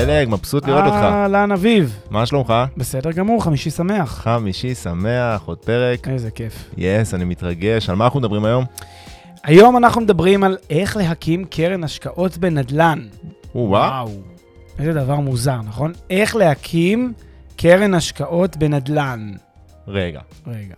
פלג, 0.00 0.28
מבסוט 0.28 0.66
לראות 0.66 0.84
אותך. 0.84 0.94
אהלן 0.94 1.52
אביב. 1.52 1.98
מה 2.10 2.26
שלומך? 2.26 2.54
בסדר 2.76 3.12
גמור, 3.12 3.44
חמישי 3.44 3.70
שמח. 3.70 4.20
חמישי 4.22 4.74
שמח, 4.74 5.42
עוד 5.44 5.58
פרק. 5.58 6.08
איזה 6.08 6.30
כיף. 6.30 6.70
yes, 6.76 7.14
אני 7.14 7.24
מתרגש. 7.24 7.90
על 7.90 7.96
מה 7.96 8.04
אנחנו 8.04 8.20
מדברים 8.20 8.44
היום? 8.44 8.64
היום 9.44 9.76
אנחנו 9.76 10.00
מדברים 10.00 10.44
על 10.44 10.56
איך 10.70 10.96
להקים 10.96 11.44
קרן 11.44 11.84
השקעות 11.84 12.38
בנדל"ן. 12.38 13.06
וואו. 13.54 14.10
איזה 14.78 14.92
דבר 14.92 15.16
מוזר, 15.16 15.62
נכון? 15.62 15.92
איך 16.10 16.36
להקים 16.36 17.12
קרן 17.56 17.94
השקעות 17.94 18.56
בנדל"ן. 18.56 19.32
רגע. 19.88 20.20
רגע. 20.46 20.74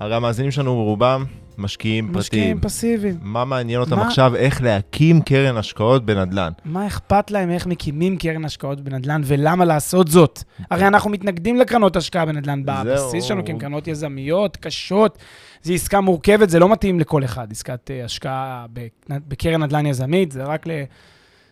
הרי 0.00 0.14
המאזינים 0.14 0.50
שלנו 0.50 0.74
רובם 0.74 1.24
משקיעים 1.62 2.04
פרטיים. 2.06 2.20
משקיעים 2.20 2.60
פסיביים. 2.60 3.18
מה 3.22 3.44
מעניין 3.44 3.80
אותם 3.80 3.96
מה? 3.96 4.06
עכשיו? 4.06 4.36
איך 4.36 4.62
להקים 4.62 5.20
קרן 5.22 5.56
השקעות 5.56 6.06
בנדל"ן. 6.06 6.52
מה 6.64 6.86
אכפת 6.86 7.30
להם 7.30 7.50
איך 7.50 7.66
מקימים 7.66 8.16
קרן 8.16 8.44
השקעות 8.44 8.80
בנדל"ן 8.80 9.20
ולמה 9.24 9.64
לעשות 9.64 10.08
זאת? 10.08 10.42
הרי 10.70 10.86
אנחנו 10.86 11.10
מתנגדים 11.10 11.56
לקרנות 11.56 11.96
השקעה 11.96 12.26
בנדל"ן 12.26 12.62
בבסיס. 12.64 13.24
שלנו, 13.24 13.44
כי 13.44 13.52
הן 13.52 13.58
קרנות 13.58 13.88
יזמיות, 13.88 14.56
קשות. 14.56 15.18
זו 15.62 15.72
עסקה 15.72 16.00
מורכבת, 16.00 16.50
זה 16.50 16.58
לא 16.58 16.68
מתאים 16.68 17.00
לכל 17.00 17.24
אחד, 17.24 17.46
עסקת 17.50 17.90
אה, 17.90 18.04
השקעה 18.04 18.66
בק- 18.72 19.06
בקרן 19.28 19.62
נדל"ן 19.62 19.86
יזמית, 19.86 20.32
זה 20.32 20.44
רק 20.44 20.66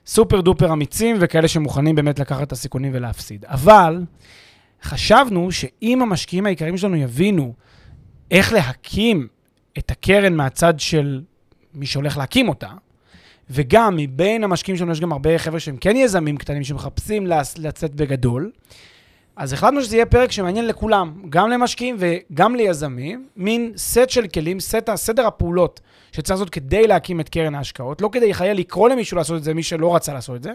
לסופר 0.07 0.41
דופר 0.41 0.73
אמיצים 0.73 1.17
וכאלה 1.21 1.49
שמוכנים 1.49 1.95
באמת 1.95 2.19
לקחת 2.19 2.43
את 2.43 2.53
הסיכונים 2.53 2.93
ולהפסיד. 2.95 3.45
אבל 3.49 4.03
חשבנו 4.83 5.53
שאם 5.53 6.03
המשקיעים 6.03 6.47
העיקריים 6.47 6.77
שלנו 6.77 6.97
יבינו 6.97 7.55
איך 8.31 8.53
להקים 8.53 9.27
את 9.79 9.91
הקרן 9.91 10.35
מהצד 10.35 10.81
של 10.81 11.21
מי 11.75 11.87
שהולך 11.87 12.17
להקים 12.17 12.49
אותה, 12.49 12.69
וגם 13.51 13.97
מבין 13.97 14.45
המשקיעים 14.45 14.79
שלנו 14.79 14.93
יש 14.93 15.01
גם 15.01 15.13
הרבה 15.13 15.39
חבר'ה 15.39 15.61
שהם 15.61 15.77
כן 15.77 15.97
יזמים 15.97 16.37
קטנים 16.37 16.65
שמחפשים 16.65 17.27
לצאת 17.59 17.95
בגדול. 17.95 18.51
אז 19.37 19.53
החלטנו 19.53 19.83
שזה 19.83 19.97
יהיה 19.97 20.07
פרק 20.07 20.33
שמעניין 20.33 20.67
לכולם, 20.67 21.23
גם 21.29 21.51
למשקיעים 21.51 21.97
וגם 21.99 22.57
ליזמים, 22.57 23.27
מין 23.37 23.73
סט 23.77 24.11
של 24.11 24.27
כלים, 24.27 24.61
סט, 24.61 24.91
סדר 24.95 25.27
הפעולות 25.27 25.81
שצריך 26.13 26.31
לעשות 26.31 26.51
כדי 26.51 26.87
להקים 26.87 27.21
את 27.21 27.29
קרן 27.29 27.55
ההשקעות, 27.55 28.03
לא 28.03 28.09
כדי 28.13 28.35
חלילה 28.35 28.55
לקרוא 28.55 28.89
למישהו 28.89 29.17
לעשות 29.17 29.37
את 29.39 29.45
זה, 29.45 29.55
מי 29.55 29.63
שלא 29.63 29.95
רצה 29.95 30.13
לעשות 30.13 30.37
את 30.37 30.43
זה, 30.43 30.53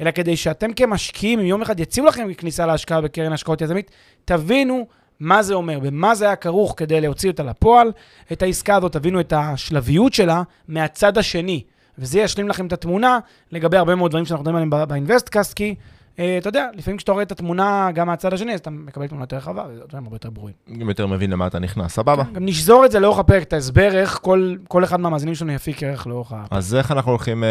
אלא 0.00 0.10
כדי 0.10 0.36
שאתם 0.36 0.72
כמשקיעים, 0.72 1.38
אם 1.38 1.46
יום 1.46 1.62
אחד 1.62 1.80
יציעו 1.80 2.06
לכם 2.06 2.34
כניסה 2.34 2.66
להשקעה 2.66 3.00
בקרן 3.00 3.32
השקעות 3.32 3.60
יזמית, 3.60 3.90
תבינו 4.24 4.86
מה 5.20 5.42
זה 5.42 5.54
אומר 5.54 5.78
ומה 5.82 6.14
זה 6.14 6.24
היה 6.24 6.36
כרוך 6.36 6.74
כדי 6.76 7.00
להוציא 7.00 7.30
אותה 7.30 7.42
לפועל. 7.42 7.92
את 8.32 8.42
העסקה 8.42 8.76
הזאת, 8.76 8.92
תבינו 8.92 9.20
את 9.20 9.32
השלביות 9.36 10.14
שלה 10.14 10.42
מהצד 10.68 11.18
השני. 11.18 11.62
וזה 11.98 12.20
ישלים 12.20 12.48
לכם 12.48 12.66
את 12.66 12.72
התמונה 12.72 13.18
לגבי 13.52 13.76
הרבה 13.76 13.94
מאוד 13.94 14.10
דברים 14.10 14.26
שאנחנו 14.26 14.42
מדברים 14.42 14.72
עליהם 14.72 14.88
באינבסטקאסט, 14.88 15.54
כי 15.54 15.74
אה, 16.18 16.38
אתה 16.38 16.48
יודע, 16.48 16.66
לפעמים 16.74 16.96
כשאתה 16.96 17.12
רואה 17.12 17.22
את 17.22 17.32
התמונה 17.32 17.88
גם 17.94 18.06
מהצד 18.06 18.32
השני, 18.32 18.54
אז 18.54 18.60
אתה 18.60 18.70
מקבל 18.70 19.06
תמונה 19.06 19.22
יותר 19.22 19.36
רחבה, 19.36 19.64
ודברים 19.84 20.04
הרבה 20.04 20.14
יותר 20.14 20.30
ברורים. 20.30 20.54
גם 20.78 20.88
יותר 20.88 21.06
מבין 21.06 21.30
למה 21.30 21.46
אתה 21.46 21.58
נכנס, 21.58 21.92
סבבה? 21.94 22.24
גם 22.32 22.44
נשזור 22.44 22.84
את 22.84 22.90
זה 22.90 23.00
לאורך 23.00 23.18
הפרק, 23.18 23.42
את 23.42 23.52
ההסבר 23.52 23.96
איך 23.96 24.18
כל, 24.22 24.54
כל 24.68 24.84
אחד 24.84 25.00
מהמאזינים 25.00 25.34
שלנו 25.34 25.52
יפיק 25.52 25.82
ערך 25.82 26.06
לאורך 26.06 26.32
הפרק. 26.32 26.48
אז 26.50 26.74
איך 26.74 26.92
אנחנו 26.92 27.10
הולכים, 27.10 27.44
אה, 27.44 27.48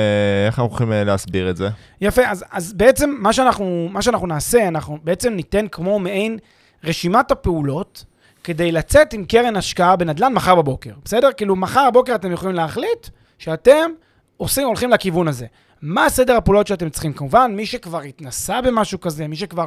איך 0.48 0.60
אנחנו 0.60 0.70
הולכים 0.70 0.92
אה, 0.92 1.04
להסביר 1.04 1.50
את 1.50 1.58
זה? 1.58 1.70
יפה, 2.02 2.22
אז, 2.28 2.46
אז 2.52 2.74
בעצם 2.74 3.16
מה 3.20 3.34
שאנחנו, 3.34 3.90
מה 3.92 4.02
שאנחנו 4.02 4.28
נעשה, 4.28 4.68
אנחנו 4.68 4.98
בעצם 5.04 5.34
ניתן 5.34 5.68
כמו 5.68 6.00
מעין 6.00 6.38
רשימת 6.84 7.32
הפעולות 7.32 8.06
כדי 8.44 8.72
לצאת 8.72 9.14
עם 9.14 9.26
קרן 9.26 9.56
השקעה 9.56 9.96
בנדל"ן 9.96 10.34
מחר 10.34 10.56
בבוקר, 10.56 10.92
בסדר? 11.06 11.30
כאילו, 11.38 11.56
מחר 11.56 11.90
בבוקר 11.90 12.16
אתם 12.16 12.32
יכולים 12.32 12.56
להחליט 12.56 13.08
שאתם 13.38 13.92
עושים, 14.38 14.68
הולכים 14.68 14.90
לכיוון 14.90 15.28
הזה. 15.28 15.46
מה 15.82 16.10
סדר 16.10 16.36
הפעולות 16.36 16.68
שאתם 16.68 16.90
צריכים? 16.90 17.14
כמובן, 17.14 17.54
מי 17.56 17.66
שכבר 17.66 18.02
התנסה 18.02 18.62
במשהו 18.62 19.00
כזה, 19.00 19.28
מי 19.28 19.36
שכבר, 19.36 19.66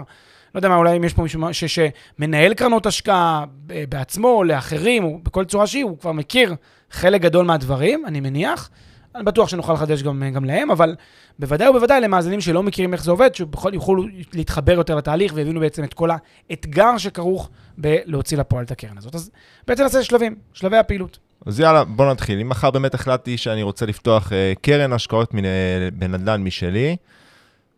לא 0.55 0.59
יודע 0.59 0.69
מה, 0.69 0.77
אולי 0.77 0.97
אם 0.97 1.05
יש 1.05 1.15
פה 1.15 1.23
מישהו 1.23 1.41
ש, 1.53 1.65
שמנהל 1.65 2.55
קרנות 2.55 2.87
השקעה 2.87 3.45
ב- 3.67 3.85
בעצמו, 3.85 4.45
לאחרים, 4.45 5.05
או 5.05 5.19
בכל 5.23 5.45
צורה 5.45 5.67
שהיא, 5.67 5.85
הוא 5.85 5.99
כבר 5.99 6.13
מכיר 6.13 6.55
חלק 6.91 7.21
גדול 7.21 7.47
מהדברים, 7.47 8.07
אני 8.07 8.21
מניח. 8.21 8.71
אני 9.15 9.25
בטוח 9.25 9.49
שנוכל 9.49 9.73
לחדש 9.73 10.03
גם, 10.03 10.23
גם 10.35 10.45
להם, 10.45 10.71
אבל 10.71 10.95
בוודאי 11.39 11.69
ובוודאי 11.69 12.01
למאזינים 12.01 12.41
שלא 12.41 12.63
מכירים 12.63 12.93
איך 12.93 13.05
זה 13.05 13.11
עובד, 13.11 13.35
שבכל 13.35 13.71
יוכלו 13.75 14.05
להתחבר 14.33 14.73
יותר 14.73 14.97
לתהליך 14.97 15.33
ויבינו 15.35 15.61
בעצם 15.61 15.85
את 15.85 15.95
כל 15.95 16.11
האתגר 16.51 16.99
שכרוך 16.99 17.51
בלהוציא 17.79 18.39
לפועל 18.39 18.65
את 18.65 18.71
הקרן 18.71 18.99
הזאת. 18.99 19.15
אז 19.15 19.31
בעצם 19.67 19.83
נעשה 19.83 20.03
שלבים, 20.03 20.35
שלבי 20.53 20.77
הפעילות. 20.77 21.19
אז 21.47 21.61
יאללה, 21.61 21.85
בוא 21.85 22.11
נתחיל. 22.11 22.41
אם 22.41 22.49
מחר 22.49 22.71
באמת 22.71 22.95
החלטתי 22.95 23.37
שאני 23.37 23.63
רוצה 23.63 23.87
לפתוח 23.87 24.33
אה, 24.33 24.53
קרן 24.63 24.93
השקעות 24.93 25.35
מנ- 25.35 25.45
בנדל"ן 25.93 26.43
משלי, 26.43 26.97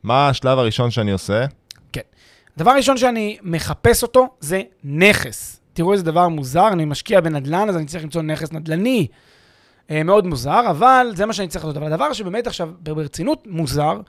מה 0.03 0.29
השלב 0.29 0.59
הראשון 0.59 0.91
שאני 0.91 1.13
עושה? 1.13 1.45
הדבר 2.57 2.71
הראשון 2.71 2.97
שאני 2.97 3.39
מחפש 3.43 4.03
אותו 4.03 4.29
זה 4.41 4.63
נכס. 4.85 5.61
תראו 5.73 5.93
איזה 5.93 6.05
דבר 6.05 6.29
מוזר, 6.29 6.69
אני 6.69 6.85
משקיע 6.85 7.21
בנדל"ן, 7.21 7.69
אז 7.69 7.77
אני 7.77 7.87
צריך 7.87 8.05
למצוא 8.05 8.23
נכס 8.23 8.53
נדל"ני. 8.53 9.07
אה, 9.93 10.03
מאוד 10.03 10.27
מוזר, 10.27 10.71
אבל 10.71 11.13
זה 11.15 11.27
מה 11.27 11.33
שאני 11.33 11.49
צריך 11.49 11.65
לעשות. 11.65 11.77
אבל 11.77 11.93
הדבר 11.93 12.13
שבאמת 12.13 12.47
עכשיו 12.47 12.71
ברצינות 12.81 13.47
מוזר, 13.47 14.01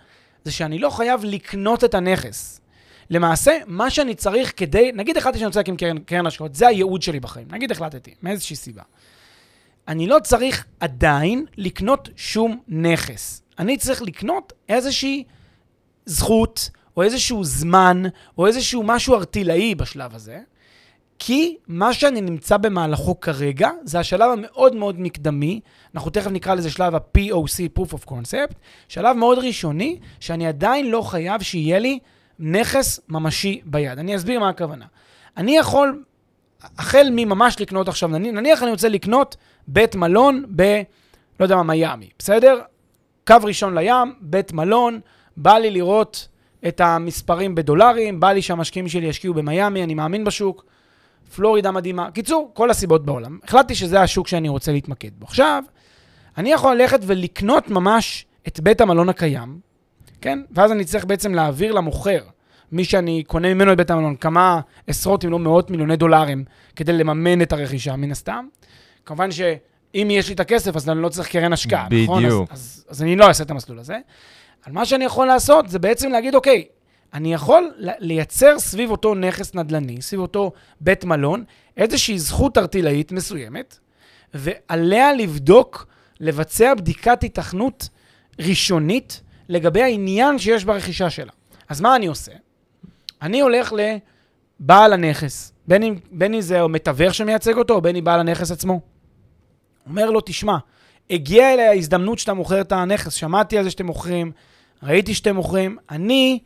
זה 0.43 0.51
שאני 0.51 0.79
לא 0.79 0.89
חייב 0.89 1.21
לקנות 1.23 1.83
את 1.83 1.93
הנכס. 1.93 2.61
למעשה, 3.09 3.57
מה 3.67 3.89
שאני 3.89 4.15
צריך 4.15 4.53
כדי, 4.57 4.91
נגיד 4.95 5.17
החלטתי 5.17 5.39
שאני 5.39 5.47
רוצה 5.47 5.59
להקים 5.59 5.77
קרן, 5.77 5.97
קרן 5.97 6.27
השקעות, 6.27 6.55
זה 6.55 6.67
הייעוד 6.67 7.01
שלי 7.01 7.19
בחיים. 7.19 7.47
נגיד 7.51 7.71
החלטתי, 7.71 8.13
מאיזושהי 8.21 8.55
סיבה. 8.55 8.81
אני 9.87 10.07
לא 10.07 10.19
צריך 10.23 10.65
עדיין 10.79 11.45
לקנות 11.57 12.09
שום 12.15 12.59
נכס. 12.67 13.43
אני 13.59 13.77
צריך 13.77 14.01
לקנות 14.01 14.53
איזושהי 14.69 15.23
זכות, 16.05 16.69
או 16.97 17.03
איזשהו 17.03 17.43
זמן, 17.43 18.03
או 18.37 18.47
איזשהו 18.47 18.83
משהו 18.83 19.15
ארטילאי 19.15 19.75
בשלב 19.75 20.15
הזה, 20.15 20.39
כי 21.25 21.57
מה 21.67 21.93
שאני 21.93 22.21
נמצא 22.21 22.57
במהלכו 22.57 23.19
כרגע, 23.19 23.69
זה 23.83 23.99
השלב 23.99 24.31
המאוד 24.31 24.75
מאוד 24.75 24.99
מקדמי, 24.99 25.59
אנחנו 25.95 26.11
תכף 26.11 26.31
נקרא 26.31 26.53
לזה 26.53 26.69
שלב 26.69 26.95
ה-POC, 26.95 27.79
Proof 27.79 27.93
of 27.93 28.09
Concept, 28.09 28.53
שלב 28.87 29.15
מאוד 29.17 29.37
ראשוני, 29.37 29.99
שאני 30.19 30.47
עדיין 30.47 30.91
לא 30.91 31.01
חייב 31.01 31.41
שיהיה 31.41 31.79
לי 31.79 31.99
נכס 32.39 32.99
ממשי 33.09 33.61
ביד. 33.65 33.99
אני 33.99 34.15
אסביר 34.15 34.39
מה 34.39 34.49
הכוונה. 34.49 34.85
אני 35.37 35.57
יכול, 35.57 36.03
החל 36.77 37.07
מממש 37.11 37.61
לקנות 37.61 37.87
עכשיו, 37.87 38.09
נניח, 38.09 38.63
אני 38.63 38.71
רוצה 38.71 38.89
לקנות 38.89 39.35
בית 39.67 39.95
מלון 39.95 40.45
ב... 40.55 40.81
לא 41.39 41.45
יודע 41.45 41.55
מה, 41.55 41.63
מיאמי, 41.63 42.09
בסדר? 42.19 42.61
קו 43.27 43.35
ראשון 43.43 43.77
לים, 43.77 44.13
בית 44.21 44.53
מלון, 44.53 44.99
בא 45.37 45.53
לי 45.53 45.71
לראות 45.71 46.27
את 46.67 46.81
המספרים 46.81 47.55
בדולרים, 47.55 48.19
בא 48.19 48.31
לי 48.31 48.41
שהמשקיעים 48.41 48.87
שלי 48.87 49.05
ישקיעו 49.05 49.33
במיאמי, 49.33 49.83
אני 49.83 49.93
מאמין 49.93 50.23
בשוק, 50.23 50.72
פלורידה 51.35 51.71
מדהימה. 51.71 52.11
קיצור, 52.11 52.51
כל 52.53 52.69
הסיבות 52.69 53.05
בעולם. 53.05 53.39
החלטתי 53.43 53.75
שזה 53.75 54.01
השוק 54.01 54.27
שאני 54.27 54.49
רוצה 54.49 54.71
להתמקד 54.71 55.09
בו. 55.19 55.25
עכשיו, 55.25 55.63
אני 56.37 56.51
יכול 56.51 56.75
ללכת 56.75 56.99
ולקנות 57.03 57.69
ממש 57.69 58.25
את 58.47 58.59
בית 58.59 58.81
המלון 58.81 59.09
הקיים, 59.09 59.59
כן? 60.21 60.39
ואז 60.51 60.71
אני 60.71 60.85
צריך 60.85 61.05
בעצם 61.05 61.33
להעביר 61.33 61.71
למוכר, 61.71 62.19
מי 62.71 62.85
שאני 62.85 63.23
קונה 63.27 63.53
ממנו 63.53 63.71
את 63.71 63.77
בית 63.77 63.91
המלון, 63.91 64.15
כמה 64.15 64.59
עשרות 64.87 65.25
אם 65.25 65.29
לא 65.29 65.39
מאות 65.39 65.71
מיליוני 65.71 65.95
דולרים 65.95 66.43
כדי 66.75 66.93
לממן 66.93 67.41
את 67.41 67.53
הרכישה, 67.53 67.95
מן 67.95 68.11
הסתם. 68.11 68.45
כמובן 69.05 69.31
שאם 69.31 70.07
יש 70.11 70.27
לי 70.27 70.35
את 70.35 70.39
הכסף, 70.39 70.75
אז 70.75 70.89
אני 70.89 71.01
לא 71.01 71.09
צריך 71.09 71.27
קרן 71.27 71.53
השקעה, 71.53 71.87
נכון? 72.03 72.23
בדיוק. 72.23 72.51
אז, 72.51 72.59
אז, 72.59 72.85
אז 72.89 73.01
אני 73.01 73.15
לא 73.15 73.27
אעשה 73.27 73.43
את 73.43 73.51
המסלול 73.51 73.79
הזה. 73.79 73.97
אבל 74.65 74.73
מה 74.73 74.85
שאני 74.85 75.05
יכול 75.05 75.27
לעשות 75.27 75.69
זה 75.69 75.79
בעצם 75.79 76.11
להגיד, 76.11 76.35
אוקיי, 76.35 76.65
אני 77.13 77.33
יכול 77.33 77.71
לייצר 77.77 78.59
סביב 78.59 78.91
אותו 78.91 79.15
נכס 79.15 79.55
נדל"ני, 79.55 80.01
סביב 80.01 80.19
אותו 80.19 80.51
בית 80.81 81.05
מלון, 81.05 81.43
איזושהי 81.77 82.19
זכות 82.19 82.57
ארטילאית 82.57 83.11
מסוימת, 83.11 83.79
ועליה 84.33 85.13
לבדוק, 85.13 85.87
לבצע 86.19 86.73
בדיקת 86.73 87.23
היתכנות 87.23 87.89
ראשונית 88.39 89.21
לגבי 89.49 89.83
העניין 89.83 90.39
שיש 90.39 90.65
ברכישה 90.65 91.09
שלה. 91.09 91.31
אז 91.69 91.81
מה 91.81 91.95
אני 91.95 92.07
עושה? 92.07 92.31
אני 93.21 93.41
הולך 93.41 93.73
לבעל 93.73 94.93
הנכס, 94.93 95.53
בין 95.67 95.83
אם, 95.83 95.95
בין 96.11 96.33
אם 96.33 96.41
זה 96.41 96.67
מתווך 96.67 97.13
שמייצג 97.13 97.57
אותו, 97.57 97.73
או 97.73 97.81
בין 97.81 97.95
אם 97.95 98.03
בעל 98.03 98.19
הנכס 98.19 98.51
עצמו. 98.51 98.81
אומר 99.89 100.09
לו, 100.11 100.21
תשמע, 100.25 100.57
הגיעה 101.09 101.53
אליי 101.53 101.67
ההזדמנות 101.67 102.19
שאתה 102.19 102.33
מוכר 102.33 102.61
את 102.61 102.71
הנכס, 102.71 103.13
שמעתי 103.13 103.57
על 103.57 103.63
זה 103.63 103.69
שאתם 103.69 103.85
מוכרים, 103.85 104.31
ראיתי 104.83 105.13
שאתם 105.13 105.35
מוכרים, 105.35 105.77
אני, 105.91 106.39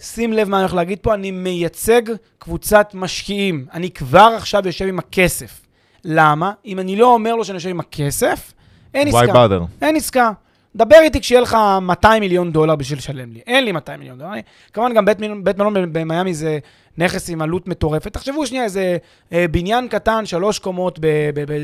שים 0.00 0.32
לב 0.32 0.48
מה 0.48 0.56
אני 0.56 0.62
הולך 0.62 0.74
להגיד 0.74 0.98
פה, 1.02 1.14
אני 1.14 1.30
מייצג 1.30 2.02
קבוצת 2.38 2.90
משקיעים. 2.94 3.66
אני 3.72 3.90
כבר 3.90 4.32
עכשיו 4.36 4.62
יושב 4.66 4.86
עם 4.88 4.98
הכסף. 4.98 5.60
למה? 6.04 6.52
אם 6.66 6.78
אני 6.78 6.96
לא 6.96 7.14
אומר 7.14 7.34
לו 7.34 7.44
שאני 7.44 7.56
יושב 7.56 7.68
עם 7.68 7.80
הכסף, 7.80 8.52
אין 8.94 9.08
Why 9.08 9.16
עסקה. 9.16 9.32
bother? 9.46 9.62
אין 9.82 9.96
עסקה. 9.96 10.30
דבר 10.76 10.96
איתי 11.02 11.20
כשיהיה 11.20 11.40
לך 11.40 11.56
200 11.82 12.20
מיליון 12.20 12.52
דולר 12.52 12.76
בשביל 12.76 12.98
לשלם 12.98 13.32
לי. 13.32 13.40
אין 13.46 13.64
לי 13.64 13.72
200 13.72 14.00
מיליון 14.00 14.18
דולר. 14.18 14.32
אני- 14.32 14.42
כמובן, 14.72 14.94
גם 14.94 15.04
בית, 15.04 15.18
בית 15.42 15.58
מלון 15.58 15.92
במיאמי 15.92 16.34
זה 16.34 16.58
נכס 16.98 17.30
עם 17.30 17.42
עלות 17.42 17.68
מטורפת. 17.68 18.12
תחשבו 18.12 18.46
שנייה, 18.46 18.64
איזה 18.64 18.96
אה, 19.32 19.44
בניין 19.50 19.88
קטן, 19.88 20.26
שלוש 20.26 20.58
קומות 20.58 20.98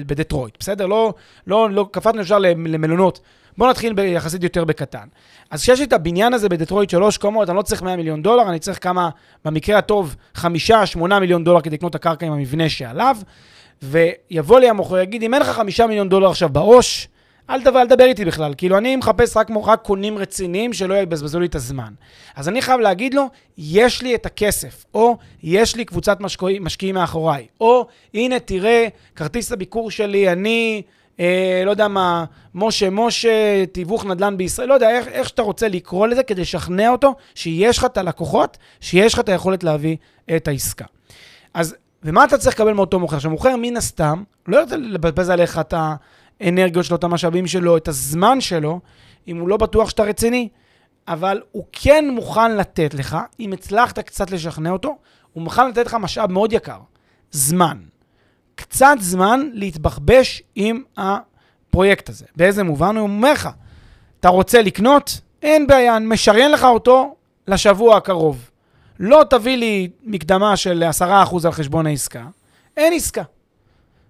בדטרויט, 0.07 0.57
בסדר? 0.61 0.87
לא, 0.87 1.15
לא, 1.47 1.71
לא, 1.71 1.89
קפצנו 1.91 2.21
ישר 2.21 2.39
למ- 2.39 2.67
למלונות. 2.67 3.21
בואו 3.59 3.71
נתחיל 3.71 3.99
יחסית 3.99 4.43
יותר 4.43 4.65
בקטן. 4.65 5.09
אז 5.51 5.63
כשיש 5.63 5.79
לי 5.79 5.85
את 5.85 5.93
הבניין 5.93 6.35
הזה 6.35 6.49
בדטרויט, 6.49 6.91
שלוש 6.91 7.19
קומות, 7.19 7.49
אני 7.49 7.57
לא 7.57 7.63
צריך 7.63 7.83
100 7.83 7.97
מיליון 7.97 8.23
דולר, 8.23 8.49
אני 8.49 8.59
צריך 8.59 8.83
כמה, 8.83 9.11
במקרה 9.45 9.79
הטוב, 9.79 10.17
חמישה, 10.35 10.87
שמונה 10.87 11.21
מיליון 11.21 11.45
דולר 11.45 11.61
כדי 11.61 11.77
לקנות 11.77 11.91
את 11.91 11.95
הקרקע 11.95 12.27
עם 12.27 12.33
המבנה 12.33 12.69
שעליו. 12.69 13.17
ויבוא 13.83 14.61
לי 14.61 14.69
המוכר, 14.69 14.99
יגיד, 14.99 15.23
אם 15.23 15.35
אין 15.35 15.43
לך 15.43 15.49
חמישה 15.49 15.87
מיליון 15.87 16.09
דולר 16.09 16.31
עכשיו 16.31 16.49
בעו"ש, 16.49 17.09
אל 17.51 17.63
תבוא, 17.63 17.81
אל 17.81 17.87
תדבר 17.87 18.05
איתי 18.05 18.25
בכלל. 18.25 18.55
כאילו, 18.57 18.79
אני 18.79 18.97
מחפש 18.97 19.37
רק, 19.37 19.49
רק 19.65 19.83
קונים 19.83 20.19
רציניים 20.19 20.73
שלא 20.73 20.95
יבזבזו 20.95 21.41
לי 21.41 21.47
את 21.47 21.55
הזמן. 21.55 21.93
אז 22.37 22.49
אני 22.49 22.63
חייב 22.63 22.81
להגיד 22.81 23.15
לו, 23.15 23.27
יש 23.59 24.03
לי 24.03 24.15
את 24.15 24.27
הכסף, 24.27 24.85
או 24.95 25.17
יש 25.43 25.77
לי 25.77 25.85
קבוצת 25.85 26.19
משקיעים 26.61 26.95
מאחוריי, 26.95 27.47
או 27.61 27.87
הנה, 28.15 28.39
תראה, 28.39 28.89
כרטיס 29.17 29.53
הביקור 29.53 29.91
שלי, 29.91 30.33
אני, 30.33 30.83
אה, 31.21 31.63
לא 31.65 31.71
יודע 31.71 31.89
מה, 31.89 32.25
משה 32.55 32.91
משה, 32.91 33.67
תיווך 33.73 34.05
נדל"ן 34.05 34.37
בישראל, 34.37 34.69
לא 34.69 34.75
יודע, 34.75 34.91
איך, 34.91 35.09
איך 35.09 35.29
שאתה 35.29 35.43
רוצה 35.43 35.69
לקרוא 35.69 36.07
לזה, 36.07 36.23
כדי 36.23 36.41
לשכנע 36.41 36.89
אותו 36.89 37.15
שיש 37.35 37.79
לך 37.79 37.85
את 37.85 37.99
הלקוחות, 37.99 38.59
שיש 38.81 39.15
לך 39.15 39.21
את 39.21 39.29
היכולת 39.29 39.65
להביא 39.65 39.97
את 40.37 40.49
העסקה. 40.49 40.85
אז, 41.55 41.75
ומה 42.03 42.25
אתה 42.25 42.39
צריך 42.39 42.55
לקבל 42.55 42.73
מאותו 42.73 43.01
מוכר? 43.01 43.19
שמוכר 43.19 43.57
מן 43.57 43.77
הסתם, 43.77 44.23
לא 44.49 44.61
רוצה 44.61 44.77
לבזבז 44.77 45.31
עליך 45.31 45.59
את 45.59 45.75
האנרגיות 46.41 46.85
שלו, 46.85 46.97
את 46.97 47.05
המשאבים 47.05 47.47
שלו, 47.47 47.77
את 47.77 47.89
הזמן 47.89 48.41
שלו, 48.41 48.81
אם 49.29 49.37
הוא 49.37 49.49
לא 49.49 49.57
בטוח 49.57 49.91
שאתה 49.91 50.03
רציני, 50.03 50.49
אבל 51.09 51.41
הוא 51.53 51.65
כן 51.73 52.05
מוכן 52.11 52.57
לתת 52.57 52.95
לך, 52.95 53.17
אם 53.41 53.53
הצלחת 53.53 53.99
קצת 53.99 54.31
לשכנע 54.31 54.71
אותו, 54.71 54.97
הוא 55.33 55.43
מוכן 55.43 55.69
לתת 55.69 55.87
לך 55.87 55.95
משאב 55.95 56.33
מאוד 56.33 56.53
יקר, 56.53 56.79
זמן. 57.31 57.79
קצת 58.55 58.97
זמן 59.01 59.49
להתבחבש 59.53 60.43
עם 60.55 60.83
הפרויקט 60.97 62.09
הזה. 62.09 62.25
באיזה 62.37 62.63
מובן? 62.63 62.97
הוא 62.97 63.03
אומר 63.09 63.33
לך, 63.33 63.49
אתה 64.21 64.29
רוצה 64.29 64.63
לקנות? 64.63 65.21
אין 65.43 65.67
בעיה, 65.67 65.97
אני 65.97 66.07
משריין 66.07 66.53
לך 66.53 66.65
אותו 66.65 67.15
לשבוע 67.49 67.97
הקרוב. 67.97 68.51
לא 69.01 69.25
תביא 69.31 69.57
לי 69.57 69.89
מקדמה 70.03 70.57
של 70.57 70.85
10% 71.01 71.05
על 71.45 71.53
חשבון 71.53 71.87
העסקה, 71.87 72.25
אין 72.77 72.93
עסקה. 72.93 73.23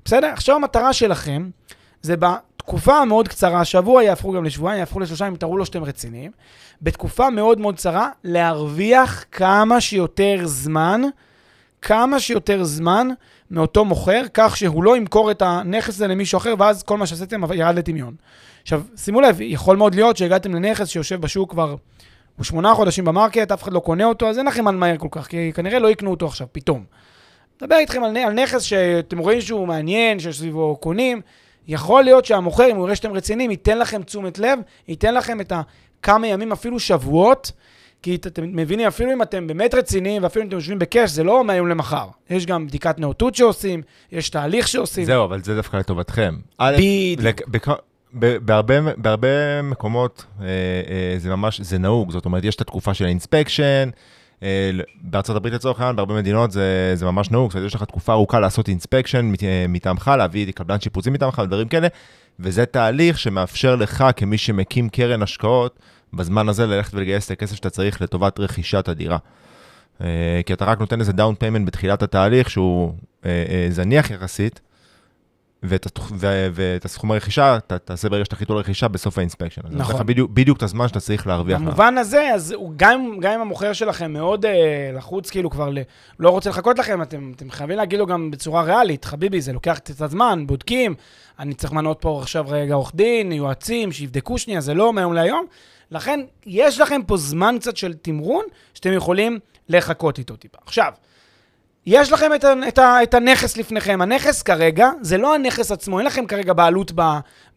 בסדר? 0.05 0.26
עכשיו 0.26 0.56
המטרה 0.56 0.93
שלכם 0.93 1.50
זה 2.02 2.14
בתקופה 2.17 2.99
המאוד 2.99 3.29
קצרה, 3.29 3.64
שבוע 3.64 4.02
יהפכו 4.02 4.32
גם 4.32 4.44
לשבועיים, 4.44 4.79
יהפכו 4.81 5.00
לשלושה, 5.00 5.29
אם 5.29 5.37
תראו 5.37 5.56
לו 5.56 5.67
שאתם 5.67 5.85
רציניים, 5.85 6.31
בתקופה 6.82 7.31
מאוד 7.31 7.61
מאוד 7.61 7.76
קצרה, 7.76 8.08
להרוויח 8.25 9.25
כמה 9.32 9.81
שיותר 9.81 10.41
זמן, 10.44 11.02
כמה 11.82 12.20
שיותר 12.20 12.64
זמן 12.64 13.08
מאותו 13.50 13.85
מוכר, 13.85 14.23
כך 14.35 14.56
שהוא 14.56 14.85
לא 14.85 14.96
ימכור 14.96 15.31
את 15.31 15.43
הנכס 15.43 15.88
הזה 15.88 16.06
למישהו 16.06 16.37
אחר, 16.37 16.55
ואז 16.58 16.82
כל 16.82 16.99
מה 16.99 17.06
שעשיתם 17.06 17.43
ירד 17.55 17.79
לטמיון. 17.79 18.14
עכשיו, 18.62 18.82
שימו 18.96 19.20
לב, 19.20 19.41
יכול 19.41 19.76
מאוד 19.76 19.94
להיות 19.94 20.17
שהגעתם 20.17 20.55
לנכס 20.55 20.88
שיושב 20.88 21.20
בשוק 21.20 21.50
כבר, 21.50 21.76
הוא 22.37 22.44
שמונה 22.44 22.75
חודשים 22.75 23.05
במרקט, 23.05 23.52
אף 23.52 23.62
אחד 23.62 23.73
לא 23.73 23.81
קונה 23.81 24.05
אותו, 24.05 24.29
אז 24.29 24.38
אין 24.38 24.46
לכם 24.46 24.64
מה 24.64 24.73
למהר 24.73 24.96
כל 24.99 25.08
כך, 25.11 25.26
כי 25.26 25.52
כנראה 25.52 25.79
לא 25.79 25.91
יקנו 25.91 26.11
אותו 26.11 26.26
עכשיו, 26.26 26.46
פתאום. 26.52 26.85
מדבר 27.62 27.76
איתכם 27.76 28.05
על, 28.05 28.17
על 28.17 28.32
נכס 28.32 28.62
שאתם 28.62 29.19
רואים 29.19 29.41
שהוא 29.41 29.69
מעניין, 29.69 30.20
שיש 30.20 30.38
סביבו 30.38 30.76
קונים. 30.76 31.20
יכול 31.69 32.05
להיות 32.05 32.25
שהמוכר, 32.25 32.70
אם 32.70 32.76
הוא 32.76 32.85
יראה 32.85 32.96
שאתם 32.96 33.12
רציניים, 33.12 33.50
ייתן 33.50 33.79
לכם 33.79 34.02
תשומת 34.02 34.38
לב, 34.38 34.58
ייתן 34.88 35.14
לכם 35.14 35.41
את 35.41 35.52
הכמה 36.00 36.26
ימים, 36.26 36.52
אפילו 36.52 36.81
שבועות, 36.81 37.52
כי 38.04 38.14
את- 38.14 38.26
אתם 38.26 38.42
מבינים, 38.56 38.86
אפילו 38.86 39.12
אם 39.12 39.22
אתם 39.22 39.46
באמת 39.46 39.74
רציניים, 39.74 40.22
ואפילו 40.22 40.42
אם 40.42 40.48
אתם 40.48 40.56
יושבים 40.56 40.78
בקאש, 40.78 41.10
זה 41.10 41.24
לא 41.24 41.44
מהיום 41.44 41.68
למחר. 41.68 42.06
יש 42.30 42.46
גם 42.46 42.66
בדיקת 42.66 42.98
נאותות 42.98 43.34
שעושים, 43.34 43.82
יש 44.12 44.30
תהליך 44.30 44.68
שעושים. 44.68 45.04
זהו, 45.04 45.24
אבל 45.24 45.42
זה 45.42 45.54
דווקא 45.56 45.76
לטובתכם. 45.76 46.34
בדיוק. 47.16 47.40
בהרבה, 48.42 48.74
בהרבה 48.96 49.28
מקומות 49.62 50.24
אה, 50.40 50.46
אה, 50.46 51.14
זה 51.18 51.30
ממש, 51.30 51.60
זה 51.60 51.78
נהוג, 51.78 52.10
זאת 52.10 52.24
אומרת, 52.24 52.44
יש 52.44 52.56
את 52.56 52.60
התקופה 52.60 52.94
של 52.94 53.04
ה 53.04 53.11
inspection, 53.11 53.88
אה, 54.42 54.70
בארצות 55.02 55.36
הברית 55.36 55.54
לצורך 55.54 55.80
העניין, 55.80 55.96
בהרבה 55.96 56.14
מדינות 56.14 56.50
זה, 56.52 56.92
זה 56.94 57.06
ממש 57.06 57.30
נהוג, 57.30 57.50
זאת 57.50 57.56
אומרת, 57.56 57.66
יש 57.68 57.74
לך 57.74 57.82
תקופה 57.84 58.12
ארוכה 58.12 58.40
לעשות 58.40 58.68
inspection 58.69 59.25
מת, 59.24 59.42
אה, 59.42 59.66
מטעמך, 59.68 60.10
להביא 60.18 60.52
קבלן 60.52 60.80
שיפוצים 60.80 61.12
מטעמך 61.12 61.38
ודברים 61.44 61.68
כאלה, 61.68 61.88
וזה 62.40 62.66
תהליך 62.66 63.18
שמאפשר 63.18 63.76
לך, 63.76 64.04
כמי 64.16 64.38
שמקים 64.38 64.88
קרן 64.88 65.22
השקעות, 65.22 65.78
בזמן 66.16 66.49
הזה 66.49 66.66
ללכת 66.66 66.94
ולגייס 66.94 67.26
את 67.26 67.31
הכסף 67.31 67.56
שאתה 67.56 67.70
צריך 67.70 68.02
לטובת 68.02 68.40
רכישת 68.40 68.88
הדירה. 68.88 69.19
אה, 70.00 70.40
כי 70.46 70.52
אתה 70.52 70.64
רק 70.64 70.81
נותן 70.81 71.00
איזה 71.00 71.12
down 71.12 71.34
payment 71.34 71.66
בתחילת 71.66 72.02
התהליך, 72.02 72.50
שהוא 72.50 72.94
אה, 73.25 73.44
אה, 73.49 73.66
זניח 73.70 74.11
יחסית, 74.11 74.61
ואת, 75.64 75.87
התח... 75.87 76.11
ו... 76.14 76.49
ואת 76.52 76.84
הסכום 76.84 77.12
הרכישה, 77.12 77.56
אתה 77.56 77.78
תעשה 77.78 78.08
ברגע 78.08 78.25
שתחליטו 78.25 78.52
על 78.52 78.58
רכישה 78.58 78.88
בסוף 78.88 79.19
ה 79.19 79.22
inspection. 79.22 79.60
אז 79.64 79.70
נכון. 79.70 79.81
נכון. 79.81 79.94
לך 79.94 80.00
בדיוק, 80.00 80.31
בדיוק 80.31 80.58
את 80.58 80.62
הזמן 80.62 80.88
שאתה 80.88 81.00
צריך 81.00 81.26
להרוויח. 81.26 81.61
במובן 81.61 81.99
הזה, 81.99 82.31
אז 82.34 82.55
גם, 82.76 83.16
גם 83.20 83.32
אם 83.32 83.40
המוכר 83.40 83.72
שלכם 83.72 84.12
מאוד 84.12 84.46
אה, 84.46 84.90
לחוץ, 84.94 85.31
כאילו 85.31 85.50
כבר 85.50 85.70
ל, 85.70 85.78
לא 86.19 86.31
רוצה 86.31 86.50
לחכות 86.50 86.78
לכם, 86.78 87.02
אתם, 87.02 87.32
אתם 87.37 87.50
חייבים 87.50 87.76
להגיד 87.76 87.99
לו 87.99 88.06
גם 88.06 88.31
בצורה 88.31 88.62
ריאלית, 88.62 89.05
חביבי, 89.05 89.40
זה 89.40 89.52
לוקח 89.52 89.78
קצת 89.78 90.11
זמן, 90.11 90.46
בודקים, 90.46 90.94
אני 91.38 91.55
צריך 91.55 91.72
למנות 91.72 91.99
פה 92.00 92.19
עכשיו 92.22 92.44
רגע 92.49 92.75
עורך 92.75 92.93
דין, 92.94 93.32
יועצים, 93.32 93.93
שיבדקו 93.93 94.38
שנייה, 94.38 94.60
זה 94.60 94.75
לא 94.75 94.93
מהיום 94.93 95.12
להיום. 95.12 95.46
לכן, 95.90 96.20
יש 96.46 96.81
לכם 96.81 97.00
פה 97.06 97.17
זמן 97.17 97.56
קצת 97.60 97.76
של 97.76 97.94
תמרון, 97.94 98.44
שאתם 98.75 98.93
יכולים 98.93 99.38
לחכות 99.69 100.19
איתו 100.19 100.37
טיפה. 100.37 100.58
עכשיו, 100.67 100.93
יש 101.86 102.12
לכם 102.12 102.31
את, 102.34 102.44
את, 102.69 102.78
את 103.02 103.14
הנכס 103.14 103.56
לפניכם. 103.56 103.98
הנכס 104.02 104.42
כרגע, 104.42 104.91
זה 105.00 105.19
לא 105.19 105.34
הנכס 105.34 105.72
עצמו, 105.72 105.98
אין 105.98 106.06
לכם 106.06 106.26
כרגע 106.26 106.53
בעלות 106.53 106.93
ב, 106.94 107.03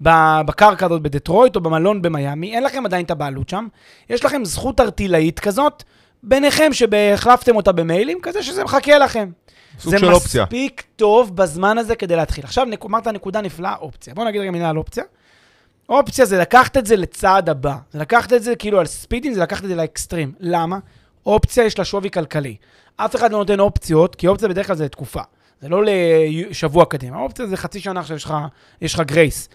ב, 0.03 0.09
בקרקע 0.45 0.85
הזאת 0.85 1.01
בדטרויט 1.01 1.55
או 1.55 1.61
במלון 1.61 2.01
במיאמי, 2.01 2.55
אין 2.55 2.63
לכם 2.63 2.85
עדיין 2.85 3.05
את 3.05 3.11
הבעלות 3.11 3.49
שם. 3.49 3.67
יש 4.09 4.25
לכם 4.25 4.45
זכות 4.45 4.79
ארטילאית 4.79 5.39
כזאת, 5.39 5.83
ביניכם 6.23 6.73
שהחלפתם 6.73 7.55
אותה 7.55 7.71
במיילים, 7.71 8.17
כזה 8.21 8.43
שזה 8.43 8.63
מחכה 8.63 8.97
לכם. 8.97 9.29
סוג 9.79 9.91
זה 9.91 9.99
של 9.99 10.13
אופציה. 10.13 10.43
מספיק 10.43 10.83
טוב 10.95 11.35
בזמן 11.35 11.77
הזה 11.77 11.95
כדי 11.95 12.15
להתחיל. 12.15 12.43
עכשיו, 12.43 12.65
נק- 12.65 12.85
אמרת 12.85 13.07
נקודה 13.07 13.41
נפלאה, 13.41 13.75
אופציה. 13.75 14.13
בואו 14.13 14.27
נגיד 14.27 14.41
רגע 14.41 14.51
מילה 14.51 14.69
על 14.69 14.77
אופציה. 14.77 15.03
אופציה 15.89 16.25
זה 16.25 16.37
לקחת 16.39 16.77
את 16.77 16.85
זה 16.85 16.95
לצעד 16.95 17.49
הבא. 17.49 17.75
זה 17.91 17.99
לקחת 17.99 18.33
את 18.33 18.43
זה 18.43 18.55
כאילו 18.55 18.79
על 18.79 18.85
ספידים, 18.85 19.33
זה 19.33 19.41
לקחת 19.41 19.63
את 19.63 19.69
זה 19.69 19.75
לאקסטרים. 19.75 20.31
למה? 20.39 20.77
אופציה 21.27 21.65
יש 21.65 21.79
לה 21.79 21.85
שווי 21.85 22.11
כלכלי. 22.11 22.55
אף 22.95 23.15
אחד 23.15 23.31
לא 23.31 23.37
נותן 23.37 23.59
אופציות, 23.59 24.15
כי 24.15 24.27
אופציה 24.27 24.47
בדרך 24.49 24.67
כלל 24.67 24.75
זה 24.75 24.85
לתקופה. 24.85 25.21
זה 25.61 25.69
לא 25.69 25.81
לשבוע 25.85 26.85
קדימה. 26.85 27.17
אופציה 27.17 27.47
זה 27.47 27.57
חצי 27.57 27.79
שנה 27.79 27.99
עכשיו, 27.99 28.15
יש 28.17 28.23
לך, 28.23 28.33
יש 28.81 28.93
לך 28.93 28.99
גרייס. 28.99 29.49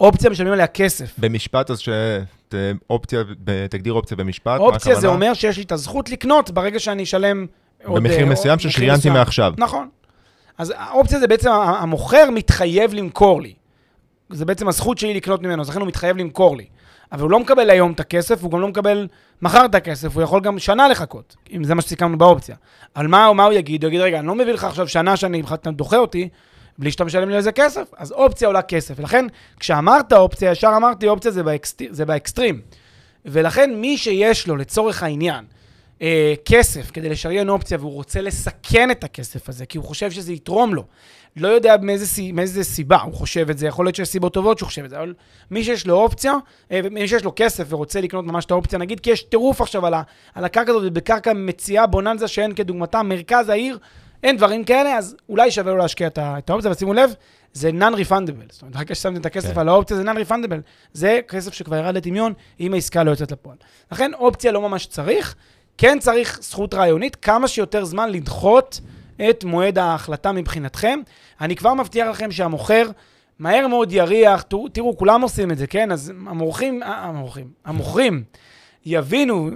אופציה 0.00 0.30
משלמים 0.30 0.52
עליה 0.52 0.66
כסף. 0.66 1.14
במשפט, 1.18 1.70
אז 1.70 1.78
שאופציה, 1.78 3.22
תגדיר 3.70 3.92
אופציה 3.92 4.16
במשפט, 4.16 4.60
אופציה 4.60 4.94
זה? 5.00 5.06
אומר 5.08 5.34
שיש 5.34 5.56
לי 5.56 5.62
את 5.62 5.72
הזכות 5.72 6.10
לקנות 6.10 6.50
ברגע 6.50 6.78
שאני 6.78 7.02
אשלם 7.02 7.46
עוד... 7.84 8.02
במחיר 8.02 8.20
אה, 8.20 8.24
מסוים 8.24 8.50
עוד- 8.52 8.60
ששריינתי. 8.60 9.10
מעכשיו. 9.10 9.52
נכון. 9.58 9.88
אז 10.58 10.72
האופציה 10.76 11.18
זה 11.20 11.26
בעצם, 11.26 11.50
המוכר 11.50 12.30
מתחייב 12.30 12.94
למכור 12.94 13.42
לי. 13.42 13.54
זה 14.30 14.44
בעצם 14.44 14.68
הזכות 14.68 14.98
שלי 14.98 15.14
לקנות 15.14 15.42
ממנו, 15.42 15.62
אז 15.62 15.68
לכן 15.68 15.80
הוא 15.80 15.88
מתחייב 15.88 16.16
למכור 16.16 16.56
לי. 16.56 16.66
אבל 17.12 17.22
הוא 17.22 17.30
לא 17.30 17.40
מקבל 17.40 17.70
היום 17.70 17.92
את 17.92 18.00
הכסף, 18.00 18.42
הוא 18.42 18.50
גם 18.50 18.60
לא 18.60 18.68
מקבל 18.68 19.08
מחר 19.42 19.64
את 19.64 19.74
הכסף, 19.74 20.14
הוא 20.14 20.22
יכול 20.22 20.40
גם 20.40 20.58
שנה 20.58 20.88
לחכות, 20.88 21.36
אם 21.52 21.64
זה 21.64 21.74
מה 21.74 21.82
שסיכמנו 21.82 22.18
באופציה. 22.18 22.56
אבל 22.96 23.06
מה, 23.06 23.32
מה 23.32 23.44
הוא 23.44 23.52
יגיד? 23.52 23.84
הוא 23.84 23.88
יגיד, 23.88 24.00
רגע, 24.00 24.18
אני 24.18 24.26
לא 24.26 24.34
מביא 24.34 24.52
לך 24.52 24.64
עכשיו 24.64 24.88
שנה 24.88 25.16
שאני 25.16 25.42
אתה 25.54 25.70
דוחה 25.70 25.96
אותי, 25.96 26.28
בלי 26.78 26.90
שאתה 26.90 27.04
משלם 27.04 27.28
לי 27.28 27.36
על 27.36 27.42
זה 27.42 27.52
כסף, 27.52 27.90
אז 27.96 28.12
אופציה 28.12 28.48
עולה 28.48 28.62
כסף. 28.62 28.94
ולכן, 28.96 29.26
כשאמרת 29.60 30.12
אופציה, 30.12 30.50
ישר 30.50 30.72
אמרתי, 30.76 31.08
אופציה 31.08 31.30
זה, 31.30 31.42
באקסט... 31.42 31.82
זה 31.90 32.04
באקסטרים. 32.04 32.60
ולכן, 33.24 33.74
מי 33.74 33.98
שיש 33.98 34.46
לו, 34.46 34.56
לצורך 34.56 35.02
העניין, 35.02 35.44
אה, 36.02 36.34
כסף 36.44 36.90
כדי 36.90 37.08
לשריין 37.08 37.48
אופציה, 37.48 37.78
והוא 37.80 37.92
רוצה 37.92 38.20
לסכן 38.20 38.90
את 38.90 39.04
הכסף 39.04 39.48
הזה, 39.48 39.66
כי 39.66 39.78
הוא 39.78 39.84
חושב 39.84 40.10
שזה 40.10 40.32
יתרום 40.32 40.74
לו. 40.74 40.84
לא 41.36 41.48
יודע 41.48 41.76
מאיזה, 41.82 42.22
מאיזה 42.32 42.64
סיבה 42.64 42.96
הוא 42.96 43.14
חושב 43.14 43.50
את 43.50 43.58
זה, 43.58 43.66
יכול 43.66 43.86
להיות 43.86 43.96
שיש 43.96 44.08
סיבות 44.08 44.34
טובות 44.34 44.58
שהוא 44.58 44.66
חושב 44.66 44.84
את 44.84 44.90
זה, 44.90 44.98
אבל 44.98 45.14
מי 45.50 45.64
שיש 45.64 45.86
לו 45.86 45.94
אופציה, 45.94 46.32
אה, 46.72 46.80
מי 46.90 47.08
שיש 47.08 47.24
לו 47.24 47.32
כסף 47.36 47.64
ורוצה 47.68 48.00
לקנות 48.00 48.24
ממש 48.24 48.44
את 48.44 48.50
האופציה, 48.50 48.78
נגיד 48.78 49.00
כי 49.00 49.10
יש 49.10 49.22
טירוף 49.22 49.60
עכשיו 49.60 49.86
על, 49.86 49.94
ה, 49.94 50.02
על 50.34 50.44
הקרקע 50.44 50.70
הזאת, 50.70 50.82
ובקרקע 50.86 51.32
מציאה 51.32 51.86
בוננזה 51.86 52.28
שאין 52.28 52.54
כדוגמתה, 52.54 53.02
מרכז 53.02 53.48
העיר, 53.48 53.78
אין 54.22 54.36
דברים 54.36 54.64
כאלה, 54.64 54.96
אז 54.96 55.16
אולי 55.28 55.50
שווה 55.50 55.72
לו 55.72 55.78
להשקיע 55.78 56.06
את 56.06 56.18
את 56.18 56.50
האופציה, 56.50 56.70
אבל 56.70 56.78
שימו 56.78 56.94
לב, 56.94 57.14
זה 57.52 57.70
non-refundable. 57.70 58.52
זאת 58.52 58.62
אומרת, 58.62 58.76
רק 58.76 58.92
כששמתם 58.92 59.20
את 59.20 59.26
הכסף 59.26 59.54
כן. 59.54 59.60
על 59.60 59.68
האופציה, 59.68 59.96
זה 59.96 60.02
non-refundable. 60.02 60.60
זה 60.92 61.20
כסף 61.28 61.54
שכבר 61.54 61.76
ירד 61.76 61.94
לטמיון, 61.94 62.32
אם 62.60 62.74
העסקה 62.74 63.02
לא 63.02 63.10
יוצאת 63.10 63.32
לפועל. 63.32 63.56
לכן, 63.92 64.14
אופציה 64.14 64.52
לא 64.52 64.60
ממש 64.60 64.86
צריך. 64.86 65.34
כן 65.78 65.98
צריך 66.00 66.38
זכות 66.42 66.74
רעיונית, 66.74 67.16
כמה 67.16 67.48
שיותר 67.48 67.84
זמן 67.84 68.10
לדחות 68.10 68.80
את 69.30 69.44
מועד 69.44 69.78
ההחלטה 69.78 70.32
מבחינתכם. 70.32 71.00
אני 71.40 71.56
כבר 71.56 71.74
מבטיח 71.74 72.08
לכם 72.08 72.30
שהמוכר 72.30 72.90
מהר 73.38 73.68
מאוד 73.68 73.92
יריח, 73.92 74.42
תראו, 74.42 74.68
תראו, 74.68 74.96
כולם 74.96 75.22
עושים 75.22 75.50
את 75.50 75.58
זה, 75.58 75.66
כן? 75.66 75.92
אז 75.92 76.12
המורחים, 76.26 76.82
אה, 76.82 77.04
המורחים, 77.04 77.48
המוכרים 77.64 78.22
יבינו 78.86 79.50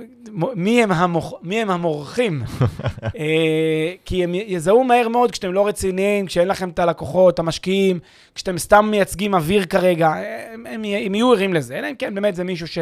מי 0.54 0.82
הם, 0.82 0.92
המוכ... 0.92 1.34
מי 1.42 1.62
הם 1.62 1.70
המורחים. 1.70 2.42
אה, 3.18 3.92
כי 4.04 4.24
הם 4.24 4.34
יזהו 4.34 4.84
מהר 4.84 5.08
מאוד 5.08 5.30
כשאתם 5.30 5.52
לא 5.52 5.66
רציניים, 5.66 6.26
כשאין 6.26 6.48
לכם 6.48 6.68
את 6.68 6.78
הלקוחות, 6.78 7.38
המשקיעים, 7.38 7.98
כשאתם 8.34 8.58
סתם 8.58 8.88
מייצגים 8.90 9.34
אוויר 9.34 9.64
כרגע, 9.64 10.12
הם, 10.52 10.66
הם, 10.66 10.84
י- 10.84 11.06
הם 11.06 11.14
יהיו 11.14 11.32
ערים 11.32 11.54
לזה. 11.54 11.78
אלא 11.78 11.90
אם 11.90 11.94
כן 11.94 12.14
באמת 12.14 12.34
זה 12.34 12.44
מישהו 12.44 12.66
ש... 12.68 12.78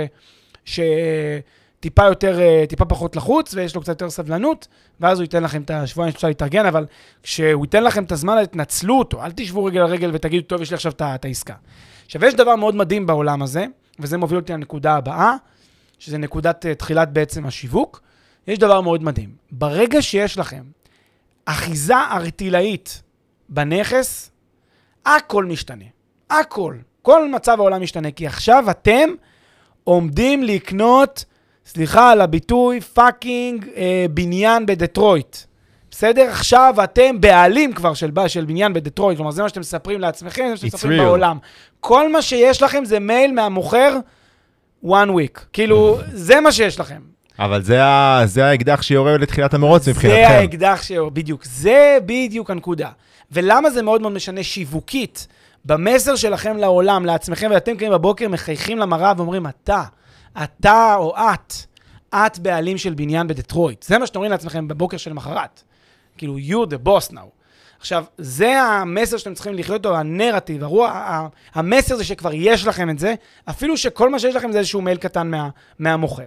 ש... 0.64 0.80
טיפה 1.80 2.04
יותר, 2.04 2.40
אה, 2.40 2.64
טיפה 2.68 2.84
פחות 2.84 3.16
לחוץ, 3.16 3.54
ויש 3.54 3.74
לו 3.74 3.80
קצת 3.80 3.88
יותר 3.88 4.10
סבלנות, 4.10 4.68
ואז 5.00 5.18
הוא 5.18 5.22
ייתן 5.22 5.42
לכם 5.42 5.62
את 5.62 5.70
השבועיים 5.70 6.12
שאפשר 6.12 6.28
להתארגן, 6.28 6.66
אבל 6.66 6.86
כשהוא 7.22 7.64
ייתן 7.64 7.84
לכם 7.84 8.04
את 8.04 8.12
הזמן, 8.12 8.44
תנצלו 8.44 8.98
אותו, 8.98 9.24
אל 9.24 9.32
תשבו 9.32 9.64
רגל 9.64 9.80
על 9.80 9.86
רגל 9.86 10.10
ותגידו, 10.12 10.46
טוב, 10.46 10.62
יש 10.62 10.70
לי 10.70 10.74
עכשיו 10.74 10.92
את 10.98 11.24
העסקה. 11.24 11.54
עכשיו, 12.06 12.24
יש 12.24 12.34
דבר 12.34 12.56
מאוד 12.56 12.74
מדהים 12.74 13.06
בעולם 13.06 13.42
הזה, 13.42 13.66
וזה 13.98 14.18
מוביל 14.18 14.38
אותי 14.38 14.52
לנקודה 14.52 14.96
הבאה, 14.96 15.34
שזה 15.98 16.18
נקודת 16.18 16.66
אה, 16.66 16.74
תחילת 16.74 17.12
בעצם 17.12 17.46
השיווק. 17.46 18.02
יש 18.46 18.58
דבר 18.58 18.80
מאוד 18.80 19.02
מדהים. 19.02 19.30
ברגע 19.50 20.02
שיש 20.02 20.38
לכם 20.38 20.62
אחיזה 21.44 21.96
ארטילאית 21.96 23.02
בנכס, 23.48 24.30
הכל 25.06 25.44
משתנה. 25.44 25.84
הכל. 26.30 26.76
כל 27.02 27.30
מצב 27.30 27.56
העולם 27.60 27.82
משתנה, 27.82 28.10
כי 28.10 28.26
עכשיו 28.26 28.70
אתם 28.70 29.10
עומדים 29.84 30.42
לקנות, 30.42 31.24
סליחה 31.72 32.10
על 32.10 32.20
הביטוי, 32.20 32.80
fucking 32.80 33.66
אה, 33.76 34.06
בניין 34.10 34.66
בדטרויט. 34.66 35.36
בסדר? 35.90 36.22
עכשיו 36.30 36.74
אתם 36.84 37.20
בעלים 37.20 37.72
כבר 37.72 37.94
של, 37.94 38.10
של 38.26 38.44
בניין 38.44 38.72
בדטרויט, 38.72 39.16
כלומר 39.16 39.30
זה 39.30 39.42
מה 39.42 39.48
שאתם 39.48 39.60
מספרים 39.60 40.00
לעצמכם, 40.00 40.42
זה 40.42 40.50
מה 40.50 40.56
שאתם 40.56 40.66
מספרים 40.66 41.00
real. 41.00 41.04
בעולם. 41.04 41.38
כל 41.80 42.12
מה 42.12 42.22
שיש 42.22 42.62
לכם 42.62 42.84
זה 42.84 43.00
מייל 43.00 43.32
מהמוכר 43.32 43.96
one 44.84 44.88
week. 44.88 45.40
כאילו, 45.52 45.98
זה 46.12 46.40
מה 46.40 46.52
שיש 46.52 46.80
לכם. 46.80 47.00
אבל 47.38 47.62
זה, 47.62 47.84
ה, 47.84 48.22
זה 48.24 48.46
האקדח 48.46 48.82
שיורה 48.82 49.16
לתחילת 49.16 49.54
המרוץ 49.54 49.82
זה 49.82 49.90
מבחינתכם. 49.90 50.34
האקדח 50.40 50.82
ש... 50.82 50.92
בדיוק, 50.92 51.44
זה 51.44 51.98
בדיוק 52.06 52.50
הנקודה. 52.50 52.88
ולמה 53.32 53.70
זה 53.70 53.82
מאוד 53.82 54.02
מאוד 54.02 54.12
משנה 54.12 54.42
שיווקית 54.42 55.26
במסר 55.64 56.16
שלכם 56.16 56.56
לעולם, 56.56 57.04
לעצמכם, 57.04 57.50
ואתם 57.50 57.76
קמים 57.76 57.92
בבוקר, 57.92 58.28
מחייכים 58.28 58.78
למראה 58.78 59.12
ואומרים, 59.16 59.46
אתה, 59.46 59.82
אתה 60.44 60.94
או 60.96 61.16
את, 61.16 61.54
את 62.14 62.38
בעלים 62.38 62.78
של 62.78 62.94
בניין 62.94 63.26
בדטרויט. 63.26 63.82
זה 63.82 63.98
מה 63.98 64.06
שאתם 64.06 64.18
אומרים 64.18 64.32
לעצמכם 64.32 64.68
בבוקר 64.68 64.96
של 64.96 65.10
למחרת. 65.10 65.62
כאילו, 66.16 66.38
you're 66.38 66.66
the 66.70 66.86
boss 66.86 67.12
now. 67.12 67.40
עכשיו, 67.80 68.04
זה 68.18 68.62
המסר 68.62 69.16
שאתם 69.16 69.34
צריכים 69.34 69.54
לחיות 69.54 69.86
אותו, 69.86 69.96
הנרטיב, 69.96 70.62
הרוח, 70.62 70.92
המסר 71.54 71.96
זה 71.96 72.04
שכבר 72.04 72.30
יש 72.34 72.66
לכם 72.66 72.90
את 72.90 72.98
זה, 72.98 73.14
אפילו 73.50 73.76
שכל 73.76 74.10
מה 74.10 74.18
שיש 74.18 74.34
לכם 74.34 74.52
זה 74.52 74.58
איזשהו 74.58 74.82
מייל 74.82 74.98
קטן 74.98 75.30
מה, 75.30 75.48
מהמוכר. 75.78 76.24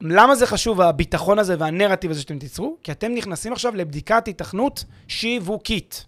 למה 0.00 0.34
זה 0.34 0.46
חשוב, 0.46 0.80
הביטחון 0.80 1.38
הזה 1.38 1.56
והנרטיב 1.58 2.10
הזה 2.10 2.20
שאתם 2.20 2.38
תיצרו? 2.38 2.76
כי 2.82 2.92
אתם 2.92 3.14
נכנסים 3.14 3.52
עכשיו 3.52 3.74
לבדיקת 3.74 4.26
היתכנות 4.26 4.84
שיווקית. 5.08 6.04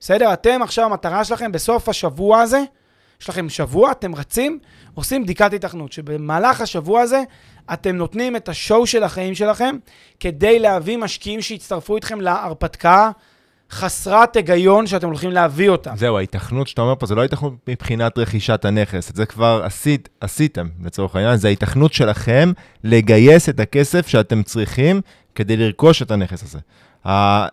בסדר? 0.00 0.32
אתם 0.32 0.62
עכשיו, 0.62 0.84
המטרה 0.84 1.24
שלכם 1.24 1.52
בסוף 1.52 1.88
השבוע 1.88 2.40
הזה, 2.40 2.62
יש 3.20 3.28
לכם 3.28 3.48
שבוע, 3.48 3.92
אתם 3.92 4.14
רצים, 4.14 4.58
עושים 4.94 5.22
בדיקת 5.22 5.52
היתכנות, 5.52 5.92
שבמהלך 5.92 6.60
השבוע 6.60 7.00
הזה 7.00 7.22
אתם 7.72 7.96
נותנים 7.96 8.36
את 8.36 8.48
השואו 8.48 8.86
של 8.86 9.02
החיים 9.02 9.34
שלכם 9.34 9.76
כדי 10.20 10.58
להביא 10.58 10.98
משקיעים 10.98 11.40
שיצטרפו 11.40 11.96
איתכם 11.96 12.20
להרפתקה 12.20 13.10
חסרת 13.70 14.36
היגיון 14.36 14.86
שאתם 14.86 15.06
הולכים 15.06 15.30
להביא 15.30 15.68
אותה. 15.68 15.92
זהו, 15.96 16.16
ההיתכנות 16.16 16.68
שאתה 16.68 16.82
אומר 16.82 16.94
פה, 16.98 17.06
זה 17.06 17.14
לא 17.14 17.20
ההיתכנות 17.20 17.52
מבחינת 17.68 18.18
רכישת 18.18 18.64
הנכס, 18.64 19.10
את 19.10 19.16
זה 19.16 19.26
כבר 19.26 19.62
עשית, 19.64 20.08
עשיתם 20.20 20.68
לצורך 20.84 21.16
העניין, 21.16 21.36
זה 21.36 21.48
ההיתכנות 21.48 21.92
שלכם 21.92 22.52
לגייס 22.84 23.48
את 23.48 23.60
הכסף 23.60 24.06
שאתם 24.06 24.42
צריכים 24.42 25.00
כדי 25.34 25.56
לרכוש 25.56 26.02
את 26.02 26.10
הנכס 26.10 26.42
הזה. 26.42 26.58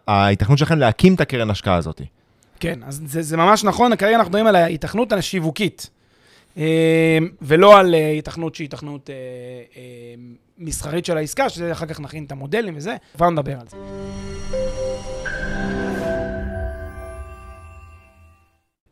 ההיתכנות 0.07 0.57
שלכם 0.57 0.79
להקים 0.79 1.13
את 1.13 1.21
הקרן 1.21 1.50
השקעה 1.50 1.75
הזאת. 1.75 2.01
כן, 2.59 2.79
אז 2.83 3.01
זה, 3.05 3.21
זה 3.21 3.37
ממש 3.37 3.63
נכון, 3.63 3.95
כרגע 3.95 4.15
אנחנו 4.15 4.29
מדברים 4.29 4.47
על 4.47 4.55
ההיתכנות 4.55 5.13
השיווקית, 5.13 5.89
אה, 6.57 7.17
ולא 7.41 7.79
על 7.79 7.95
אה, 7.95 8.07
היתכנות 8.09 8.55
שהיא 8.55 8.65
היתכנות 8.65 9.09
אה, 9.09 9.15
מסחרית 10.57 11.05
של 11.05 11.17
העסקה, 11.17 11.49
שזה 11.49 11.71
אחר 11.71 11.85
כך 11.85 11.99
נכין 11.99 12.25
את 12.25 12.31
המודלים 12.31 12.73
וזה, 12.77 12.95
כבר 13.15 13.29
נדבר 13.29 13.59
על 13.59 13.67
זה. 13.67 13.77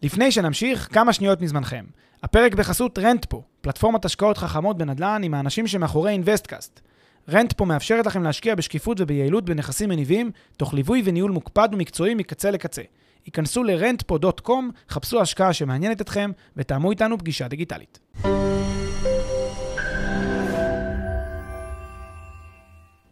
לפני 0.01 0.31
שנמשיך, 0.31 0.89
כמה 0.91 1.13
שניות 1.13 1.41
מזמנכם. 1.41 1.85
הפרק 2.23 2.55
בחסות 2.55 2.99
רנטפו, 2.99 3.43
פלטפורמת 3.61 4.05
השקעות 4.05 4.37
חכמות 4.37 4.77
בנדל"ן 4.77 5.21
עם 5.23 5.33
האנשים 5.33 5.67
שמאחורי 5.67 6.11
אינוויסטקאסט. 6.11 6.81
רנטפו 7.29 7.65
מאפשרת 7.65 8.05
לכם 8.05 8.23
להשקיע 8.23 8.55
בשקיפות 8.55 9.01
וביעילות 9.01 9.45
בנכסים 9.45 9.89
מניבים, 9.89 10.31
תוך 10.57 10.73
ליווי 10.73 11.01
וניהול 11.05 11.31
מוקפד 11.31 11.69
ומקצועי 11.71 12.15
מקצה 12.15 12.51
לקצה. 12.51 12.81
היכנסו 13.25 13.63
ל-rentpo.com, 13.63 14.51
חפשו 14.89 15.21
השקעה 15.21 15.53
שמעניינת 15.53 16.01
אתכם, 16.01 16.31
ותאמו 16.57 16.91
איתנו 16.91 17.17
פגישה 17.17 17.47
דיגיטלית. 17.47 17.99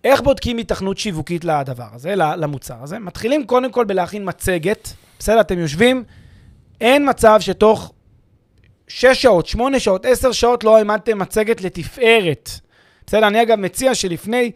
איך 0.04 0.22
בודקים 0.22 0.58
היתכנות 0.58 0.98
שיווקית 0.98 1.46
לדבר 1.46 1.88
הזה, 1.94 2.16
למוצר 2.16 2.84
הזה? 2.84 3.00
מתחילים 3.00 3.46
קודם 3.46 3.72
כל 3.72 3.86
בלהכין 3.86 4.30
מצגת. 4.30 4.94
בסדר, 5.20 5.42
אתם 5.42 5.60
יושבים, 5.60 6.04
אין 6.82 7.10
מצב 7.10 7.38
שתוך 7.40 7.94
6 8.88 9.06
שעות, 9.22 9.48
8 9.48 9.80
שעות, 9.80 10.06
10 10.06 10.32
שעות 10.32 10.64
לא 10.64 10.78
העמדתם 10.78 11.20
מצגת 11.20 11.62
לתפארת. 11.62 12.50
בסדר, 13.08 13.28
אני 13.28 13.42
אגב 13.42 13.60
מציע 13.60 13.96
שלפני 13.96 14.52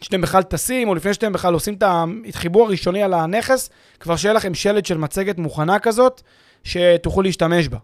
שאתם 0.00 0.20
בכלל 0.20 0.42
טסים, 0.42 0.88
או 0.88 0.94
לפני 0.94 1.14
שאתם 1.14 1.32
בכלל 1.32 1.54
עושים 1.54 1.74
את 1.74 1.82
החיבור 2.28 2.66
הראשוני 2.66 3.02
על 3.02 3.14
הנכס, 3.14 3.70
כבר 4.00 4.16
שיהיה 4.16 4.32
לכם 4.32 4.54
שלד 4.54 4.86
של 4.86 4.98
מצגת 4.98 5.38
מוכנה 5.38 5.78
כזאת, 5.78 6.22
שתוכלו 6.64 7.22
להשתמש 7.22 7.68
בה. 7.68 7.78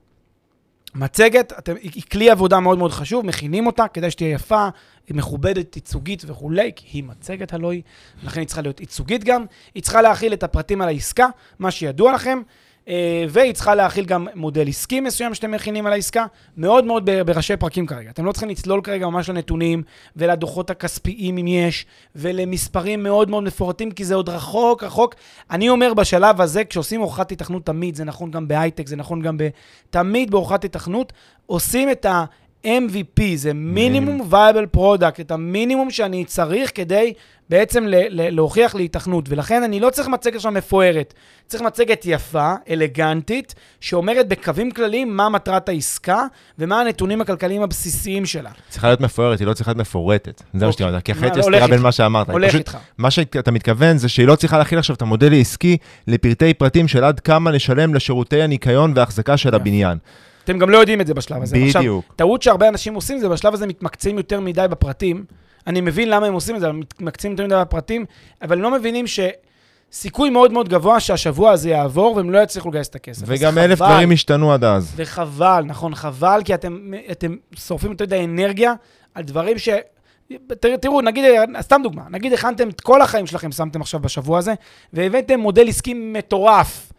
מצגת, 0.95 1.53
אתם, 1.59 1.75
היא 1.83 2.03
כלי 2.13 2.31
עבודה 2.31 2.61
מאוד 2.61 2.79
מאוד 2.79 2.93
חשוב, 2.93 3.27
מכינים 3.27 3.67
אותה 3.67 3.89
כדי 3.89 4.11
שתהיה 4.11 4.31
יפה, 4.31 4.69
היא 5.09 5.17
מכובדת, 5.17 5.77
ייצוגית 5.77 6.23
וכולי, 6.27 6.73
כי 6.77 6.87
היא 6.93 7.05
מצגת 7.05 7.53
הלוא 7.53 7.73
היא, 7.73 7.83
לכן 8.25 8.41
היא 8.41 8.47
צריכה 8.47 8.63
להיות 8.63 8.81
ייצוגית 8.81 9.25
גם. 9.25 9.45
היא 9.75 9.83
צריכה 9.83 10.03
להכיל 10.03 10.33
את 10.33 10.43
הפרטים 10.43 10.83
על 10.83 10.89
העסקה, 10.89 11.27
מה 11.59 11.71
שידוע 11.71 12.13
לכם, 12.13 12.43
והיא 13.29 13.53
צריכה 13.53 13.75
להכיל 13.75 14.05
גם 14.05 14.27
מודל 14.35 14.69
עסקי 14.69 15.01
מסוים 15.01 15.35
שאתם 15.35 15.51
מכינים 15.51 15.87
על 15.87 15.93
העסקה, 15.93 16.27
מאוד 16.57 16.85
מאוד 16.85 17.11
בראשי 17.27 17.57
פרקים 17.57 17.87
כרגע. 17.87 18.11
אתם 18.11 18.25
לא 18.25 18.33
צריכים 18.33 18.49
לצלול 18.49 18.81
כרגע 18.81 19.07
ממש 19.07 19.29
לנתונים 19.29 19.83
ולדוחות 20.17 20.71
הכספיים 20.71 21.39
אם 21.39 21.47
יש, 21.47 21.87
ולמספרים 22.15 23.03
מאוד 23.03 23.31
מאוד 23.31 23.45
מפורטים, 23.45 23.91
כי 23.91 24.05
זה 24.05 24.15
עוד 24.15 24.29
רחוק, 24.29 24.85
רחוק. 24.85 25.15
אני 25.51 25.69
אומר 25.69 25.95
בשלב 25.95 26.41
הזה, 26.41 26.65
כשעושים 26.65 27.01
הוכחת 27.01 27.31
היתכנות 27.31 27.67
תמיד, 27.67 27.95
זה 27.95 28.05
נכון 28.05 28.31
גם 28.31 28.49
בהייטק, 28.49 28.87
זה 28.87 28.97
נכון 28.97 29.23
גם 29.23 29.39
ב... 29.39 29.49
תמיד 29.91 30.31
בהוכחת 30.31 30.63
היתכנות, 30.63 31.13
עושים 31.47 31.91
את 31.91 32.07
ה... 32.07 32.25
MVP, 32.67 33.23
זה 33.37 33.55
minimum 33.55 34.21
viable 34.31 34.67
product, 34.67 35.21
את 35.21 35.31
המינימום 35.31 35.91
שאני 35.91 36.25
צריך 36.25 36.71
כדי 36.75 37.13
בעצם 37.51 37.87
ל- 37.87 37.95
ל- 38.09 38.35
להוכיח 38.35 38.75
לי 38.75 38.83
היתכנות. 38.83 39.29
ולכן 39.29 39.63
אני 39.63 39.81
לא 39.81 39.91
צריך 39.91 40.09
מצגת 40.09 40.41
שם 40.41 40.55
מפוארת. 40.55 41.15
צריך 41.47 41.63
מצגת 41.63 42.03
יפה, 42.05 42.55
אלגנטית, 42.71 43.55
שאומרת 43.81 44.29
בקווים 44.29 44.71
כלליים 44.71 45.17
מה 45.17 45.29
מטרת 45.29 45.69
העסקה 45.69 46.23
ומה 46.59 46.81
הנתונים 46.81 47.21
הכלכליים 47.21 47.63
הבסיסיים 47.63 48.27
שלה. 48.27 48.51
צריכה 48.69 48.87
להיות 48.87 49.01
מפוארת, 49.01 49.39
היא 49.41 49.47
לא 49.47 49.55
צריכה 49.55 49.71
להיות 49.71 49.79
מפורטת. 49.79 50.39
זה 50.39 50.45
מה 50.53 50.67
אוקיי. 50.67 50.73
שאתה 50.73 50.85
אומר, 50.85 51.01
כי 51.01 51.13
אחרת 51.13 51.37
יש 51.37 51.45
סתירה 51.45 51.67
בין. 51.69 51.81
מה 51.81 51.93
שאמרת. 51.93 52.31
הולך 52.31 52.55
איתך. 52.55 52.77
מה 52.99 53.11
שאתה 53.11 53.51
מתכוון 53.51 53.99
זה 53.99 54.09
שהיא 54.09 54.27
לא 54.27 54.37
צריכה 54.37 54.59
להכיל 54.59 54.79
עכשיו 54.79 54.97
את 54.97 55.03
המודל 55.03 55.33
העסקי 55.33 55.77
לפרטי 56.07 56.55
פרטים 56.55 56.89
של 56.89 57.05
עד 57.05 57.21
כמה 57.21 57.51
לשלם 57.51 57.95
לשירותי 57.95 58.43
הניקיון 58.43 58.93
וההחזקה 58.97 59.37
של. 59.37 59.55
הבניין. 59.55 59.99
אתם 60.47 60.59
גם 60.59 60.71
לא 60.71 60.79
יודעים 60.79 61.01
את 61.01 61.07
זה 61.07 61.15
בשלב 61.15 61.43
הזה. 61.43 61.57
עכשיו, 61.57 61.81
בדיוק. 61.81 62.05
טעות 62.17 62.43
שהרבה 62.43 62.69
אנשים 62.69 62.95
עושים 62.95 63.19
זה 63.19 63.29
בשלב 63.29 63.55
הזה 63.55 63.67
מתמקצעים 63.67 64.17
יותר 64.17 64.41
מדי 64.41 64.67
בפרטים. 64.71 65.25
אני 65.67 65.81
מבין 65.81 66.11
למה 66.11 66.27
הם 66.27 66.35
עושים 66.35 66.57
את 66.57 66.61
זה, 66.61 66.73
מתמקצעים 66.73 67.33
יותר 67.33 67.47
מדי 67.47 67.55
בפרטים, 67.61 68.05
אבל 68.43 68.59
לא 68.59 68.71
מבינים 68.71 69.05
שסיכוי 69.07 70.31
מאוד 70.31 70.53
מאוד 70.53 70.69
גבוה 70.69 71.01
שהשבוע 71.01 71.51
הזה 71.51 71.71
יעבור 71.71 72.17
והם 72.17 72.31
לא 72.31 72.39
יצליחו 72.39 72.69
לגייס 72.69 72.89
את 72.89 72.95
הכסף. 72.95 73.23
וגם 73.27 73.59
אלף 73.59 73.79
חבל. 73.79 73.89
דברים 73.89 74.13
השתנו 74.13 74.53
עד 74.53 74.65
אז. 74.65 74.93
וחבל, 74.97 75.65
נכון, 75.67 75.95
חבל, 75.95 76.41
כי 76.45 76.55
אתם, 76.55 76.93
אתם 77.11 77.37
שורפים 77.57 77.91
יותר 77.91 78.05
מדי 78.05 78.25
אנרגיה 78.25 78.75
על 79.15 79.23
דברים 79.23 79.59
ש... 79.59 79.69
תר- 80.61 80.77
תראו, 80.77 81.01
נגיד, 81.01 81.25
סתם 81.61 81.81
דוגמה, 81.83 82.03
נגיד 82.11 82.33
הכנתם 82.33 82.69
את 82.69 82.81
כל 82.81 83.03
החיים 83.03 83.27
שלכם, 83.27 83.53
שמתם 83.53 83.81
עכשיו 83.81 84.01
בשבוע 84.01 84.39
הזה, 84.39 84.55
והבאתם 84.93 85.41
מודל 85.41 85.69
עסקי 85.69 85.95
מטורף, 85.95 86.93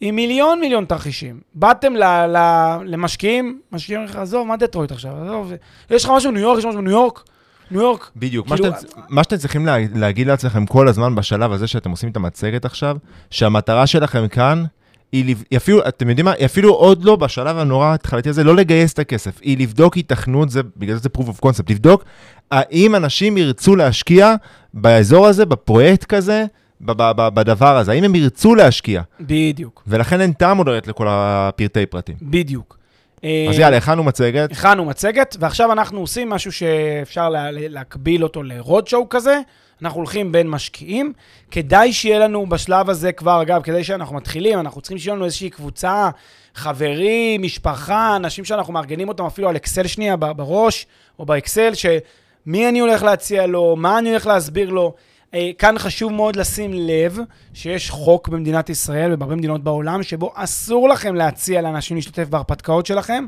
עם 0.00 0.16
מיליון 0.16 0.60
מיליון 0.60 0.84
תרחישים. 0.84 1.40
באתם 1.54 1.92
ל, 1.96 2.04
ל, 2.26 2.36
למשקיעים, 2.84 3.60
משקיעים 3.72 4.04
לך, 4.04 4.16
עזוב, 4.16 4.46
מה 4.46 4.56
דטרויט 4.56 4.92
עכשיו? 4.92 5.12
עזוב, 5.24 5.52
יש 5.90 6.04
לך 6.04 6.10
משהו 6.16 6.30
בניו 6.30 6.42
יורק, 6.42 6.58
יש 6.58 6.64
משהו 6.64 6.80
בניו 6.80 6.92
יורק? 6.92 7.22
ניו 7.70 7.80
יורק. 7.80 8.10
בדיוק. 8.16 8.48
מה 8.48 8.56
כאילו- 8.56 8.72
שאתם- 8.80 9.00
מה 9.08 9.24
שאתם 9.24 9.36
צריכים 9.36 9.66
לה- 9.66 9.76
להגיד 9.94 10.26
לעצמכם 10.26 10.66
כל 10.66 10.88
הזמן 10.88 11.14
בשלב 11.14 11.52
הזה 11.52 11.66
שאתם 11.66 11.90
עושים 11.90 12.08
את 12.10 12.16
המצגת 12.16 12.64
עכשיו, 12.64 12.96
שהמטרה 13.30 13.86
שלכם 13.86 14.28
כאן 14.28 14.64
היא, 15.12 15.24
לב- 15.30 15.44
היא 15.50 15.56
אפילו, 15.56 15.88
אתם 15.88 16.08
יודעים 16.08 16.24
מה, 16.24 16.32
היא 16.32 16.46
אפילו 16.46 16.74
עוד 16.74 17.04
לא 17.04 17.16
בשלב 17.16 17.58
הנורא 17.58 17.86
ההתחלתי 17.86 18.28
הזה, 18.28 18.44
לא 18.44 18.56
לגייס 18.56 18.92
את 18.92 18.98
הכסף, 18.98 19.38
היא 19.42 19.58
לבדוק 19.58 19.94
היתכנות, 19.94 20.50
זה, 20.50 20.60
בגלל 20.76 20.96
זה 20.96 21.08
proof 21.18 21.22
of 21.22 21.46
concept, 21.46 21.70
לבדוק 21.70 22.04
האם 22.50 22.94
אנשים 22.94 23.36
ירצו 23.36 23.76
להשקיע 23.76 24.34
באזור 24.74 25.26
הזה, 25.26 25.46
בפרויקט 25.46 26.04
כזה, 26.04 26.44
בדבר 26.80 27.76
הזה, 27.76 27.92
האם 27.92 28.04
הם 28.04 28.14
ירצו 28.14 28.54
להשקיע, 28.54 29.02
בדיוק, 29.20 29.82
ולכן 29.86 30.20
אין 30.20 30.32
טעם 30.32 30.58
עוד 30.58 30.68
לכל 30.86 31.06
הפרטי 31.10 31.86
פרטים. 31.86 32.16
בדיוק. 32.22 32.78
אז 33.22 33.58
יאללה, 33.58 33.76
הכנו 33.76 34.02
מצגת. 34.02 34.52
הכנו 34.52 34.84
מצגת, 34.84 35.36
ועכשיו 35.40 35.72
אנחנו 35.72 36.00
עושים 36.00 36.30
משהו 36.30 36.52
שאפשר 36.52 37.28
לה, 37.28 37.50
להקביל 37.50 38.24
אותו 38.24 38.42
לרוד 38.42 38.88
שואו 38.88 39.08
כזה. 39.08 39.40
אנחנו 39.82 39.98
הולכים 39.98 40.32
בין 40.32 40.48
משקיעים. 40.48 41.12
כדאי 41.50 41.92
שיהיה 41.92 42.18
לנו 42.18 42.46
בשלב 42.46 42.90
הזה 42.90 43.12
כבר, 43.12 43.42
אגב, 43.42 43.62
כדי 43.62 43.84
שאנחנו 43.84 44.16
מתחילים, 44.16 44.60
אנחנו 44.60 44.80
צריכים 44.80 44.98
שיהיה 44.98 45.16
לנו 45.16 45.24
איזושהי 45.24 45.50
קבוצה, 45.50 46.10
חברים, 46.54 47.42
משפחה, 47.42 48.16
אנשים 48.16 48.44
שאנחנו 48.44 48.72
מארגנים 48.72 49.08
אותם 49.08 49.24
אפילו 49.24 49.48
על 49.48 49.56
אקסל 49.56 49.86
שנייה 49.86 50.16
בראש, 50.16 50.86
או 51.18 51.26
באקסל, 51.26 51.72
שמי 51.74 52.68
אני 52.68 52.78
הולך 52.78 53.02
להציע 53.02 53.46
לו, 53.46 53.76
מה 53.76 53.98
אני 53.98 54.10
הולך 54.10 54.26
להסביר 54.26 54.70
לו. 54.70 54.94
אה, 55.34 55.50
כאן 55.58 55.78
חשוב 55.78 56.12
מאוד 56.12 56.36
לשים 56.36 56.70
לב 56.74 57.18
שיש 57.54 57.90
חוק 57.90 58.28
במדינת 58.28 58.70
ישראל 58.70 59.12
ובהרבה 59.12 59.36
מדינות 59.36 59.64
בעולם, 59.64 60.02
שבו 60.02 60.32
אסור 60.34 60.88
לכם 60.88 61.14
להציע 61.14 61.62
לאנשים 61.62 61.96
להשתתף 61.96 62.28
בהרפתקאות 62.28 62.86
שלכם, 62.86 63.26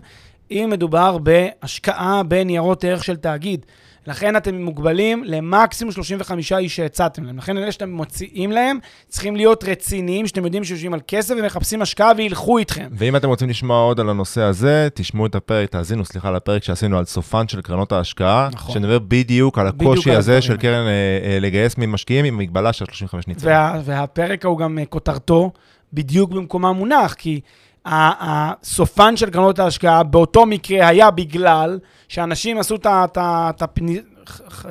אם 0.50 0.68
מדובר 0.72 1.18
בהשקעה 1.18 2.22
בניירות 2.22 2.84
ערך 2.84 3.04
של 3.04 3.16
תאגיד. 3.16 3.66
לכן 4.06 4.36
אתם 4.36 4.54
מוגבלים 4.54 5.24
למקסימום 5.24 5.92
35 5.92 6.52
איש 6.52 6.76
שהצעתם 6.76 7.24
להם. 7.24 7.38
לכן 7.38 7.58
אלה 7.58 7.72
שאתם 7.72 7.90
מוציאים 7.90 8.52
להם 8.52 8.78
צריכים 9.08 9.36
להיות 9.36 9.64
רציניים, 9.64 10.26
שאתם 10.26 10.44
יודעים 10.44 10.64
שיושבים 10.64 10.94
על 10.94 11.00
כסף 11.08 11.34
ומחפשים 11.38 11.82
השקעה 11.82 12.12
וילכו 12.16 12.58
איתכם. 12.58 12.88
ואם 12.92 13.16
אתם 13.16 13.28
רוצים 13.28 13.48
לשמוע 13.48 13.82
עוד 13.82 14.00
על 14.00 14.10
הנושא 14.10 14.40
הזה, 14.40 14.88
תשמעו 14.94 15.26
את 15.26 15.34
הפרק, 15.34 15.70
תאזינו, 15.70 16.04
סליחה, 16.04 16.30
לפרק 16.30 16.64
שעשינו 16.64 16.98
על 16.98 17.04
סופן 17.04 17.48
של 17.48 17.60
קרנות 17.60 17.92
ההשקעה, 17.92 18.48
נכון. 18.52 18.74
שנדבר 18.74 18.98
בדיוק 18.98 19.58
על 19.58 19.70
בדיוק 19.70 19.92
הקושי 19.92 20.10
על 20.10 20.16
הזה 20.16 20.36
הדברים 20.36 20.56
של. 20.56 20.56
קרן 20.56 20.86
אה, 20.86 20.90
אה, 21.24 21.38
לגייס 21.40 21.78
ממשקיעים 21.78 22.24
עם 22.24 22.38
מגבלה 22.38 22.72
של 22.72 22.84
35 22.84 23.26
ניצנים. 23.26 23.54
וה, 23.54 23.80
והפרק 23.84 24.44
ההוא 24.44 24.58
גם 24.58 24.78
אה, 24.78 24.84
כותרתו 24.84 25.50
בדיוק 25.92 26.30
במקומה 26.30 26.72
מונח, 26.72 27.14
כי 27.14 27.40
הסופן 27.86 29.16
של 29.16 29.30
קרנות 29.30 29.58
ההשקעה 29.58 30.02
באותו 30.02 30.46
מקרה 30.46 30.88
היה 30.88 31.10
בגלל 31.10 31.78
שאנשים 32.08 32.58
עשו 32.58 32.74
את 32.74 32.86
ה... 32.86 33.04
את 33.04 33.16
ה- 33.16 33.50
את 33.56 33.62
הפני- 33.62 34.00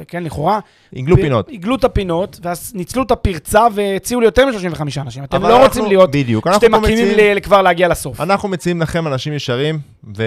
כן, 0.08 0.24
לכאורה. 0.24 0.60
עיגלו 0.92 1.18
פ- 1.18 1.22
פינות. 1.22 1.48
עיגלו 1.50 1.76
את 1.76 1.84
הפינות, 1.84 2.40
ואז 2.44 2.72
ניצלו 2.76 3.04
את 3.04 3.12
הפרצה 3.12 3.68
והציעו 3.74 4.22
ליותר 4.22 4.46
מ-35 4.46 4.82
אנשים. 5.02 5.24
אתם 5.24 5.42
לא 5.42 5.48
אנחנו- 5.48 5.64
רוצים 5.64 5.86
להיות, 5.86 6.12
בדיוק, 6.12 6.48
שאתם 6.54 6.72
מקימים 6.76 7.08
מציעים- 7.12 7.36
ל- 7.36 7.40
כבר 7.40 7.62
להגיע 7.62 7.88
לסוף. 7.88 8.22
אנחנו 8.22 8.50
מציעים 8.50 8.82
לכם 8.82 9.08
אנשים 9.08 9.34
ישרים, 9.34 9.80
ו... 10.18 10.24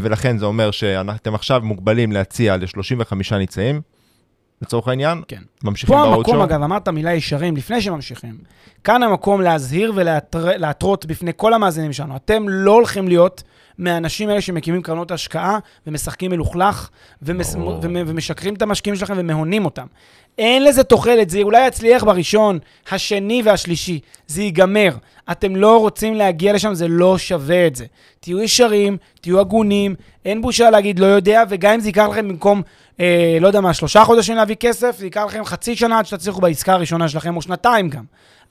ולכן 0.00 0.38
זה 0.38 0.46
אומר 0.46 0.70
שאתם 0.70 1.34
עכשיו 1.34 1.60
מוגבלים 1.64 2.12
להציע 2.12 2.56
ל-35 2.56 3.12
ניצאים, 3.38 3.80
לצורך 4.62 4.88
העניין, 4.88 5.22
כן. 5.28 5.42
ממשיכים 5.64 5.96
פה 5.96 6.02
ברוד 6.02 6.16
המקום, 6.16 6.34
שואו. 6.34 6.44
אגב, 6.44 6.62
אמרת 6.62 6.88
מילה 6.88 7.14
ישרים 7.14 7.56
לפני 7.56 7.80
שממשיכים. 7.80 8.38
כאן 8.84 9.02
המקום 9.02 9.40
להזהיר 9.40 9.92
ולהתרות 9.94 11.06
בפני 11.06 11.30
כל 11.36 11.54
המאזינים 11.54 11.92
שלנו. 11.92 12.16
אתם 12.16 12.48
לא 12.48 12.72
הולכים 12.72 13.08
להיות 13.08 13.42
מהאנשים 13.78 14.28
האלה 14.28 14.40
שמקימים 14.40 14.82
קרנות 14.82 15.10
השקעה 15.10 15.58
ומשחקים 15.86 16.30
מלוכלך 16.30 16.88
ומס... 17.22 17.54
ומ... 17.54 17.96
ומשקרים 18.06 18.54
את 18.54 18.62
המשקיעים 18.62 18.96
שלכם 18.96 19.14
ומהונים 19.16 19.64
אותם. 19.64 19.86
אין 20.38 20.64
לזה 20.64 20.84
תוחלת, 20.84 21.30
זה 21.30 21.42
אולי 21.42 21.66
יצליח 21.66 22.04
בראשון, 22.04 22.58
השני 22.90 23.42
והשלישי, 23.44 24.00
זה 24.26 24.42
ייגמר. 24.42 24.90
אתם 25.30 25.56
לא 25.56 25.78
רוצים 25.78 26.14
להגיע 26.14 26.52
לשם, 26.52 26.74
זה 26.74 26.88
לא 26.88 27.18
שווה 27.18 27.66
את 27.66 27.76
זה. 27.76 27.86
תהיו 28.20 28.42
ישרים, 28.42 28.96
תהיו 29.20 29.40
הגונים, 29.40 29.94
אין 30.24 30.42
בושה 30.42 30.70
להגיד 30.70 30.98
לא 30.98 31.06
יודע, 31.06 31.42
וגם 31.48 31.74
אם 31.74 31.80
זה 31.80 31.88
ייקח 31.88 32.06
לכם 32.10 32.28
במקום, 32.28 32.62
אה, 33.00 33.38
לא 33.40 33.46
יודע 33.46 33.60
מה, 33.60 33.74
שלושה 33.74 34.04
חודשים 34.04 34.36
להביא 34.36 34.56
כסף, 34.56 34.96
זה 34.98 35.06
ייקח 35.06 35.24
לכם 35.26 35.44
חצי 35.44 35.76
שנה 35.76 35.98
עד 35.98 36.06
שתצליחו 36.06 36.40
בעסקה 36.40 36.72
הראשונה 36.72 37.08
שלכם, 37.08 37.36
או 37.36 37.42
שנתיים 37.42 37.88
גם. 37.88 38.04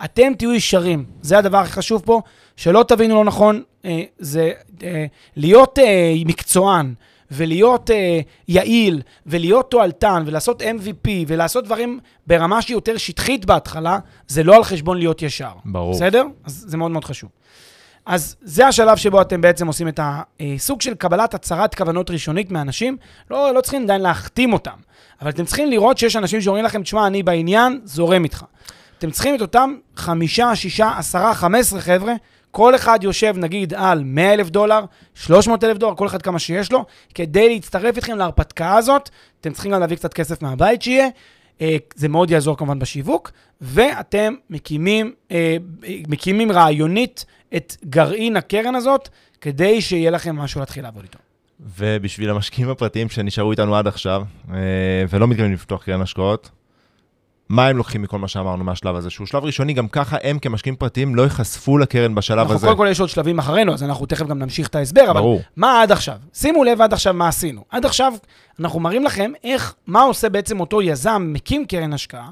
אתם 0.06 0.34
תהיו 0.38 0.54
ישרים, 0.54 1.06
זה 1.22 1.38
הדבר 1.38 1.58
הכי 1.58 1.72
חשוב 1.72 2.02
פה, 2.06 2.22
שלא 2.58 2.86
תבינו 2.88 3.16
לא 3.16 3.26
נכון, 3.26 3.64
אה, 3.86 4.04
זה 4.20 4.52
אה, 4.84 5.06
להיות 5.36 5.80
אה, 5.80 6.14
מקצוען. 6.26 6.94
ולהיות 7.32 7.92
אה, 7.92 8.20
יעיל, 8.48 9.02
ולהיות 9.26 9.72
תועלתן, 9.72 10.24
ולעשות 10.26 10.62
MVP, 10.62 11.10
ולעשות 11.28 11.66
דברים 11.66 12.00
ברמה 12.28 12.62
שהיא 12.62 12.76
יותר 12.76 12.98
שטחית 12.98 13.46
בהתחלה, 13.46 14.00
זה 14.28 14.44
לא 14.44 14.56
על 14.56 14.64
חשבון 14.64 14.98
להיות 14.98 15.22
ישר. 15.22 15.52
ברור. 15.66 15.94
בסדר? 15.94 16.24
אז 16.46 16.66
זה 16.68 16.78
מאוד 16.78 16.92
מאוד 16.92 17.06
חשוב. 17.06 17.30
אז 18.06 18.36
זה 18.42 18.68
השלב 18.68 18.98
שבו 18.98 19.22
אתם 19.22 19.42
בעצם 19.42 19.68
עושים 19.68 19.88
את 19.88 20.00
הסוג 20.40 20.82
של 20.82 20.96
קבלת 20.96 21.34
הצהרת 21.34 21.76
כוונות 21.76 22.10
ראשונית 22.10 22.52
מאנשים. 22.52 22.98
לא, 23.32 23.54
לא 23.54 23.62
צריכים 23.62 23.84
עדיין 23.84 24.02
להחתים 24.02 24.54
אותם, 24.54 24.78
אבל 25.22 25.30
אתם 25.30 25.46
צריכים 25.46 25.70
לראות 25.70 25.98
שיש 25.98 26.16
אנשים 26.16 26.42
שאומרים 26.42 26.66
לכם, 26.66 26.84
תשמע, 26.84 27.08
אני 27.08 27.24
בעניין, 27.24 27.82
זורם 27.84 28.24
איתך. 28.24 28.44
אתם 28.98 29.12
צריכים 29.12 29.36
את 29.36 29.42
אותם 29.42 29.76
חמישה, 29.96 30.56
שישה, 30.56 30.92
עשרה, 30.98 31.34
חמש 31.34 31.60
עשרה 31.60 31.82
חבר'ה, 31.82 32.14
כל 32.58 32.76
אחד 32.76 33.00
יושב 33.02 33.34
נגיד 33.38 33.74
על 33.74 34.04
100 34.04 34.34
אלף 34.34 34.50
דולר, 34.50 34.80
300 35.16 35.64
אלף 35.64 35.78
דולר, 35.78 35.96
כל 35.96 36.08
אחד 36.08 36.22
כמה 36.22 36.40
שיש 36.40 36.72
לו, 36.72 36.86
כדי 37.14 37.50
להצטרף 37.50 37.96
איתכם 37.96 38.18
להרפתקה 38.18 38.76
הזאת. 38.76 39.10
אתם 39.42 39.54
צריכים 39.54 39.72
גם 39.72 39.80
להביא 39.80 39.98
קצת 39.98 40.14
כסף 40.14 40.42
מהבית 40.42 40.82
שיהיה. 40.82 41.08
אה, 41.62 41.78
זה 41.96 42.08
מאוד 42.08 42.32
יעזור 42.32 42.58
כמובן 42.58 42.80
בשיווק, 42.80 43.32
ואתם 43.62 44.34
מקימים, 44.50 45.14
אה, 45.32 45.58
מקימים 46.08 46.52
רעיונית 46.52 47.26
את 47.56 47.76
גרעין 47.86 48.38
הקרן 48.38 48.76
הזאת, 48.76 49.10
כדי 49.42 49.82
שיהיה 49.82 50.12
לכם 50.12 50.36
משהו 50.36 50.60
להתחיל 50.60 50.84
לעבוד 50.84 51.04
איתו. 51.04 51.20
ובשביל 51.78 52.30
המשקיעים 52.30 52.70
הפרטיים 52.70 53.10
שנשארו 53.10 53.52
איתנו 53.52 53.76
עד 53.76 53.88
עכשיו, 53.88 54.24
אה, 54.54 54.58
ולא 55.10 55.28
מתכוונים 55.28 55.54
לפתוח 55.54 55.84
קרן 55.84 56.02
השקעות, 56.02 56.50
מה 57.50 57.68
הם 57.68 57.78
לוקחים 57.78 58.02
מכל 58.02 58.20
מה 58.20 58.28
שאמרנו 58.28 58.64
מהשלב 58.64 58.96
הזה? 58.96 59.10
שהוא 59.10 59.28
שלב 59.28 59.44
ראשוני, 59.44 59.74
גם 59.74 59.88
ככה 59.88 60.18
הם 60.24 60.40
כמשקיעים 60.40 60.76
פרטיים 60.76 61.16
לא 61.16 61.22
ייחשפו 61.22 61.78
לקרן 61.78 62.16
בשלב 62.16 62.40
אנחנו, 62.40 62.54
הזה. 62.54 62.68
קודם 62.68 62.78
כל 62.78 62.88
יש 62.92 63.00
עוד 63.00 63.10
שלבים 63.10 63.40
אחרינו, 63.40 63.74
אז 63.74 63.84
אנחנו 63.84 64.06
תכף 64.06 64.28
גם 64.28 64.40
נמשיך 64.40 64.68
את 64.68 64.76
ההסבר, 64.76 65.12
אבל 65.12 65.20
ברור. 65.20 65.42
מה 65.56 65.82
עד 65.82 65.92
עכשיו? 65.92 66.18
שימו 66.34 66.64
לב 66.64 66.82
עד 66.82 66.94
עכשיו 66.94 67.14
מה 67.14 67.28
עשינו. 67.28 67.64
עד 67.70 67.86
עכשיו 67.86 68.14
אנחנו 68.60 68.80
מראים 68.80 69.04
לכם 69.04 69.32
איך, 69.44 69.76
מה 69.88 70.02
עושה 70.02 70.30
בעצם 70.30 70.60
אותו 70.60 70.82
יזם, 70.82 71.30
מקים 71.34 71.66
קרן 71.66 71.94
השקעה, 71.94 72.30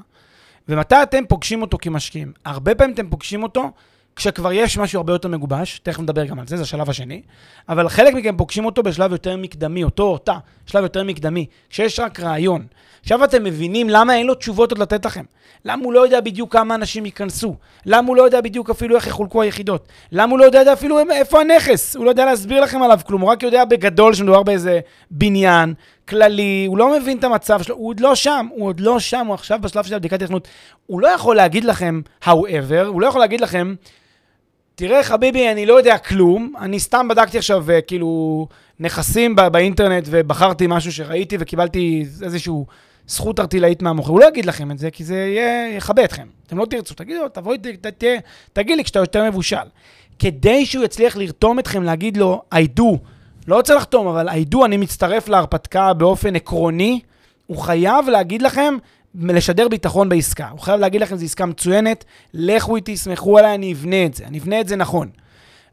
ומתי 0.68 1.02
אתם 1.02 1.24
פוגשים 1.28 1.62
אותו 1.62 1.78
כמשקיעים. 1.80 2.32
הרבה 2.44 2.74
פעמים 2.74 2.94
אתם 2.94 3.08
פוגשים 3.10 3.42
אותו 3.42 3.70
כשכבר 4.16 4.52
יש 4.52 4.78
משהו 4.78 4.98
הרבה 4.98 5.12
יותר 5.12 5.28
מגובש, 5.28 5.78
תכף 5.78 6.00
נדבר 6.00 6.24
גם 6.24 6.38
על 6.38 6.46
זה, 6.46 6.56
זה 6.56 6.62
השלב 6.62 6.90
השני, 6.90 7.22
אבל 7.68 7.88
חלק 7.88 8.14
מכם 8.14 8.36
פוגשים 8.36 8.64
אותו 8.64 8.82
בשלב 8.82 9.12
יותר 9.12 9.36
מקדמי, 9.36 9.84
אותו 9.84 10.02
או 10.02 10.12
אותה, 10.12 10.38
שלב 10.66 10.82
יותר 10.82 11.04
מקדמי, 11.04 11.46
כשיש 11.70 12.00
רק 12.00 12.20
רעיון. 12.20 12.66
עכשיו 13.02 13.24
אתם 13.24 13.44
מבינים 13.44 13.88
למה 13.90 14.16
אין 14.16 14.26
לו 14.26 14.34
תשובות 14.34 14.72
עוד 14.72 14.78
לתת 14.78 15.04
לכם. 15.04 15.24
למה 15.64 15.84
הוא 15.84 15.92
לא 15.92 16.00
יודע 16.00 16.20
בדיוק 16.20 16.52
כמה 16.52 16.74
אנשים 16.74 17.04
ייכנסו? 17.04 17.56
למה 17.86 18.08
הוא 18.08 18.16
לא 18.16 18.22
יודע 18.22 18.40
בדיוק 18.40 18.70
אפילו 18.70 18.96
איך 18.96 19.06
יחולקו 19.06 19.42
היחידות? 19.42 19.88
למה 20.12 20.30
הוא 20.30 20.38
לא 20.38 20.44
יודע 20.44 20.72
אפילו 20.72 20.98
איפה 21.10 21.40
הנכס? 21.40 21.96
הוא 21.96 22.04
לא 22.04 22.10
יודע 22.10 22.24
להסביר 22.24 22.60
לכם 22.60 22.82
עליו 22.82 23.00
כלום, 23.06 23.20
הוא 23.20 23.30
רק 23.30 23.42
יודע 23.42 23.64
בגדול 23.64 24.14
שמדובר 24.14 24.42
באיזה 24.42 24.80
בניין 25.10 25.74
כללי, 26.08 26.64
הוא 26.68 26.78
לא 26.78 26.98
מבין 26.98 27.18
את 27.18 27.24
המצב 27.24 27.62
שלו, 27.62 27.74
הוא 27.74 27.88
עוד 27.88 28.00
לא 28.00 28.14
שם, 28.14 28.46
הוא 28.50 28.66
עוד 28.66 28.80
לא 28.80 28.98
שם, 28.98 29.26
הוא 29.26 29.34
עכשיו 29.34 29.58
בשלב 29.62 29.84
של 29.84 29.94
הבדיקת 29.94 30.22
תכנות. 30.22 30.48
הוא 30.86 31.00
לא 31.00 31.08
יכול 31.08 31.36
להגיד 31.36 31.64
לכם, 31.64 32.00
however, 32.24 32.86
הוא 32.86 33.00
לא 33.00 33.06
יכול 33.06 33.20
להגיד 33.20 33.40
לכם, 33.40 33.74
תראה 34.74 35.02
חביבי, 35.02 35.50
אני 35.52 35.66
לא 35.66 35.74
יודע 35.74 35.98
כלום, 35.98 36.52
אני 36.60 36.80
סתם 36.80 37.08
בדקתי 37.08 37.38
עכשיו 37.38 37.70
אה, 37.70 37.80
כאילו 37.80 38.46
נכסים 38.80 39.36
בא- 39.36 39.48
באינטרנט 39.48 40.04
ובחרתי 40.10 40.66
משהו 40.68 40.92
שראיתי 40.92 41.36
וקיבלתי 41.40 42.04
איזשהו 42.22 42.66
זכות 43.08 43.40
ארטילאית 43.40 43.82
מהמוכר. 43.82 44.10
הוא 44.12 44.20
לא 44.20 44.28
יגיד 44.28 44.46
לכם 44.46 44.70
את 44.70 44.78
זה, 44.78 44.90
כי 44.90 45.04
זה 45.04 45.14
יהיה, 45.16 45.76
יכבה 45.76 46.04
אתכם. 46.04 46.26
אתם 46.46 46.58
לא 46.58 46.66
תרצו, 46.70 46.94
תגידו, 46.94 47.28
תבואי, 47.28 47.58
תגיד 48.52 48.76
לי 48.76 48.84
כשאתה 48.84 48.98
יותר 48.98 49.30
מבושל. 49.30 49.56
כדי 50.18 50.66
שהוא 50.66 50.84
יצליח 50.84 51.16
לרתום 51.16 51.58
אתכם, 51.58 51.82
להגיד 51.82 52.16
לו, 52.16 52.42
I 52.54 52.80
do, 52.80 52.84
לא 53.48 53.56
רוצה 53.56 53.74
לחתום, 53.74 54.06
אבל 54.06 54.28
I 54.28 54.54
do, 54.54 54.64
אני 54.64 54.76
מצטרף 54.76 55.28
להרפתקה 55.28 55.92
באופן 55.92 56.36
עקרוני, 56.36 57.00
הוא 57.46 57.58
חייב 57.58 58.08
להגיד 58.08 58.42
לכם, 58.42 58.74
לשדר 59.14 59.68
ביטחון 59.68 60.08
בעסקה. 60.08 60.48
הוא 60.50 60.60
חייב 60.60 60.80
להגיד 60.80 61.00
לכם, 61.00 61.16
זו 61.16 61.24
עסקה 61.24 61.46
מצוינת, 61.46 62.04
לכו 62.34 62.76
איתי, 62.76 62.96
סמכו 62.96 63.38
עליי, 63.38 63.54
אני 63.54 63.72
אבנה 63.72 64.06
את 64.06 64.14
זה. 64.14 64.24
אני 64.26 64.38
אבנה 64.38 64.60
את 64.60 64.68
זה 64.68 64.76
נכון. 64.76 65.08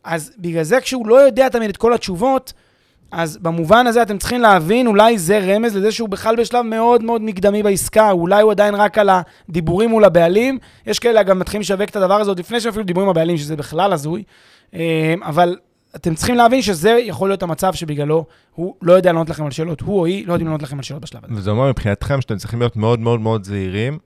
אז 0.03 0.31
בגלל 0.37 0.63
זה, 0.63 0.81
כשהוא 0.81 1.07
לא 1.07 1.15
יודע 1.15 1.49
תמיד 1.49 1.69
את 1.69 1.77
כל 1.77 1.93
התשובות, 1.93 2.53
אז 3.13 3.37
במובן 3.37 3.87
הזה 3.87 4.01
אתם 4.01 4.17
צריכים 4.17 4.41
להבין, 4.41 4.87
אולי 4.87 5.17
זה 5.17 5.39
רמז 5.39 5.75
לזה 5.75 5.91
שהוא 5.91 6.09
בכלל 6.09 6.35
בשלב 6.35 6.61
מאוד 6.65 7.03
מאוד 7.03 7.21
מקדמי 7.21 7.63
בעסקה, 7.63 8.11
אולי 8.11 8.41
הוא 8.41 8.51
עדיין 8.51 8.75
רק 8.75 8.97
על 8.97 9.09
הדיבורים 9.49 9.89
מול 9.89 10.05
הבעלים. 10.05 10.59
יש 10.85 10.99
כאלה 10.99 11.23
גם 11.23 11.39
מתחילים 11.39 11.61
לשווק 11.61 11.89
את 11.89 11.95
הדבר 11.95 12.21
הזה 12.21 12.31
עוד 12.31 12.39
לפני 12.39 12.59
שאפילו 12.59 12.83
דיברו 12.83 13.03
עם 13.03 13.09
הבעלים, 13.09 13.37
שזה 13.37 13.55
בכלל 13.55 13.93
הזוי. 13.93 14.23
אה, 14.73 15.13
אבל 15.23 15.57
אתם 15.95 16.15
צריכים 16.15 16.35
להבין 16.35 16.61
שזה 16.61 16.89
יכול 16.89 17.29
להיות 17.29 17.43
המצב 17.43 17.73
שבגללו 17.73 18.25
הוא 18.55 18.75
לא 18.81 18.93
יודע 18.93 19.11
לענות 19.11 19.29
לכם 19.29 19.45
על 19.45 19.51
שאלות, 19.51 19.81
הוא 19.81 19.99
או 19.99 20.05
היא 20.05 20.27
לא 20.27 20.33
יודעים 20.33 20.47
לענות 20.47 20.63
לכם 20.63 20.77
על 20.77 20.83
שאלות 20.83 21.03
בשלב 21.03 21.21
הזה. 21.25 21.33
וזה 21.37 21.51
אומר 21.51 21.69
מבחינתכם 21.69 22.21
שאתם 22.21 22.37
צריכים 22.37 22.59
להיות 22.59 22.75
מאוד 22.75 22.99
מאוד 22.99 23.19
מאוד 23.19 23.43
זהירים, 23.43 23.97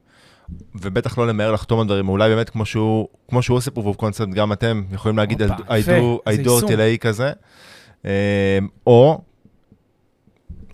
ובטח 0.76 1.18
לא 1.18 1.28
למהר 1.28 1.52
לחתום 1.52 1.80
על 1.80 1.86
דברים, 1.86 2.10
אולי 2.10 2.30
באמת 2.30 2.50
כמו 2.50 2.66
שהוא, 2.66 3.08
כמו 3.30 3.42
שהוא 3.42 3.58
עושה 3.58 3.72
proof 3.76 3.98
of 3.98 4.02
concept, 4.02 4.34
גם 4.34 4.54
אתם 4.54 4.84
יכולים 4.92 5.18
להגיד, 5.18 5.42
I 5.42 5.46
do, 5.86 6.30
I 6.30 6.48
do 6.48 6.98
כזה, 7.02 7.32
או, 8.88 9.22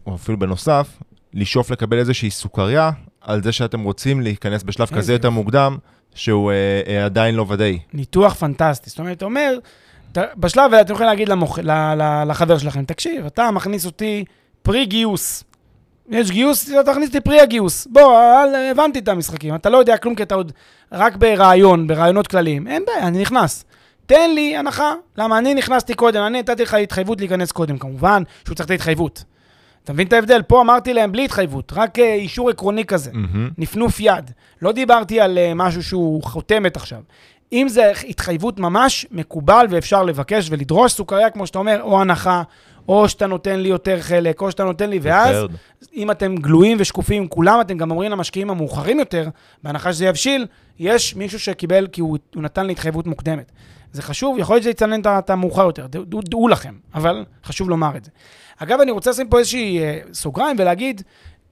או 0.07 0.15
אפילו 0.15 0.39
בנוסף, 0.39 0.87
לשאוף 1.33 1.71
לקבל 1.71 1.97
איזושהי 1.97 2.31
סוכריה 2.31 2.91
על 3.21 3.43
זה 3.43 3.51
שאתם 3.51 3.83
רוצים 3.83 4.21
להיכנס 4.21 4.63
בשלב 4.63 4.87
איזה 4.87 4.95
כזה 5.01 5.13
יותר. 5.13 5.29
מוקדם, 5.29 5.77
שהוא 6.15 6.51
אה, 6.51 6.81
אה, 6.87 7.05
עדיין 7.05 7.35
לא 7.35 7.45
ודאי. 7.49 7.79
ניתוח 7.93 8.33
פנטסטי. 8.33 8.89
זאת 8.89 8.99
אומרת, 8.99 9.17
אתה 9.17 9.25
אומר, 9.25 9.57
אתה, 10.11 10.21
בשלב 10.37 10.73
הזה 10.73 10.81
אתם 10.81 10.93
יכולים 10.93 11.09
להגיד 11.09 11.29
למוח, 11.29 11.59
ל, 11.59 11.71
ל, 11.71 12.23
לחבר 12.27 12.57
שלכם, 12.57 12.85
תקשיב, 12.85 13.25
אתה 13.25 13.51
מכניס 13.51 13.85
אותי 13.85 14.25
פרי 14.61 14.85
גיוס. 14.85 15.43
יש 16.09 16.31
גיוס, 16.31 16.71
אתה 16.71 16.91
תכניס 16.91 17.07
אותי 17.07 17.19
פרי 17.19 17.41
הגיוס. 17.41 17.87
בוא, 17.91 18.19
אל, 18.21 18.55
הבנתי 18.71 18.99
את 18.99 19.07
המשחקים, 19.07 19.55
אתה 19.55 19.69
לא 19.69 19.77
יודע 19.77 19.97
כלום 19.97 20.15
כי 20.15 20.23
אתה 20.23 20.35
עוד 20.35 20.51
רק 20.91 21.15
ברעיון, 21.15 21.87
ברעיונות 21.87 22.27
כלליים. 22.27 22.67
אין 22.67 22.83
בעיה, 22.87 23.07
אני 23.07 23.21
נכנס. 23.21 23.65
תן 24.05 24.31
לי 24.35 24.57
הנחה, 24.57 24.93
למה 25.17 25.37
אני 25.37 25.53
נכנסתי 25.53 25.93
קודם, 25.93 26.21
אני 26.23 26.39
נתתי 26.39 26.63
לך 26.63 26.73
התחייבות 26.73 27.19
להיכנס 27.19 27.51
קודם, 27.51 27.77
כמובן 27.77 28.23
שהוא 28.45 28.55
צריך 28.55 28.65
את 28.65 28.71
ההתחייבות. 28.71 29.23
אתה 29.83 29.93
מבין 29.93 30.07
את 30.07 30.13
ההבדל? 30.13 30.41
פה 30.41 30.61
אמרתי 30.61 30.93
להם 30.93 31.11
בלי 31.11 31.25
התחייבות, 31.25 31.71
רק 31.75 31.99
אה, 31.99 32.13
אישור 32.13 32.49
עקרוני 32.49 32.85
כזה. 32.85 33.11
מהמם. 33.13 33.49
נפנוף 33.57 33.99
יד. 33.99 34.31
לא 34.61 34.71
דיברתי 34.71 35.21
על 35.21 35.37
uh, 35.37 35.55
משהו 35.55 35.83
שהוא 35.83 36.23
חותמת 36.23 36.75
עכשיו. 36.75 36.99
אם 37.53 37.67
זה 37.69 37.91
התחייבות 38.09 38.59
ממש, 38.59 39.05
מקובל 39.11 39.65
ואפשר 39.69 40.03
לבקש 40.03 40.47
ולדרוש 40.49 40.93
סוכריה, 40.93 41.29
כמו 41.29 41.47
שאתה 41.47 41.59
אומר, 41.59 41.79
או 41.81 42.01
הנחה, 42.01 42.43
או 42.87 43.09
שאתה 43.09 43.27
נותן 43.27 43.59
לי 43.59 43.69
יותר 43.69 44.01
חלק, 44.01 44.41
או 44.41 44.51
שאתה 44.51 44.63
נותן 44.63 44.89
לי, 44.89 44.99
ואז. 45.01 45.35
אם 45.95 46.11
אתם 46.11 46.35
גלויים 46.35 46.77
ושקופים 46.79 47.21
עם 47.21 47.27
כולם, 47.27 47.61
אתם 47.61 47.77
גם 47.77 47.91
אומרים 47.91 48.11
למשקיעים 48.11 48.49
המאוחרים 48.49 48.99
יותר, 48.99 49.29
בהנחה 49.63 49.93
שזה 49.93 50.05
יבשיל, 50.05 50.45
יש 50.79 51.15
מישהו 51.15 51.39
שקיבל 51.39 51.87
כי 51.87 52.01
הוא, 52.01 52.17
הוא 52.35 52.43
נתן 52.43 52.65
לי 52.65 52.71
התחייבות 52.73 53.07
מוקדמת. 53.07 53.51
זה 53.93 54.01
חשוב, 54.01 54.37
יכול 54.39 54.55
להיות 54.55 54.63
שזה 54.63 54.69
יצנן 54.69 55.01
את 55.05 55.29
המאוחר 55.29 55.65
יותר, 55.65 55.87
דעו, 55.87 56.21
דעו, 56.21 56.47
לכם, 56.47 56.73
אבל 56.93 57.25
חשוב 57.45 57.69
לומר 57.69 57.97
את 57.97 58.05
זה. 58.05 58.11
אגב, 58.57 58.81
אני 58.81 58.91
רוצה 58.91 59.09
לשים 59.09 59.29
פה 59.29 59.39
איזושהי 59.39 59.79
אה, 59.79 59.99
סוגריים 60.13 60.55
ולהגיד, 60.59 61.01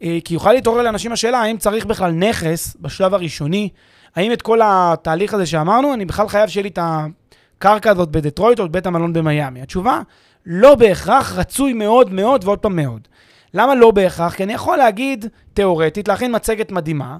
אה, 0.03 0.17
כי 0.25 0.33
יוכל 0.33 0.53
להתעורר 0.53 0.81
לאנשים 0.81 1.11
השאלה, 1.11 1.41
האם 1.41 1.57
צריך 1.57 1.85
בכלל 1.85 2.11
נכס 2.11 2.77
בשלב 2.79 3.13
הראשוני, 3.13 3.69
האם 4.15 4.31
את 4.31 4.41
כל 4.41 4.59
התהליך 4.63 5.33
הזה 5.33 5.45
שאמרנו, 5.45 5.93
אני 5.93 6.05
בכלל 6.05 6.27
חייב 6.27 6.49
שיהיה 6.49 6.63
לי 6.63 6.69
את 6.69 6.79
הקרקע 6.81 7.91
הזאת 7.91 8.09
בדטרויט 8.09 8.59
או 8.59 8.69
בית 8.69 8.85
המלון 8.85 9.13
במיאמי. 9.13 9.61
התשובה, 9.61 10.01
לא 10.45 10.75
בהכרח, 10.75 11.33
רצוי 11.37 11.73
מאוד 11.73 12.13
מאוד 12.13 12.45
ועוד 12.45 12.59
פעם 12.59 12.75
מאוד. 12.75 13.07
למה 13.53 13.75
לא 13.75 13.91
בהכרח? 13.91 14.35
כי 14.35 14.43
אני 14.43 14.53
יכול 14.53 14.77
להגיד, 14.77 15.25
תיאורטית, 15.53 16.07
להכין 16.07 16.35
מצגת 16.35 16.71
מדהימה, 16.71 17.17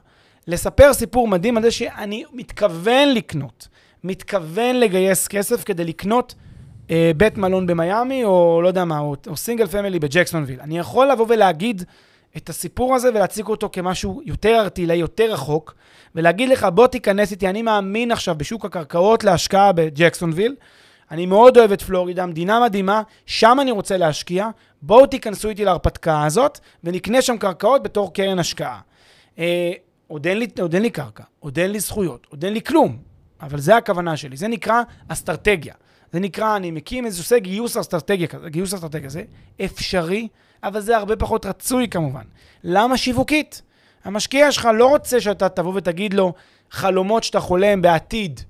לספר 0.48 0.94
סיפור 0.94 1.28
מדהים 1.28 1.58
על 1.58 1.64
זה 1.64 1.72
שאני 1.72 2.24
מתכוון 2.34 3.14
לקנות, 3.14 3.68
מתכוון 4.04 4.76
לגייס 4.76 5.28
כסף 5.28 5.64
כדי 5.64 5.86
לקנות 5.86 6.36
אה, 6.92 7.12
בית 7.18 7.38
מלון 7.38 7.68
במיאמי, 7.68 8.24
או 8.24 8.60
לא 8.64 8.68
יודע 8.68 8.86
מה, 8.86 9.00
או, 9.00 9.16
או 9.28 9.38
single 9.38 9.68
family 9.68 10.00
בג'קסונוויל. 10.00 10.60
אני 10.62 10.78
יכול 10.78 11.12
לבוא 11.12 11.26
ולהגיד 11.30 11.84
את 12.38 12.50
הסיפור 12.50 12.96
הזה 12.96 13.10
ולהציג 13.10 13.48
אותו 13.48 13.70
כמשהו 13.72 14.22
יותר 14.26 14.60
ערטילאי, 14.60 14.96
יותר 14.96 15.34
רחוק, 15.34 15.76
ולהגיד 16.16 16.50
לך, 16.50 16.68
בוא 16.74 16.88
תיכנס 16.88 17.32
איתי, 17.32 17.50
אני 17.50 17.62
מאמין 17.62 18.12
עכשיו 18.12 18.36
בשוק 18.38 18.66
הקרקעות 18.66 19.24
להשקעה 19.24 19.72
בג'קסונוויל. 19.72 20.56
אני 21.12 21.26
מאוד 21.26 21.58
אוהב 21.58 21.72
את 21.72 21.82
פלורידה, 21.82 22.26
מדינה 22.26 22.60
מדהימה, 22.60 23.02
שם 23.26 23.58
אני 23.62 23.72
רוצה 23.72 23.98
להשקיע. 23.98 24.50
בואו 24.82 25.06
תיכנסו 25.06 25.50
איתי 25.50 25.66
להרפתקה 25.66 26.26
הזאת, 26.26 26.60
ונקנה 26.84 27.22
שם 27.22 27.38
קרקעות 27.38 27.84
בתור 27.84 28.14
קרן 28.14 28.40
השקעה. 28.40 28.80
אה, 29.40 29.72
עוד 30.08 30.28
אין 30.28 30.38
לי, 30.38 30.48
עוד 30.62 30.74
אין 30.74 30.84
לי 30.84 30.90
קרקע, 30.90 31.24
עוד 31.40 31.60
אין 31.60 31.72
לי 31.72 31.80
זכויות, 31.80 32.28
עוד 32.30 32.46
אין 32.46 32.54
לי 32.54 32.62
כלום, 32.62 32.98
אבל 33.42 33.60
זה 33.60 33.78
הכוונה 33.78 34.18
שלי. 34.18 34.38
זה 34.38 34.48
נקרא 34.48 34.82
אסטרטגיה. 35.08 35.74
זה 36.12 36.20
נקרא, 36.20 36.56
אני 36.56 36.72
מקים 36.72 37.06
איזה 37.06 37.22
עושה 37.22 37.40
גיוס 37.40 37.78
אסטרטגיה 37.78 38.28
כזה, 38.28 38.50
גיוס 38.50 38.74
אסטרטגיה. 38.74 39.10
זה 39.10 39.24
אפשרי, 39.66 40.28
אבל 40.64 40.82
זה 40.82 40.98
הרבה 40.98 41.16
פחות 41.16 41.46
רצוי 41.46 41.88
כמובן. 41.88 42.24
למה 42.64 42.98
שיווקית? 42.98 43.62
המשקיע 44.04 44.52
שלך 44.52 44.70
לא 44.74 44.88
רוצה 44.88 45.22
שאתה 45.22 45.50
תבוא 45.50 45.74
ותגיד 45.76 46.14
לו 46.14 46.34
חלומות 46.72 47.24
שאתה 47.24 47.40
חולם 47.40 47.82
בעתיד, 47.82 48.42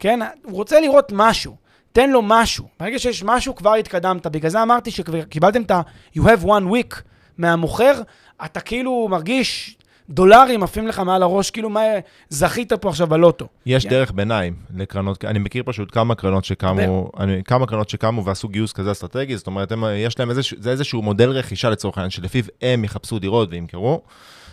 כן? 0.00 0.20
הוא 0.44 0.52
רוצה 0.52 0.80
לראות 0.80 1.12
משהו. 1.14 1.56
תן 1.92 2.10
לו 2.10 2.22
משהו. 2.22 2.68
ברגע 2.80 2.98
שיש 2.98 3.22
משהו, 3.22 3.54
כבר 3.54 3.74
התקדמת. 3.74 4.26
בגלל 4.26 4.50
זה 4.50 4.62
אמרתי 4.62 4.90
שכבר 4.90 5.24
קיבלתם 5.24 5.62
את 5.62 5.70
ה-you 5.70 6.20
have 6.20 6.44
one 6.44 6.72
week 6.72 7.00
מהמוכר, 7.38 8.02
אתה 8.44 8.60
כאילו 8.60 9.08
מרגיש 9.10 9.78
דולרים 10.10 10.62
עפים 10.62 10.86
לך 10.88 10.98
מעל 10.98 11.22
הראש, 11.22 11.50
כאילו 11.50 11.70
מה, 11.70 11.80
זכית 12.28 12.72
פה 12.72 12.88
עכשיו 12.88 13.06
בלוטו. 13.06 13.46
יש 13.66 13.84
כן. 13.84 13.90
דרך 13.90 14.12
ביניים 14.12 14.54
לקרנות, 14.76 15.24
אני 15.24 15.38
מכיר 15.38 15.62
פשוט 15.66 15.88
כמה 15.92 16.14
קרנות 16.14 16.44
שקמו, 16.44 17.10
אני, 17.18 17.44
כמה 17.44 17.66
קרנות 17.66 17.88
שקמו 17.88 18.24
ועשו 18.24 18.48
גיוס 18.48 18.72
כזה 18.72 18.92
אסטרטגי, 18.92 19.36
זאת 19.36 19.46
אומרת, 19.46 19.72
הם, 19.72 19.84
יש 19.96 20.18
להם 20.18 20.30
איזשהו, 20.30 20.56
זה 20.60 20.70
איזשהו 20.70 21.02
מודל 21.02 21.30
רכישה 21.30 21.70
לצורך 21.70 21.98
העניין, 21.98 22.10
שלפיו 22.10 22.44
הם 22.62 22.84
יחפשו 22.84 23.18
דירות 23.18 23.48
וימכרו, 23.50 24.02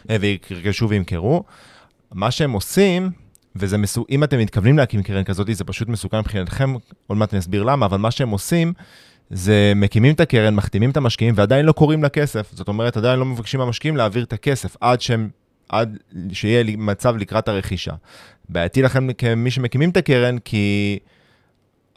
אה, 0.10 0.18
וירכשו 0.22 0.90
וימכרו. 0.90 1.44
מה 2.12 2.32
שהם 2.32 2.52
עושים, 2.52 3.10
וזה 3.56 3.78
מסו... 3.78 4.06
אם 4.10 4.24
אתם 4.24 4.40
מתכוונים 4.40 4.78
להקים 4.78 5.04
קרן 5.04 5.24
כזאת, 5.24 5.48
זה 5.52 5.64
פשוט 5.64 5.88
מסוכן 5.88 6.20
מבחינתכם, 6.20 6.76
עוד 7.08 7.18
מעט 7.18 7.34
אני 7.34 7.40
אסביר 7.40 7.64
למה, 7.64 7.86
אבל 7.86 7.98
מה 7.98 8.12
שהם 8.12 8.30
עושים, 8.30 8.74
זה 9.30 9.74
מקימים 9.76 10.14
את 10.14 10.20
הקרן, 10.20 10.56
מחתימים 10.56 10.90
את 10.90 10.98
המשקיעים, 10.98 11.34
ועדיין 11.38 11.66
לא 11.66 11.72
קוראים 11.72 12.04
לה 12.04 12.10
כסף. 12.10 12.52
זאת 12.54 12.68
אומרת, 12.68 12.98
עדיין 12.98 13.20
לא 13.20 13.26
מבקשים 13.26 13.60
מהמשקיעים 13.60 13.98
להעביר 13.98 14.24
את 14.24 14.34
הכסף, 14.34 14.78
עד 14.82 15.02
שהם, 15.02 15.30
עד 15.72 15.98
שיהיה 16.32 16.64
מצב 16.78 17.18
לקראת 17.18 17.48
הרכישה. 17.48 17.94
בעייתי 18.50 18.82
לכם 18.82 19.14
כמי 19.14 19.52
שמקימים 19.52 19.90
את 19.90 19.98
הקרן, 19.98 20.38
כי 20.38 21.00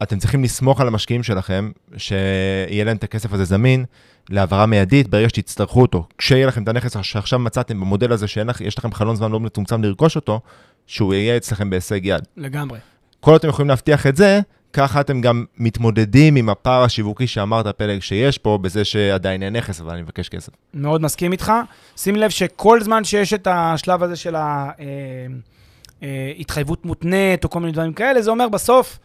אתם 0.02 0.18
צריכים 0.18 0.44
לסמוך 0.44 0.80
על 0.80 0.88
המשקיעים 0.88 1.22
שלכם, 1.22 1.70
שיהיה 1.96 2.84
להם 2.84 2.96
את 2.96 3.04
הכסף 3.04 3.32
הזה 3.32 3.44
זמין 3.44 3.84
להעברה 4.30 4.66
מיידית 4.66 5.08
ברגע 5.08 5.28
שתצטרכו 5.28 5.82
אותו. 5.82 6.06
כשיהיה 6.18 6.46
לכם 6.46 6.62
את 6.62 6.68
הנכס 6.68 6.96
שעכשיו 7.02 7.38
מצאתם 7.38 7.80
במודל 7.80 8.12
הזה, 8.12 8.28
שיש 8.28 8.78
לכם 8.78 8.92
חלון 8.92 9.16
זמן 9.16 9.32
לא 9.32 9.40
מצומצם 9.40 9.82
לרכוש 9.82 10.16
אותו, 10.16 10.40
שהוא 10.86 11.14
יהיה 11.14 11.36
אצלכם 11.36 11.70
בהישג 11.70 12.00
יד. 12.02 12.22
לגמרי. 12.36 12.78
כל 13.20 13.30
עוד 13.30 13.38
אתם 13.38 13.48
יכולים 13.48 13.68
להבטיח 13.68 14.06
את 14.06 14.16
זה, 14.16 14.40
ככה 14.74 15.00
אתם 15.00 15.20
גם 15.20 15.44
מתמודדים 15.58 16.36
עם 16.36 16.48
הפער 16.48 16.82
השיווקי 16.82 17.26
שאמרת, 17.26 17.66
פלג, 17.66 18.00
שיש 18.00 18.38
פה, 18.38 18.58
בזה 18.62 18.84
שעדיין 18.84 19.42
אין 19.42 19.56
נכס, 19.56 19.80
אבל 19.80 19.92
אני 19.92 20.02
מבקש 20.02 20.28
כסף. 20.28 20.52
מאוד 20.74 21.02
מסכים 21.02 21.32
איתך. 21.32 21.52
שים 21.96 22.16
לב 22.16 22.30
שכל 22.30 22.80
זמן 22.80 23.04
שיש 23.04 23.34
את 23.34 23.48
השלב 23.50 24.02
הזה 24.02 24.16
של 24.16 24.36
ההתחייבות 26.02 26.86
מותנית 26.86 27.44
או 27.44 27.50
כל 27.50 27.60
מיני 27.60 27.72
דברים 27.72 27.92
כאלה, 27.92 28.22
זה 28.22 28.30
אומר 28.30 28.48
בסוף, 28.48 28.98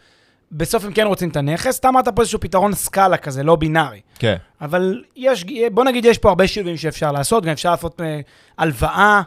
בסוף 0.52 0.84
הם 0.84 0.92
כן 0.92 1.06
רוצים 1.06 1.28
את 1.28 1.36
הנכס. 1.36 1.78
אתה 1.78 1.88
אמרת 1.88 2.08
פה 2.08 2.22
איזשהו 2.22 2.40
פתרון 2.40 2.74
סקאלה 2.74 3.16
כזה, 3.16 3.42
לא 3.42 3.56
בינארי. 3.56 4.00
כן. 4.18 4.36
אבל 4.60 5.02
יש, 5.16 5.44
בוא 5.72 5.84
נגיד, 5.84 6.04
יש 6.04 6.18
פה 6.18 6.28
הרבה 6.28 6.46
שילובים 6.46 6.76
שאפשר 6.76 7.12
לעשות, 7.12 7.44
גם 7.44 7.52
אפשר 7.52 7.70
לעשות 7.70 8.00
אה, 8.00 8.20
הלוואה, 8.58 9.22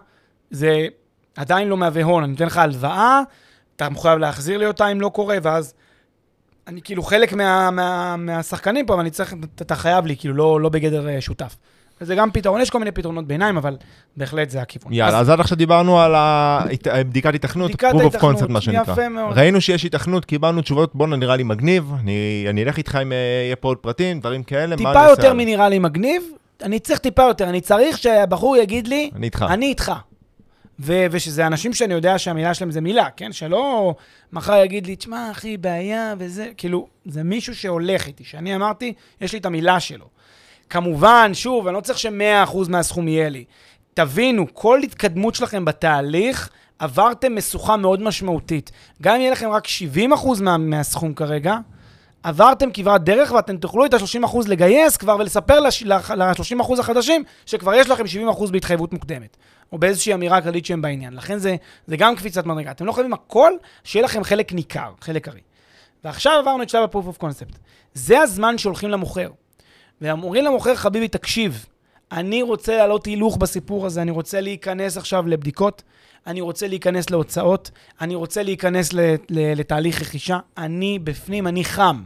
זה 0.52 0.88
עדיין 1.36 1.68
לא 1.68 1.78
מהווה 1.78 2.04
הון. 2.04 2.24
אני 2.24 2.32
נותן 2.32 2.46
לך 2.46 2.58
הלוואה, 2.58 3.22
אתה 3.76 3.90
מחויב 3.90 4.20
להחזיר 4.20 4.58
לי 4.58 4.66
אותה 4.66 4.88
אם 4.88 5.02
לא 5.02 5.10
קורה, 5.10 5.38
ואז 5.42 5.74
אני 6.68 6.82
כאילו 6.82 7.04
חלק 7.04 7.34
מה, 7.34 7.72
מה, 7.72 8.16
מהשחקנים 8.18 8.86
פה, 8.86 8.94
אבל 8.94 9.02
אני 9.02 9.10
צריך, 9.10 9.34
אתה 9.56 9.76
חייב 9.76 10.06
לי, 10.06 10.16
כאילו, 10.18 10.34
לא, 10.34 10.62
לא 10.62 10.70
בגדר 10.70 11.10
אה, 11.10 11.22
שותף. 11.22 11.56
וזה 12.02 12.16
גם 12.16 12.32
פתרון, 12.32 12.62
יש 12.62 12.70
כל 12.70 12.80
מיני 12.80 12.92
פתרונות 12.92 13.28
ביניים, 13.28 13.58
אבל 13.58 13.78
בהחלט 14.18 14.50
זה 14.50 14.62
הכיוון. 14.62 14.94
יאללה, 14.94 15.20
אז 15.20 15.30
עד 15.30 15.40
עכשיו 15.40 15.58
דיברנו 15.58 16.00
על 16.02 16.16
ה- 16.16 16.62
בדיקת 17.08 17.34
היתכנות, 17.34 17.70
בדיקת 17.70 17.92
proof 17.92 18.16
of 18.16 18.22
concept, 18.22 18.48
מה 18.50 18.62
שנקרא. 18.62 18.94
יפה 18.94 19.10
מאוד. 19.10 19.38
ראינו 19.38 19.62
שיש 19.62 19.84
היתכנות, 19.84 20.26
קיבלנו 20.26 20.62
תשובות, 20.62 20.96
בואנה, 20.96 21.16
נראה 21.16 21.36
לי 21.36 21.44
מגניב, 21.44 21.92
אני 22.00 22.46
אני 22.50 22.64
אלך 22.64 22.78
איתך 22.78 22.98
אם 23.02 23.12
אה, 23.12 23.18
יהיה 23.46 23.56
פה 23.56 23.68
עוד 23.68 23.78
פרטים, 23.78 24.20
דברים 24.20 24.44
כאלה, 24.44 24.68
מה 24.70 24.78
טיפה 24.78 24.92
אני 24.92 25.00
אעשה 25.00 25.12
יותר? 25.12 25.34
מנראה 25.34 25.70
לי 25.70 25.80
מגניב, 25.80 26.24
אני 26.64 26.80
צריך 26.80 27.00
טיפה 27.00 27.22
יותר, 27.24 27.50
אני 27.50 27.62
צריך 27.62 27.98
שהבחור 27.98 28.58
יגיד 28.58 28.88
לי, 28.88 29.12
אני 29.16 29.26
איתך. 29.26 29.46
אני 29.50 29.66
איתך. 29.66 29.92
ו- 30.80 31.06
ושזה 31.12 31.48
אנשים 31.48 31.74
שאני 31.74 31.94
יודע 31.94 32.20
שהמילה 32.20 32.54
שלהם 32.54 32.72
זה 32.72 32.82
מילה, 32.82 33.10
כן? 33.18 33.34
שלא 33.34 33.96
מחר 34.34 34.64
יגיד 34.64 34.88
לי, 34.88 34.96
תשמע, 34.96 35.32
אחי, 35.32 35.58
בעיה 35.58 36.14
וזה, 36.18 36.50
כאילו, 36.58 36.88
זה 37.06 37.24
מישהו 37.24 37.56
שהולך 37.56 38.08
איתי, 38.08 38.24
שאני 38.24 38.56
אמרתי, 38.56 38.94
יש 39.22 39.34
לי 39.34 39.40
את 39.40 39.46
המילה 39.46 39.80
שלו. 39.80 40.06
כמובן, 40.70 41.32
שוב, 41.34 41.68
אני 41.68 41.76
לא 41.76 41.82
צריך 41.82 42.00
ש-100% 42.00 42.70
מהסכום 42.70 43.08
יהיה 43.08 43.30
לי. 43.30 43.46
תבינו, 43.94 44.46
כל 44.54 44.80
התקדמות 44.84 45.36
שלכם 45.36 45.66
בתהליך, 45.66 46.50
עברתם 46.80 47.36
משוכה 47.36 47.78
מאוד 47.78 48.02
משמעותית. 48.02 48.72
גם 49.02 49.16
אם 49.16 49.22
יהיה 49.22 49.32
לכם 49.32 49.50
רק 49.50 49.68
70% 49.68 50.42
מה, 50.42 50.58
מהסכום 50.58 51.14
כרגע, 51.14 51.58
עברתם 52.24 52.72
כברת 52.74 53.04
דרך 53.04 53.32
ואתם 53.32 53.58
תוכלו 53.58 53.86
את 53.86 53.94
ה-30% 53.94 54.38
לגייס 54.48 54.98
כבר 54.98 55.16
ולספר 55.20 55.60
ל-30% 55.60 56.80
החדשים 56.80 57.24
שכבר 57.46 57.74
יש 57.74 57.90
לכם 57.90 58.04
70% 58.30 58.52
בהתחייבות 58.52 58.94
מוקדמת, 58.94 59.38
או 59.74 59.78
באיזושהי 59.78 60.14
אמירה 60.14 60.42
כללית 60.42 60.66
שהם 60.66 60.82
בעניין. 60.82 61.14
לכן 61.14 61.38
זה, 61.38 61.56
זה 61.88 61.98
גם 61.98 62.16
קפיצת 62.16 62.46
מדרגה. 62.46 62.72
אתם 62.72 62.86
לא 62.86 62.92
חייבים 62.92 63.14
הכל, 63.14 63.52
שיהיה 63.84 64.06
לכם 64.06 64.24
חלק 64.24 64.54
ניכר, 64.54 64.94
חלק 65.02 65.28
ארי. 65.28 65.42
ועכשיו 66.04 66.40
עברנו 66.40 66.64
את 66.64 66.70
שלב 66.70 66.84
ה-proof 66.84 67.18
of 67.18 67.24
concept. 67.24 67.58
זה 67.94 68.20
הזמן 68.20 68.58
שהולכים 68.58 68.90
למוכר. 68.90 69.30
ואומרים 70.02 70.46
למוכר, 70.46 70.76
חביבי, 70.76 71.08
תקשיב, 71.08 71.66
אני 72.12 72.42
רוצה 72.42 72.78
להעלות 72.78 73.06
הילוך 73.06 73.38
בסיפור 73.38 73.86
הזה, 73.86 74.02
אני 74.02 74.12
רוצה 74.12 74.42
להיכנס 74.42 74.98
עכשיו 74.98 75.28
לבדיקות, 75.28 75.84
אני 76.28 76.42
רוצה 76.42 76.68
להיכנס 76.68 77.10
להוצאות, 77.10 77.72
אני 78.02 78.16
רוצה 78.16 78.44
להיכנס 78.44 78.90
לתהליך 79.30 80.02
רכישה, 80.02 80.40
אני 80.58 81.00
בפנים, 81.00 81.48
אני 81.48 81.64
חם. 81.64 82.04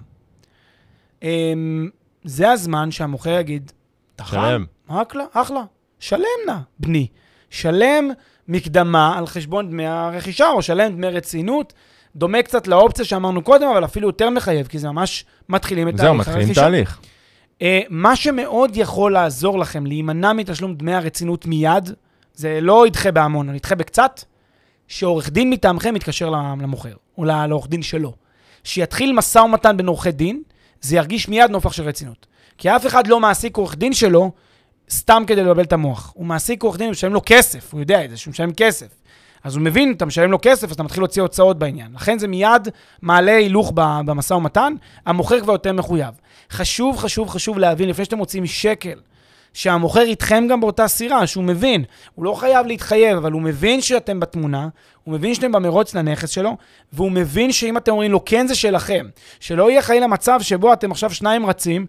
אמ, 1.23 1.89
זה 2.23 2.51
הזמן 2.51 2.91
שהמוכר 2.91 3.39
יגיד, 3.39 3.71
אתה 4.15 4.23
חם? 4.23 4.37
שלם. 4.37 4.65
אחלה, 4.87 5.25
אחלה. 5.33 5.63
שלם 5.99 6.25
נא, 6.47 6.57
בני. 6.79 7.07
שלם 7.49 8.11
מקדמה 8.47 9.17
על 9.17 9.27
חשבון 9.27 9.69
דמי 9.69 9.87
הרכישה, 9.87 10.49
או 10.49 10.61
שלם 10.61 10.91
דמי 10.91 11.07
רצינות. 11.07 11.73
דומה 12.15 12.41
קצת 12.41 12.67
לאופציה 12.67 13.05
שאמרנו 13.05 13.41
קודם, 13.41 13.67
אבל 13.67 13.85
אפילו 13.85 14.07
יותר 14.07 14.29
מחייב, 14.29 14.67
כי 14.67 14.79
זה 14.79 14.91
ממש 14.91 15.25
מתחילים 15.49 15.89
את 15.89 15.97
תהליך 15.97 16.27
הרכישה. 16.27 16.31
זהו, 16.31 16.39
מתחילים 16.39 16.53
תהליך. 16.53 16.99
Uh, 17.59 17.63
מה 17.89 18.15
שמאוד 18.15 18.77
יכול 18.77 19.13
לעזור 19.13 19.59
לכם 19.59 19.85
להימנע 19.85 20.33
מתשלום 20.33 20.75
דמי 20.75 20.93
הרצינות 20.93 21.45
מיד, 21.45 21.93
זה 22.33 22.59
לא 22.61 22.87
ידחה 22.87 23.11
בהמון, 23.11 23.55
ידחה 23.55 23.75
בקצת, 23.75 24.21
שעורך 24.87 25.29
דין 25.29 25.49
מטעמכם 25.49 25.95
יתקשר 25.95 26.29
למוכר, 26.29 26.93
או 27.17 27.25
לעורך 27.25 27.67
דין 27.67 27.81
שלו. 27.81 28.13
שיתחיל 28.63 29.13
משא 29.13 29.39
ומתן 29.39 29.77
בין 29.77 29.87
עורכי 29.87 30.11
דין, 30.11 30.41
זה 30.81 30.95
ירגיש 30.95 31.27
מיד 31.27 31.51
נופח 31.51 31.71
של 31.71 31.83
רצינות. 31.83 32.27
כי 32.57 32.75
אף 32.75 32.87
אחד 32.87 33.07
לא 33.07 33.19
מעסיק 33.19 33.57
עורך 33.57 33.75
דין 33.75 33.93
שלו 33.93 34.31
סתם 34.89 35.23
כדי 35.27 35.41
לבלבל 35.41 35.63
את 35.63 35.73
המוח. 35.73 36.13
הוא 36.15 36.25
מעסיק 36.25 36.63
עורך 36.63 36.77
דין 36.77 36.87
ומשלם 36.87 37.13
לו 37.13 37.21
כסף, 37.25 37.73
הוא 37.73 37.79
יודע 37.79 38.05
את 38.05 38.09
זה, 38.09 38.17
שהוא 38.17 38.31
משלם 38.31 38.53
כסף. 38.53 38.87
אז 39.43 39.55
הוא 39.55 39.63
מבין, 39.63 39.93
אתה 39.97 40.05
משלם 40.05 40.31
לו 40.31 40.37
כסף, 40.41 40.67
אז 40.67 40.71
אתה 40.71 40.83
מתחיל 40.83 41.03
להוציא 41.03 41.21
הוצאות 41.21 41.59
בעניין. 41.59 41.87
לכן 41.95 42.19
זה 42.19 42.27
מיד 42.27 42.67
מעלה 43.01 43.35
הילוך 43.35 43.71
במשא 43.75 44.33
ומתן, 44.33 44.73
המוכר 45.05 45.39
כבר 45.41 45.53
יותר 45.53 45.73
מחויב. 45.73 46.13
חשוב, 46.51 46.97
חשוב, 46.97 47.29
חשוב 47.29 47.59
להבין, 47.59 47.89
לפני 47.89 48.05
שאתם 48.05 48.17
מוציאים 48.17 48.45
שקל, 48.45 48.99
שהמוכר 49.53 50.01
איתכם 50.01 50.47
גם 50.49 50.61
באותה 50.61 50.87
סירה, 50.87 51.27
שהוא 51.27 51.43
מבין. 51.43 51.83
הוא 52.15 52.25
לא 52.25 52.33
חייב 52.33 52.65
להתחייב, 52.67 53.17
אבל 53.17 53.31
הוא 53.31 53.41
מבין 53.41 53.81
שאתם 53.81 54.19
בתמונה, 54.19 54.67
הוא 55.03 55.13
מבין 55.13 55.33
שאתם 55.33 55.51
במרוץ 55.51 55.95
לנכס 55.95 56.29
שלו, 56.29 56.57
והוא 56.93 57.11
מבין 57.11 57.51
שאם 57.51 57.77
אתם 57.77 57.91
אומרים 57.91 58.11
לו, 58.11 58.25
כן, 58.25 58.47
זה 58.47 58.55
שלכם. 58.55 59.07
שלא 59.39 59.69
יהיה 59.71 59.81
חלילה 59.81 60.07
מצב 60.07 60.41
שבו 60.41 60.73
אתם 60.73 60.91
עכשיו 60.91 61.09
שניים 61.09 61.45
רצים, 61.45 61.85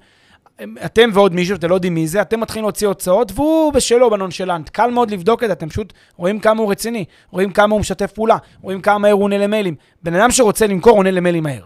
אתם 0.84 1.10
ועוד 1.12 1.34
מישהו, 1.34 1.56
אתם 1.56 1.68
לא 1.68 1.74
יודעים 1.74 1.94
מי 1.94 2.06
זה, 2.06 2.22
אתם 2.22 2.40
מתחילים 2.40 2.64
להוציא 2.64 2.88
הוצאות, 2.88 3.32
והוא 3.34 3.72
בשלו 3.72 4.10
בנונשלנט. 4.10 4.68
קל 4.68 4.90
מאוד 4.90 5.10
לבדוק 5.10 5.42
את 5.42 5.48
זה, 5.48 5.52
אתם 5.52 5.68
פשוט 5.68 5.92
רואים 6.16 6.40
כמה 6.40 6.62
הוא 6.62 6.70
רציני, 6.70 7.04
רואים 7.30 7.52
כמה 7.52 7.72
הוא 7.72 7.80
משתף 7.80 8.12
פעולה, 8.12 8.36
רואים 8.62 8.80
כמה 8.80 8.98
מהר 8.98 9.12
הוא 9.12 9.22
עונה 9.22 9.38
למיילים. 9.38 9.74
בן 10.02 10.14
אדם 10.14 10.30
שרוצה 10.30 10.66
למכור 10.66 10.96
עונה 10.96 11.10
למיילים 11.10 11.42
מהר. 11.42 11.62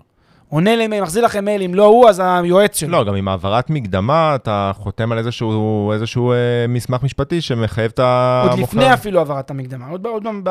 עונה 0.49 0.77
למייל, 0.77 1.03
מחזיר 1.03 1.25
לכם 1.25 1.45
מיילים, 1.45 1.75
לא 1.75 1.85
הוא, 1.85 2.09
אז 2.09 2.23
היועץ 2.25 2.79
שלו. 2.79 2.91
לא, 2.91 3.05
גם 3.05 3.15
עם 3.15 3.29
העברת 3.29 3.71
מקדמה, 3.71 4.35
אתה 4.35 4.73
חותם 4.75 5.13
על 5.13 5.19
איזשהו, 5.19 5.93
איזשהו 5.93 6.33
אה, 6.33 6.37
מסמך 6.69 7.03
משפטי 7.03 7.41
שמחייב 7.41 7.91
את 7.95 7.99
המוכר. 7.99 8.51
עוד 8.51 8.61
לפני 8.61 8.95
אפילו 8.95 9.19
העברת 9.19 9.51
המקדמה, 9.51 9.89
עוד, 9.89 10.07
עוד 10.07 10.27
ב, 10.43 10.51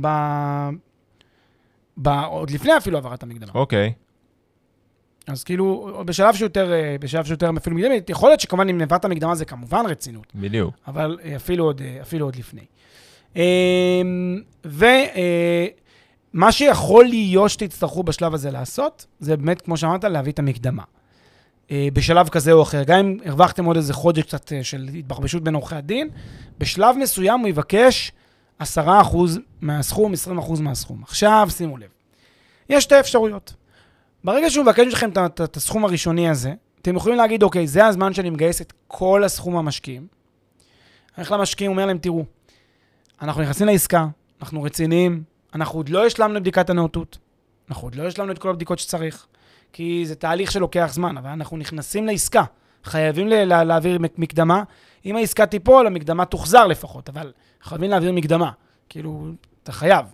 ב, 0.00 0.08
ב, 1.96 2.08
עוד 2.08 2.50
לפני 2.50 2.76
אפילו 2.76 2.96
העברת 2.96 3.22
המקדמה. 3.22 3.52
אוקיי. 3.54 3.92
אז 5.28 5.44
כאילו, 5.44 5.92
בשלב 6.04 6.34
שיותר, 6.34 6.72
אה, 6.72 6.96
בשלב 7.00 7.24
שיותר 7.24 7.50
אפילו 7.56 7.76
מקדמית, 7.76 8.10
יכול 8.10 8.30
להיות 8.30 8.40
שכמובן 8.40 8.68
אם 8.68 8.80
העברת 8.80 9.04
המקדמה 9.04 9.34
זה 9.34 9.44
כמובן 9.44 9.84
רצינות. 9.88 10.26
בדיוק. 10.34 10.74
אבל 10.86 11.18
אה, 11.24 11.36
אפילו 11.36 11.64
עוד, 11.64 11.82
אה, 11.82 11.98
אפילו 12.02 12.26
עוד 12.26 12.36
לפני. 12.36 12.64
ו... 14.64 14.86
מה 16.32 16.52
שיכול 16.52 17.04
להיות 17.04 17.50
שתצטרכו 17.50 18.02
בשלב 18.02 18.34
הזה 18.34 18.50
לעשות, 18.50 19.06
זה 19.20 19.36
באמת, 19.36 19.60
כמו 19.60 19.76
שאמרת, 19.76 20.04
להביא 20.04 20.32
את 20.32 20.38
המקדמה. 20.38 20.82
בשלב 21.72 22.28
כזה 22.28 22.52
או 22.52 22.62
אחר. 22.62 22.82
גם 22.82 22.98
אם 22.98 23.18
הרווחתם 23.24 23.64
עוד 23.64 23.76
איזה 23.76 23.94
חודש 23.94 24.22
קצת 24.22 24.52
של 24.62 24.88
התבחבשות 24.98 25.44
בין 25.44 25.54
עורכי 25.54 25.76
הדין, 25.76 26.08
בשלב 26.58 26.96
מסוים 26.96 27.40
הוא 27.40 27.48
יבקש 27.48 28.12
10% 28.62 28.64
מהסכום, 29.60 30.12
20% 30.14 30.60
מהסכום. 30.60 31.02
עכשיו, 31.02 31.48
שימו 31.50 31.76
לב, 31.76 31.88
יש 32.68 32.84
שתי 32.84 33.00
אפשרויות. 33.00 33.54
ברגע 34.24 34.50
שהוא 34.50 34.64
מבקש 34.64 34.86
מכם 34.86 35.10
את 35.44 35.56
הסכום 35.56 35.84
הראשוני 35.84 36.28
הזה, 36.28 36.54
אתם 36.82 36.96
יכולים 36.96 37.18
להגיד, 37.18 37.42
אוקיי, 37.42 37.66
זה 37.66 37.86
הזמן 37.86 38.14
שאני 38.14 38.30
מגייס 38.30 38.60
את 38.60 38.72
כל 38.86 39.24
הסכום 39.24 39.56
המשקיעים. 39.56 40.06
הולך 41.16 41.32
למשקיעים, 41.32 41.70
אומר 41.70 41.86
להם, 41.86 41.98
תראו, 41.98 42.24
אנחנו 43.22 43.42
נכנסים 43.42 43.66
לעסקה, 43.66 44.06
אנחנו 44.40 44.62
רציניים, 44.62 45.22
אנחנו 45.54 45.78
עוד 45.78 45.88
לא 45.88 46.06
השלמנו 46.06 46.36
את 46.36 46.42
בדיקת 46.42 46.70
הנאותות, 46.70 47.18
אנחנו 47.70 47.86
עוד 47.86 47.94
לא 47.94 48.06
השלמנו 48.06 48.32
את 48.32 48.38
כל 48.38 48.50
הבדיקות 48.50 48.78
שצריך, 48.78 49.26
כי 49.72 50.06
זה 50.06 50.14
תהליך 50.14 50.52
שלוקח 50.52 50.90
זמן, 50.92 51.16
אבל 51.16 51.30
אנחנו 51.30 51.56
נכנסים 51.56 52.06
לעסקה. 52.06 52.44
חייבים 52.84 53.28
לה, 53.28 53.64
להעביר 53.64 53.98
מקדמה. 54.18 54.62
אם 55.06 55.16
העסקה 55.16 55.46
תיפול, 55.46 55.86
המקדמה 55.86 56.24
תוחזר 56.24 56.66
לפחות, 56.66 57.08
אבל 57.08 57.32
חייבים 57.62 57.90
להעביר 57.90 58.12
מקדמה. 58.12 58.50
כאילו, 58.88 59.28
אתה 59.62 59.72
חייב. 59.72 60.06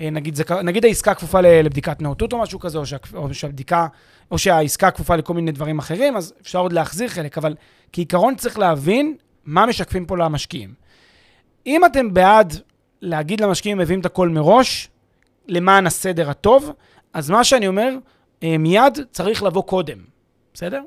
אה, 0.00 0.10
נגיד, 0.10 0.34
זה, 0.34 0.44
נגיד 0.64 0.84
העסקה 0.84 1.14
כפופה 1.14 1.40
לבדיקת 1.40 2.02
נאותות 2.02 2.32
או 2.32 2.38
משהו 2.38 2.60
כזה, 2.60 2.78
או, 2.78 2.86
שה, 2.86 2.96
או 3.14 3.34
שהבדיקה, 3.34 3.86
או 4.30 4.38
שהעסקה 4.38 4.90
כפופה 4.90 5.16
לכל 5.16 5.34
מיני 5.34 5.52
דברים 5.52 5.78
אחרים, 5.78 6.16
אז 6.16 6.34
אפשר 6.42 6.58
עוד 6.58 6.72
להחזיר 6.72 7.08
חלק, 7.08 7.38
אבל 7.38 7.54
כעיקרון 7.92 8.34
צריך 8.34 8.58
להבין 8.58 9.16
מה 9.44 9.66
משקפים 9.66 10.06
פה 10.06 10.16
למשקיעים. 10.16 10.74
אם 11.66 11.84
אתם 11.84 12.14
בעד 12.14 12.54
להגיד 13.02 13.40
למשקיעים, 13.40 13.78
מביאים 13.78 14.00
את 14.00 14.06
הכל 14.06 14.28
מראש, 14.28 14.88
למען 15.48 15.86
הסדר 15.86 16.30
הטוב, 16.30 16.70
אז 17.12 17.30
מה 17.30 17.44
שאני 17.44 17.68
אומר, 17.68 17.94
אה, 18.42 18.58
מיד 18.58 18.98
צריך 19.10 19.42
לבוא 19.42 19.62
קודם, 19.62 19.98
בסדר? 20.54 20.82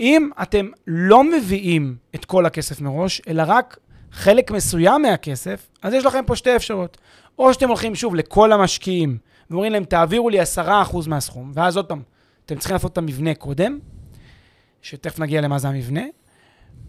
אם 0.00 0.30
אתם 0.42 0.68
לא 0.86 1.24
מביאים 1.24 1.96
את 2.14 2.24
כל 2.24 2.46
הכסף 2.46 2.80
מראש, 2.80 3.22
אלא 3.28 3.42
רק 3.46 3.78
חלק 4.12 4.50
מסוים 4.50 5.02
מהכסף, 5.02 5.68
אז 5.82 5.92
יש 5.92 6.04
לכם 6.04 6.20
פה 6.26 6.36
שתי 6.36 6.56
אפשרויות. 6.56 6.98
או 7.38 7.54
שאתם 7.54 7.68
הולכים 7.68 7.94
שוב 7.94 8.14
לכל 8.14 8.52
המשקיעים 8.52 9.18
ואומרים 9.50 9.72
להם, 9.72 9.84
תעבירו 9.84 10.30
לי 10.30 10.42
10% 10.42 10.44
מהסכום, 11.06 11.52
ואז 11.54 11.76
עוד 11.76 11.86
פעם, 11.86 12.02
אתם 12.46 12.58
צריכים 12.58 12.74
לעשות 12.74 12.92
את 12.92 12.98
המבנה 12.98 13.34
קודם, 13.34 13.78
שתכף 14.82 15.18
נגיע 15.18 15.40
למה 15.40 15.58
זה 15.58 15.68
המבנה, 15.68 16.02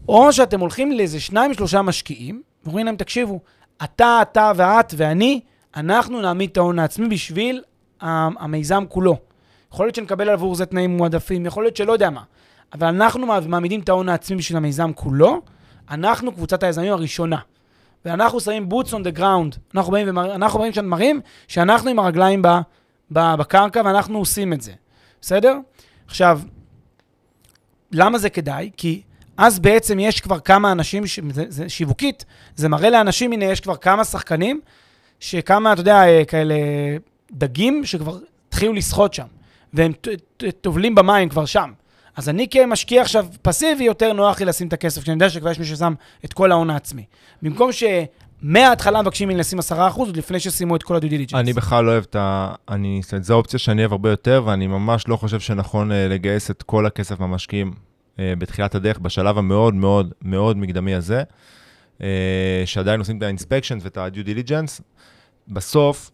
או 0.08 0.34
שאתם 0.34 0.60
הולכים 0.60 0.92
לאיזה 0.92 1.20
שניים, 1.20 1.54
שלושה 1.54 1.82
משקיעים, 1.82 2.42
ואומרים 2.64 2.86
להם, 2.86 2.96
תקשיבו, 2.96 3.40
אתה, 3.84 4.20
אתה 4.22 4.52
ואת 4.56 4.94
ואני, 4.98 5.42
אנחנו 5.76 6.22
נעמיד 6.22 6.50
את 6.50 6.58
ההון 6.58 6.80
העצמי 6.80 7.08
בשביל 7.08 7.62
המיזם 8.02 8.84
כולו. 8.90 9.18
יכול 9.74 9.86
להיות 9.86 9.96
שנקבל 9.96 10.30
עבור 10.30 10.56
זה 10.56 10.66
תנאים 10.66 10.98
מועדפים, 10.98 11.46
יכול 11.46 11.64
להיות 11.64 11.76
שלא 11.76 11.94
יודע 11.94 12.10
מה. 12.10 12.22
אבל 12.74 12.88
אנחנו 12.88 13.28
מעמידים 13.48 13.82
את 13.82 13.90
ההון 13.90 14.10
העצמי 14.10 14.38
בשביל 14.38 14.58
המיזם 14.58 14.92
כולו, 14.94 15.42
אנחנו 15.90 16.32
קבוצת 16.32 16.64
היזמים 16.64 16.94
הראשונה. 16.94 17.38
ואנחנו 18.06 18.40
שמים 18.40 18.70
boots 18.72 18.90
on 18.90 19.14
the 19.14 19.20
ground. 19.20 19.58
אנחנו 19.76 19.92
באים, 19.92 20.10
ומר... 20.10 20.36
אנחנו 20.36 20.60
באים 20.60 20.74
שם 20.74 20.86
מראים 20.86 21.22
שאנחנו 21.48 21.90
עם 21.90 22.00
הרגליים 22.00 22.42
ב... 22.42 22.48
ב... 23.12 23.36
בקרקע 23.36 23.82
ואנחנו 23.86 24.20
עושים 24.20 24.54
את 24.54 24.62
זה. 24.62 24.72
בסדר? 25.22 25.58
עכשיו, 26.08 26.40
למה 27.92 28.18
זה 28.18 28.30
כדאי? 28.30 28.70
כי 28.78 29.02
אז 29.38 29.60
בעצם 29.60 30.00
יש 30.00 30.22
כבר 30.22 30.40
כמה 30.40 30.72
אנשים, 30.72 31.08
ש... 31.08 31.20
זה, 31.32 31.46
זה 31.48 31.70
שיווקית, 31.70 32.26
זה 32.56 32.70
מראה 32.70 32.90
לאנשים, 32.90 33.32
הנה, 33.32 33.46
יש 33.46 33.60
כבר 33.60 33.76
כמה 33.76 34.04
שחקנים, 34.04 34.62
שכמה, 35.20 35.74
אתה 35.74 35.82
יודע, 35.82 36.08
אה, 36.08 36.26
כאלה 36.26 36.56
דגים 37.32 37.86
שכבר 37.86 38.18
התחילו 38.48 38.74
לשחות 38.74 39.14
שם, 39.14 39.26
והם 39.74 39.92
טובלים 40.62 40.96
במים 40.96 41.30
כבר 41.30 41.46
שם. 41.46 41.72
אז 42.16 42.30
אני 42.30 42.48
כמשקיע 42.50 43.02
עכשיו 43.02 43.26
פסיבי, 43.42 43.84
יותר 43.84 44.14
נוח 44.14 44.40
לי 44.40 44.46
לשים 44.46 44.68
את 44.68 44.74
הכסף, 44.74 45.02
כשאני 45.02 45.16
יודע 45.16 45.30
שכבר 45.30 45.52
יש 45.52 45.60
מי 45.60 45.66
ששם 45.66 45.94
את 46.26 46.34
כל 46.34 46.52
ההון 46.52 46.70
העצמי. 46.70 47.06
במקום 47.42 47.72
ש... 47.72 47.84
מההתחלה 48.42 49.02
מבקשים 49.02 49.28
ממני 49.28 49.40
לשים 49.40 49.60
10% 49.60 49.74
עוד 49.96 50.18
לפני 50.18 50.40
שסיימו 50.40 50.76
את 50.76 50.84
כל 50.84 50.96
הדיו 50.96 51.10
דיליג'נס. 51.10 51.40
אני 51.40 51.54
בכלל 51.54 51.86
לא 51.86 51.92
אוהב 51.92 52.04
את 52.10 52.16
ה... 52.16 52.54
אני... 52.70 53.02
זו 53.22 53.34
אופציה 53.34 53.60
שאני 53.60 53.82
אוהב 53.82 53.92
הרבה 53.92 54.10
יותר, 54.10 54.44
ואני 54.46 54.68
ממש 54.68 55.08
לא 55.08 55.18
חושב 55.18 55.40
שנכון 55.40 55.92
uh, 55.92 55.94
לגייס 55.94 56.52
את 56.52 56.64
כל 56.64 56.86
הכסף 56.86 57.20
מהמשקיעים 57.20 57.74
אה, 58.20 58.34
בתחילת 58.38 58.76
הדרך, 58.76 59.00
בשלב 59.00 59.38
המאוד 59.38 59.74
מאוד 59.74 60.14
מאוד 60.22 60.58
מקדמי 60.58 60.96
הזה, 60.96 61.24
אה, 62.02 62.64
שעדיין 62.66 63.00
עושים 63.00 63.18
את 63.18 63.24
ה-inspection 63.24 63.78
ואת 63.82 63.98
ה-due 63.98 64.28
diligence, 64.28 64.82
בסוף 65.48 66.12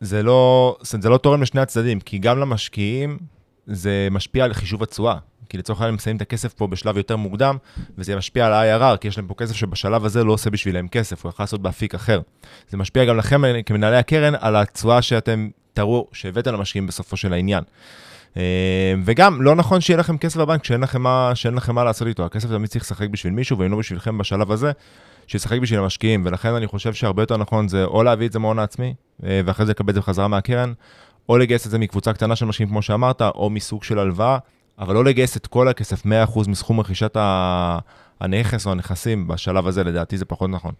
זה 0.00 0.22
לא, 0.22 0.76
זה 0.82 1.08
לא 1.08 1.18
תורם 1.18 1.42
לשני 1.42 1.60
הצדדים, 1.60 2.00
כי 2.00 2.18
גם 2.18 2.38
למשקיעים 2.38 3.18
זה 3.66 4.08
משפיע 4.10 4.44
על 4.44 4.52
חישוב 4.52 4.82
התשואה. 4.82 5.16
כי 5.48 5.58
לצורך 5.58 5.80
העניין 5.80 5.88
הם 5.88 5.94
מסיימים 5.94 6.16
את 6.16 6.22
הכסף 6.22 6.52
פה 6.52 6.66
בשלב 6.66 6.96
יותר 6.96 7.16
מוקדם, 7.16 7.56
וזה 7.98 8.16
משפיע 8.16 8.46
על 8.46 8.52
ה-IRR, 8.52 8.96
כי 8.96 9.08
יש 9.08 9.18
להם 9.18 9.26
פה 9.26 9.34
כסף 9.34 9.54
שבשלב 9.54 10.04
הזה 10.04 10.24
לא 10.24 10.32
עושה 10.32 10.50
בשבילם 10.50 10.88
כסף, 10.88 11.24
הוא 11.24 11.30
יכול 11.30 11.42
לעשות 11.42 11.62
באפיק 11.62 11.94
אחר. 11.94 12.20
זה 12.68 12.76
משפיע 12.76 13.04
גם 13.04 13.16
לכם 13.16 13.42
כמנהלי 13.66 13.96
הקרן 13.96 14.34
על 14.40 14.56
התשואה 14.56 15.02
שאתם 15.02 15.48
תראו, 15.72 16.06
שהבאתם 16.12 16.54
למשקיעים 16.54 16.86
בסופו 16.86 17.16
של 17.16 17.32
העניין. 17.32 17.64
אה, 18.36 18.94
וגם, 19.04 19.42
לא 19.42 19.54
נכון 19.54 19.80
שיהיה 19.80 19.98
לכם 19.98 20.18
כסף 20.18 20.36
בבנק 20.36 20.60
כשאין 20.60 20.80
לכם 20.80 21.02
מה, 21.02 21.30
שאין 21.34 21.54
לכם 21.54 21.74
מה 21.74 21.84
לעשות 21.84 22.08
איתו. 22.08 22.24
הכסף 22.24 22.48
תמיד 22.48 22.70
צריך 22.70 22.84
לשחק 22.84 23.08
בשביל 23.08 23.32
מישהו, 23.32 23.58
ואם 23.58 23.72
לא 23.72 23.78
בשבילכם 23.78 24.18
בשלב 24.18 24.52
הזה, 24.52 24.72
שישחק 25.26 25.58
בשביל 25.58 25.80
המשקיעים. 25.80 26.22
ולכן 26.26 26.54
אני 26.54 26.66
חושב 26.66 26.94
שהרבה 26.94 27.22
יותר 27.22 27.36
נכון 27.36 27.68
זה 27.68 27.84
או 27.84 28.02
להביא 28.02 28.26
את 28.26 28.32
זה 28.32 28.38
מההון 28.38 28.58
העצמי, 28.58 28.94
אה, 29.24 29.40
ואחרי 29.44 29.66
זה 29.66 29.72
לקבל 29.72 29.90
את 29.90 29.94
זה 29.94 30.00
בחזרה 30.00 30.28
מהקרן, 30.28 30.72
או 31.28 31.38
לגייס 31.38 31.66
את 31.66 31.70
זה 31.70 31.78
מקבוצה 31.78 32.12
קטנה 32.12 32.36
של 32.36 32.46
משקיעים, 32.46 32.68
כמו 32.68 32.82
שאמרת, 32.82 33.22
או 33.22 33.50
מסוג 33.50 33.84
של 33.84 33.98
הלוואה, 33.98 34.38
אבל 34.78 34.94
לא 34.94 35.04
לגייס 35.04 35.36
את 35.36 35.46
כל 35.46 35.68
הכסף, 35.68 36.06
100% 36.06 36.08
מסכום 36.48 36.80
רכישת. 36.80 37.16
הנכס 38.20 38.66
או 38.66 38.72
הנכסים 38.72 39.28
בשלב 39.28 39.66
הזה, 39.66 39.84
לדעתי 39.84 40.18
זה 40.18 40.24
פחות 40.24 40.50
נכון. 40.50 40.72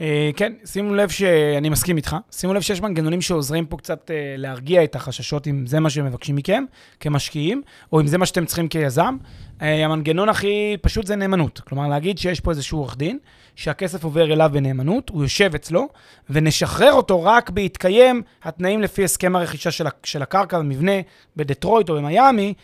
אה, 0.00 0.30
כן, 0.36 0.52
שימו 0.64 0.94
לב 0.94 1.08
שאני 1.08 1.68
מסכים 1.68 1.96
איתך. 1.96 2.16
שימו 2.30 2.54
לב 2.54 2.60
שיש 2.60 2.80
מנגנונים 2.80 3.20
שעוזרים 3.20 3.66
פה 3.66 3.76
קצת 3.76 4.10
אה, 4.10 4.34
להרגיע 4.38 4.84
את 4.84 4.96
החששות, 4.96 5.46
אם 5.46 5.66
זה 5.66 5.80
מה 5.80 5.90
שמבקשים 5.90 6.36
מכם 6.36 6.64
כמשקיעים, 7.00 7.62
או 7.92 8.00
אם 8.00 8.06
זה 8.06 8.18
מה 8.18 8.26
שאתם 8.26 8.44
צריכים 8.44 8.68
כיזם. 8.68 9.16
אה, 9.62 9.84
המנגנון 9.84 10.28
הכי 10.28 10.76
פשוט 10.82 11.06
זה 11.06 11.16
נאמנות. 11.16 11.60
כלומר, 11.60 11.88
להגיד 11.88 12.18
שיש 12.18 12.40
פה 12.40 12.50
איזשהו 12.50 12.78
עורך 12.78 12.96
דין, 12.96 13.18
שהכסף 13.56 14.04
עובר 14.04 14.32
אליו 14.32 14.50
בנאמנות, 14.52 15.08
הוא 15.08 15.22
יושב 15.22 15.54
אצלו, 15.54 15.88
ונשחרר 16.30 16.92
אותו 16.92 17.22
רק 17.22 17.50
בהתקיים 17.50 18.22
התנאים 18.42 18.82
לפי 18.82 19.04
הסכם 19.04 19.36
הרכישה 19.36 19.70
של, 19.70 19.86
של 20.04 20.22
הקרקע 20.22 20.58
במבנה 20.58 20.92
בדטרויט 21.36 21.88
או 21.88 21.94
במיאמי, 21.94 22.54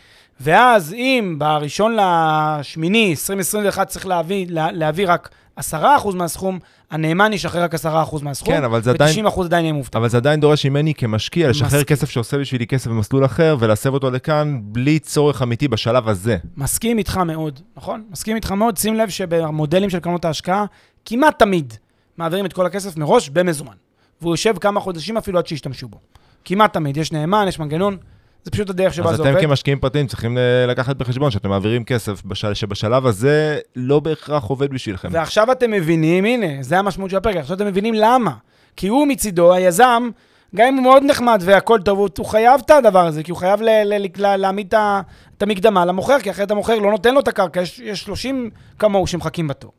ואז 0.43 0.93
אם 0.93 1.35
בראשון 1.37 1.97
לשמיני 1.99 3.09
2021 3.09 3.87
צריך 3.87 4.07
להביא, 4.07 4.45
לה, 4.49 4.71
להביא 4.71 5.05
רק 5.07 5.29
10% 5.59 5.73
מהסכום, 6.13 6.59
הנאמן 6.91 7.33
ישחרר 7.33 7.63
רק 7.63 7.75
10% 7.75 7.77
מהסכום, 8.21 8.53
כן, 8.53 8.63
אבל 8.63 8.81
זה 8.81 8.91
עדיין... 8.91 9.25
ו-90% 9.25 9.43
עדיין 9.43 9.65
יהיה 9.65 9.73
מובטח. 9.73 9.97
אבל 9.97 10.09
זה 10.09 10.17
עדיין 10.17 10.39
דורש 10.39 10.65
ממני 10.65 10.93
כמשקיע 10.93 11.49
לשחרר 11.49 11.67
מסכים. 11.67 11.83
כסף 11.83 12.09
שעושה 12.09 12.37
בשבילי 12.37 12.67
כסף 12.67 12.87
במסלול 12.87 13.25
אחר 13.25 13.57
ולהסב 13.59 13.93
אותו 13.93 14.11
לכאן 14.11 14.59
בלי 14.63 14.99
צורך 14.99 15.41
אמיתי 15.41 15.67
בשלב 15.67 16.09
הזה. 16.09 16.37
מסכים 16.57 16.97
איתך 16.97 17.17
מאוד, 17.17 17.59
נכון? 17.77 18.03
מסכים 18.11 18.35
איתך 18.35 18.51
מאוד. 18.51 18.77
שים 18.77 18.95
לב 18.95 19.09
שבמודלים 19.09 19.89
של 19.89 19.99
קרנות 19.99 20.25
ההשקעה, 20.25 20.65
כמעט 21.05 21.39
תמיד 21.39 21.73
מעבירים 22.17 22.45
את 22.45 22.53
כל 22.53 22.65
הכסף 22.65 22.97
מראש 22.97 23.29
במזומן. 23.29 23.75
והוא 24.21 24.33
יושב 24.33 24.53
כמה 24.57 24.79
חודשים 24.79 25.17
אפילו 25.17 25.39
עד 25.39 25.47
שישתמשו 25.47 25.87
בו. 25.87 25.99
כמעט 26.45 26.73
תמיד. 26.73 26.97
יש 26.97 27.11
נאמן, 27.11 27.45
יש 27.47 27.59
מנגנון, 27.59 27.97
זה 28.43 28.51
פשוט 28.51 28.69
הדרך 28.69 28.93
שבה 28.93 29.09
אז 29.09 29.15
זה 29.17 29.23
אתם 29.23 29.31
עובד. 29.31 29.41
כמשקיעים 29.41 29.79
פרטיים 29.79 30.07
צריכים 30.07 30.37
אה, 30.37 30.65
לקחת 30.67 30.95
בחשבון 30.95 31.31
שאתם 31.31 31.49
מעבירים 31.49 31.83
כסף 31.83 32.23
בשל... 32.25 32.53
שבשלב 32.53 33.05
הזה 33.05 33.59
לא 33.75 33.99
בהכרח 33.99 34.43
עובד 34.43 34.69
בשבילכם. 34.69 35.07
ועכשיו 35.11 35.51
אתם 35.51 35.71
מבינים, 35.71 36.25
הנה, 36.25 36.47
זה 36.63 36.79
המשמעות 36.79 37.11
של 37.11 37.17
הפרק, 37.17 37.35
עכשיו 37.35 37.55
אתם 37.55 37.65
מבינים 37.65 37.93
למה. 37.93 38.31
כי 38.75 38.87
הוא 38.87 39.07
מצידו, 39.07 39.53
היזם, 39.53 40.09
גם 40.55 40.67
אם 40.67 40.75
הוא 40.75 40.83
מאוד 40.83 41.03
נחמד 41.03 41.41
והכל 41.45 41.79
טוב, 41.85 41.99
הוא, 41.99 42.09
הוא 42.17 42.25
חייב 42.25 42.61
את 42.65 42.71
הדבר 42.71 43.05
הזה, 43.05 43.23
כי 43.23 43.31
הוא 43.31 43.37
חייב 43.39 43.61
ל, 43.61 43.69
ל, 43.85 44.05
ל, 44.17 44.35
להעמיד 44.35 44.67
את 44.67 44.73
ה- 44.73 45.01
את 45.37 45.43
המקדמה 45.43 45.85
למוכר, 45.85 46.19
כי 46.19 46.31
אחרת 46.31 46.51
המוכר 46.51 46.79
לא 46.79 46.91
נותן 46.91 47.13
לו 47.13 47.19
את 47.19 47.27
הקרקע, 47.27 47.61
יש, 47.61 47.79
יש 47.79 48.01
30 48.03 48.49
כמוהו 48.79 49.07
שמחכים 49.07 49.47
בתור. 49.47 49.71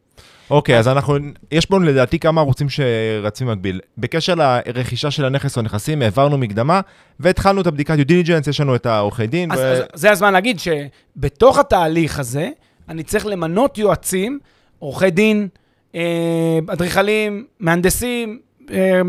אוקיי, 0.51 0.79
אז 0.79 0.89
אנחנו, 0.89 1.17
יש 1.51 1.67
פה 1.67 1.79
לדעתי 1.81 2.19
כמה 2.19 2.41
ערוצים 2.41 2.69
שרצים 2.69 3.47
במקביל. 3.47 3.81
בקשר 3.99 4.35
לרכישה 4.35 5.11
של 5.11 5.25
הנכס 5.25 5.57
או 5.57 5.61
הנכסים, 5.61 6.03
העברנו 6.03 6.39
מקדמה, 6.39 6.81
והתחלנו 7.21 7.61
את 7.61 7.67
הבדיקת 7.67 7.95
due 7.99 8.11
diligence, 8.11 8.51
יש 8.51 8.61
לנו 8.61 8.75
את 8.75 8.87
העורכי 8.87 9.27
דין. 9.27 9.53
אז, 9.53 9.59
ו... 9.59 9.73
אז 9.73 9.83
זה 9.95 10.11
הזמן 10.11 10.33
להגיד 10.33 10.59
שבתוך 10.61 11.59
התהליך 11.59 12.19
הזה, 12.19 12.49
אני 12.89 13.03
צריך 13.03 13.27
למנות 13.27 13.79
יועצים, 13.79 14.39
עורכי 14.79 15.11
דין, 15.11 15.49
אה, 15.95 16.59
אדריכלים, 16.73 17.47
מהנדסים, 17.61 18.39
אה, 18.71 19.01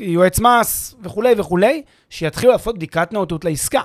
יועץ 0.00 0.40
מס 0.40 0.94
וכולי 1.02 1.34
וכולי, 1.36 1.82
שיתחילו 2.10 2.52
לעשות 2.52 2.76
בדיקת 2.76 3.12
נאותות 3.12 3.44
לעסקה. 3.44 3.82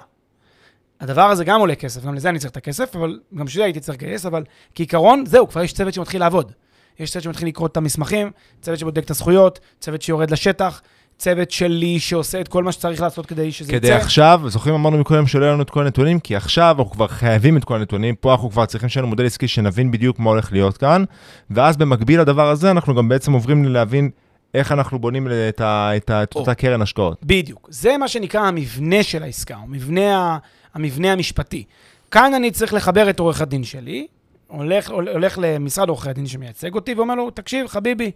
הדבר 1.02 1.22
הזה 1.22 1.44
גם 1.44 1.60
עולה 1.60 1.76
כסף, 1.76 2.06
גם 2.06 2.16
לזה 2.16 2.30
אני 2.30 2.40
צריך 2.40 2.52
את 2.52 2.58
הכסף, 2.58 2.96
אבל 2.96 3.20
גם 3.36 3.46
בשביל 3.46 3.62
זה 3.62 3.66
הייתי 3.66 3.80
צריך 3.80 3.98
לגייס, 3.98 4.26
אבל 4.26 4.44
כעיקרון, 4.76 5.26
זהו, 5.26 5.48
כבר 5.48 5.64
יש 5.64 5.74
צוות 5.74 5.94
שמתחיל 5.94 6.20
לעבוד. 6.22 6.52
יש 7.00 7.12
צוות 7.12 7.24
שמתחיל 7.24 7.48
לקרוא 7.48 7.68
את 7.68 7.78
המסמכים, 7.78 8.32
צוות 8.62 8.80
שבודק 8.80 9.04
את 9.04 9.12
הזכויות, 9.12 9.60
צוות 9.80 10.02
שיורד 10.02 10.32
לשטח, 10.32 10.82
צוות 11.18 11.52
שלי 11.52 12.00
שעושה 12.00 12.42
את 12.42 12.48
כל 12.48 12.64
מה 12.64 12.72
שצריך 12.72 13.02
לעשות 13.02 13.26
כדי 13.26 13.52
שזה 13.52 13.72
כדי 13.72 13.88
יצא. 13.88 13.98
עכשיו, 13.98 14.42
זוכרים 14.48 14.76
אמרנו 14.76 14.98
מקודם 14.98 15.28
שלא 15.28 15.44
יהיה 15.46 15.54
לנו 15.54 15.62
את 15.62 15.70
כל 15.70 15.82
הנתונים, 15.84 16.20
כי 16.20 16.36
עכשיו 16.36 16.76
אנחנו 16.80 16.92
כבר 16.92 17.08
חייבים 17.08 17.58
את 17.58 17.64
כל 17.64 17.76
הנתונים, 17.76 18.16
פה 18.16 18.32
אנחנו 18.32 18.50
כבר 18.50 18.66
צריכים 18.66 18.90
שיהיה 18.90 19.02
לנו 19.02 19.10
מודל 19.10 19.26
עסקי 19.26 19.48
שנבין 19.48 19.92
בדיוק 19.92 20.20
מה 20.20 20.30
הולך 20.30 20.52
להיות 20.52 20.78
כאן, 20.78 21.04
ואז 21.50 21.78
במקביל 21.78 22.22
לדבר 22.22 22.50
הזה 22.50 22.72
אנחנו 22.72 22.96
גם 22.96 23.10
בעצם 23.10 23.34
עוברים 23.34 23.66
להבין 23.66 24.10
איך 24.54 24.72
אנחנו 24.72 25.00
בונים 25.00 25.28
את, 25.50 25.62
ה, 25.62 25.92
את, 25.98 26.10
ה, 26.10 26.24
את 26.24 26.36
או. 26.36 26.40
אותה 26.40 26.54
קרן 26.56 26.82
השקעות. 26.82 27.18
בדיוק. 27.24 27.68
זה 27.72 27.98
מה 27.98 28.08
שנקרא 28.08 28.42
המבנה 28.42 29.04
של 29.04 29.24
העסקה, 29.24 29.56
או 29.56 29.68
מבנה, 29.68 30.18
ה- 30.18 30.38
המבנה 30.74 31.12
המשפטי. 31.12 31.64
כאן 32.12 32.34
אני 32.34 32.52
צריך 32.52 32.74
לחבר 32.74 33.10
את 33.10 33.20
עורך 33.20 33.42
הדין 33.42 33.64
שלי, 33.64 34.08
הולך, 34.48 34.90
הולך 34.90 35.40
למשרד 35.42 35.90
עורכי 35.90 36.10
הדין 36.10 36.28
שמייצג 36.28 36.76
אותי, 36.76 36.94
ואומר 36.94 37.16
לו, 37.16 37.30
תקשיב, 37.30 37.68
חביבי, 37.68 38.12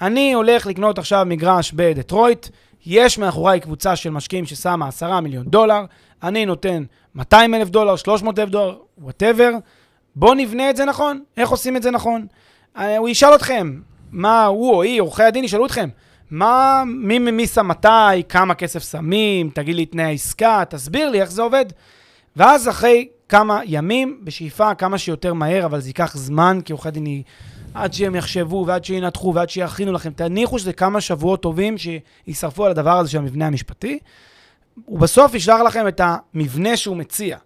אני 0.00 0.32
הולך 0.32 0.66
לקנות 0.66 0.98
עכשיו 0.98 1.24
מגרש 1.26 1.72
בדטרויט, 1.72 2.46
יש 2.86 3.18
מאחוריי 3.18 3.60
קבוצה 3.60 3.96
של 3.96 4.10
משקיעים 4.10 4.46
ששמה 4.46 4.88
10 4.88 5.20
מיליון 5.20 5.46
דולר, 5.46 5.84
אני 6.22 6.46
נותן 6.46 6.84
200 7.14 7.54
אלף 7.54 7.68
דולר, 7.68 7.96
300 7.96 8.38
אלף 8.38 8.48
דולר, 8.48 8.76
whatever, 8.98 9.52
בואו 10.16 10.34
נבנה 10.34 10.70
את 10.70 10.76
זה 10.76 10.84
נכון. 10.84 11.22
איך 11.36 11.50
עושים 11.50 11.76
את 11.76 11.82
זה 11.82 11.90
נכון? 11.90 12.26
אה, 12.76 12.98
הוא 12.98 13.08
ישאל 13.08 13.34
אתכם, 13.34 13.80
מה 14.12 14.44
הוא 14.44 14.74
או 14.74 14.82
היא, 14.82 15.00
עורכי 15.00 15.22
הדין 15.22 15.44
ישאלו 15.44 15.66
אתכם, 15.66 15.88
מה, 16.30 16.82
מי 16.86 17.18
מי 17.18 17.46
שם 17.46 17.68
מתי, 17.68 18.22
כמה 18.28 18.54
כסף 18.54 18.90
שמים, 18.90 19.50
תגיד 19.50 19.76
לי 19.76 19.86
תנאי 19.86 20.04
העסקה, 20.04 20.62
תסביר 20.68 21.10
לי 21.10 21.20
איך 21.20 21.30
זה 21.30 21.42
עובד. 21.42 21.64
ואז 22.36 22.68
אחרי 22.68 23.08
כמה 23.28 23.60
ימים, 23.64 24.20
בשאיפה 24.24 24.74
כמה 24.74 24.98
שיותר 24.98 25.34
מהר, 25.34 25.64
אבל 25.64 25.80
זה 25.80 25.88
ייקח 25.88 26.16
זמן, 26.16 26.58
כי 26.64 26.72
עורכי 26.72 26.90
דין 26.90 27.06
היא... 27.06 27.22
עד 27.74 27.92
שהם 27.92 28.14
יחשבו, 28.14 28.64
ועד 28.66 28.84
שינתחו, 28.84 29.34
ועד 29.34 29.50
שיכינו 29.50 29.92
לכם. 29.92 30.12
תניחו 30.12 30.58
שזה 30.58 30.72
כמה 30.72 31.00
שבועות 31.00 31.42
טובים 31.42 31.74
שישרפו 31.78 32.64
על 32.64 32.70
הדבר 32.70 32.98
הזה 32.98 33.10
של 33.10 33.18
המבנה 33.18 33.46
המשפטי. 33.46 33.98
הוא 34.84 34.98
בסוף 34.98 35.34
ישלח 35.34 35.60
לכם 35.60 35.88
את 35.88 36.00
המבנה 36.04 36.76
שהוא 36.76 36.96
מציע. 36.96 37.38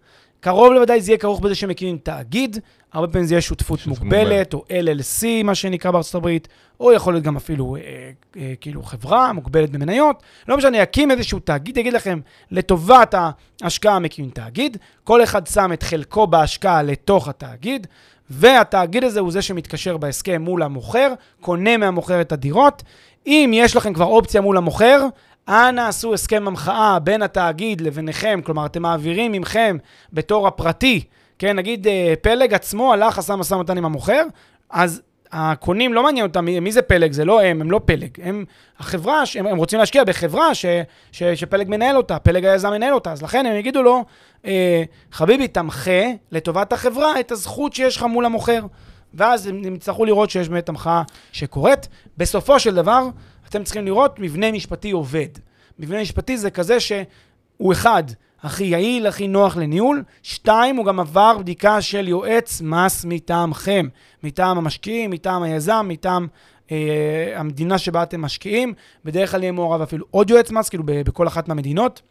קרוב 0.43 0.73
לוודאי 0.73 1.01
זה 1.01 1.11
יהיה 1.11 1.19
כרוך 1.19 1.41
בזה 1.41 1.55
שמקימים 1.55 1.99
תאגיד, 1.99 2.59
הרבה 2.93 3.09
פעמים 3.09 3.27
זה 3.27 3.35
יהיה 3.35 3.41
שותפות 3.41 3.87
מוגבלת, 3.87 4.55
או 4.55 4.65
LLC, 4.69 5.45
מה 5.45 5.55
שנקרא 5.55 5.91
בארצות 5.91 6.15
הברית, 6.15 6.49
או 6.81 6.93
יכול 6.93 7.15
להיות 7.15 7.25
גם 7.25 7.37
אפילו 7.37 7.77
אה, 7.77 8.11
אה, 8.37 8.53
כאילו 8.61 8.83
חברה 8.83 9.33
מוגבלת 9.33 9.71
במניות. 9.71 10.23
לא 10.49 10.57
משנה, 10.57 10.79
יקים 10.79 11.11
איזשהו 11.11 11.39
תאגיד, 11.39 11.77
יגיד 11.77 11.93
לכם, 11.93 12.21
לטובת 12.51 13.15
ההשקעה 13.63 13.99
מקימים 13.99 14.31
תאגיד, 14.31 14.77
כל 15.05 15.23
אחד 15.23 15.47
שם 15.47 15.73
את 15.73 15.83
חלקו 15.83 16.27
בהשקעה 16.27 16.83
לתוך 16.83 17.29
התאגיד, 17.29 17.87
והתאגיד 18.31 19.05
הזה 19.05 19.21
הוא 19.21 19.33
זה 19.33 19.43
שמתקשר 19.43 19.97
בהסכם 19.97 20.43
מול 20.43 20.63
המוכר, 20.63 21.13
קונה 21.41 21.77
מהמוכר 21.77 22.21
את 22.21 22.33
הדירות. 22.33 22.83
אם 23.27 23.51
יש 23.55 23.77
לכם 23.77 23.93
כבר 23.93 24.05
אופציה 24.05 24.41
מול 24.41 24.57
המוכר, 24.57 25.07
אנא 25.49 25.81
עשו 25.81 26.15
הסכם 26.15 26.47
המחאה 26.47 26.99
בין 26.99 27.23
התאגיד 27.23 27.81
לביניכם, 27.81 28.41
כלומר, 28.45 28.67
אתם 28.67 28.83
מעבירים 28.83 29.33
ממכם 29.33 29.77
בתור 30.13 30.47
הפרטי, 30.47 31.05
כן, 31.39 31.57
נגיד 31.57 31.87
אה, 31.87 32.15
פלג 32.23 32.55
עצמו 32.55 32.93
הלך, 32.93 33.19
עשה 33.19 33.37
משא 33.37 33.55
ומתן 33.55 33.79
עם 33.79 33.85
המוכר, 33.85 34.23
אז 34.71 35.03
הקונים 35.33 35.95
לא 35.95 36.03
מעניין 36.03 36.27
אותם 36.27 36.45
מי, 36.45 36.73
זה 36.73 36.83
פלג, 36.83 37.13
זה 37.13 37.25
לא 37.25 37.43
הם, 37.43 37.61
הם 37.61 37.71
לא 37.71 37.81
פלג. 37.85 38.11
הם 38.23 38.45
החברה, 38.79 39.23
הם, 39.39 39.47
הם 39.47 39.57
רוצים 39.57 39.79
להשקיע 39.79 40.05
בחברה 40.05 40.55
ש, 40.55 40.67
ש, 41.13 41.23
שפלג 41.23 41.69
מנהל 41.69 41.97
אותה, 41.97 42.19
פלג 42.19 42.45
היזם 42.45 42.71
מנהל 42.71 42.95
אותה, 42.95 43.13
אז 43.13 43.23
לכן 43.23 43.47
הם 43.47 43.57
יגידו 43.57 43.83
לו, 43.83 44.05
אה, 44.47 44.83
חביבי, 45.13 45.49
תמחה 45.49 46.03
לטובת 46.33 46.73
החברה 46.73 47.21
את 47.21 47.33
הזכות 47.33 47.73
שיש 47.73 47.97
לך 47.97 48.03
מול 48.03 48.25
המוכר. 48.25 48.61
ואז 49.15 49.47
הם 49.47 49.75
יצטרכו 49.75 50.05
לראות 50.05 50.31
שיש 50.31 50.49
באמת 50.49 50.69
המחאה 50.69 51.03
שקורית. 51.33 51.89
בסופו 52.17 52.59
של 52.59 52.75
דבר, 52.75 53.03
אתם 53.53 53.65
צריכים 53.65 53.85
לראות 53.85 54.19
מבנה 54.19 54.53
משפטי 54.53 54.91
עובד. 54.91 55.29
מבנה 55.79 56.01
משפטי 56.03 56.37
זה 56.39 56.51
כזה 56.51 56.81
שהוא 56.81 57.73
אחד, 57.73 58.03
הכי 58.43 58.65
יעיל, 58.65 59.07
הכי 59.07 59.29
נוח 59.29 59.57
לניהול, 59.57 60.03
שתיים, 60.23 60.77
הוא 60.77 60.87
גם 60.87 61.01
עבר 61.01 61.39
בדיקה 61.39 61.81
של 61.81 62.09
יועץ 62.09 62.61
מס 62.61 63.05
מטעמכם, 63.05 63.89
מטעם 64.23 64.59
המשקיעים, 64.59 65.11
מטעם 65.11 65.43
היזם, 65.43 65.87
מטעם 65.89 66.27
אה, 66.71 67.33
המדינה 67.37 67.79
שבה 67.79 68.03
אתם 68.03 68.21
משקיעים. 68.21 68.75
בדרך 69.05 69.31
כלל 69.31 69.43
יהיה 69.43 69.53
מעורב 69.53 69.83
אפילו 69.83 70.07
עוד 70.11 70.31
יועץ 70.31 70.51
מס, 70.51 70.69
כאילו 70.69 70.85
בכל 70.87 71.29
אחת 71.29 71.49
מהמדינות. 71.49 72.03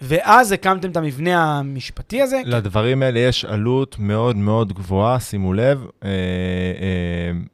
ואז 0.00 0.52
הקמתם 0.52 0.90
את 0.90 0.96
המבנה 0.96 1.58
המשפטי 1.58 2.22
הזה. 2.22 2.42
לדברים 2.44 3.02
האלה 3.02 3.20
יש 3.20 3.44
עלות 3.44 3.96
מאוד 3.98 4.36
מאוד 4.36 4.72
גבוהה, 4.72 5.20
שימו 5.20 5.52
לב, 5.52 5.86
אה, 6.04 6.08
אה, 6.08 6.12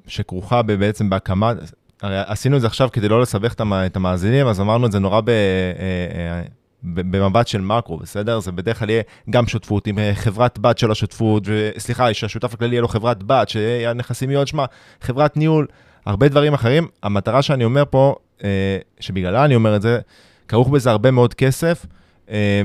שכרוכה 0.06 0.62
בעצם 0.62 1.10
בהקמת, 1.10 1.56
הרי 2.02 2.18
עשינו 2.26 2.56
את 2.56 2.60
זה 2.60 2.66
עכשיו 2.66 2.88
כדי 2.92 3.08
לא 3.08 3.22
לסבך 3.22 3.52
את 3.52 3.60
המ- 3.60 3.72
את 3.72 3.96
המאזינים, 3.96 4.46
אז 4.46 4.60
אמרנו 4.60 4.86
את 4.86 4.92
זה 4.92 4.98
נורא. 4.98 5.20
אה, 5.28 5.32
אה, 5.32 6.42
ב- 6.84 7.16
במבט 7.16 7.46
של 7.48 7.60
מקרו, 7.60 7.96
בסדר? 7.98 8.40
זה 8.40 8.52
בדרך 8.52 8.78
כלל 8.78 8.90
יהיה 8.90 9.02
גם 9.30 9.46
שותפות 9.46 9.86
עם 9.86 9.98
אה, 9.98 10.14
חברת 10.14 10.58
בת 10.58 10.78
של 10.78 10.90
השותפות, 10.90 11.42
סליחה, 11.78 12.14
שהשותף 12.14 12.54
הכללי 12.54 12.74
יהיה 12.74 12.82
לו 12.82 12.88
חברת 12.88 13.22
בת, 13.22 13.48
שהנכסים 13.48 14.30
יהיו 14.30 14.40
עוד 14.40 14.46
שמה, 14.46 14.64
חברת 15.00 15.36
ניהול, 15.36 15.66
הרבה 16.06 16.28
דברים 16.28 16.54
אחרים. 16.54 16.88
המטרה 17.02 17.42
שאני 17.42 17.64
אומר 17.64 17.82
פה, 17.90 18.14
שבגללה 19.00 19.44
אני 19.44 19.54
אומר 19.54 19.76
את 19.76 19.82
זה, 19.82 19.98
כרוך 20.48 20.68
בזה 20.68 20.90
הרבה 20.90 21.10
מאוד 21.10 21.34
כסף, 21.34 21.86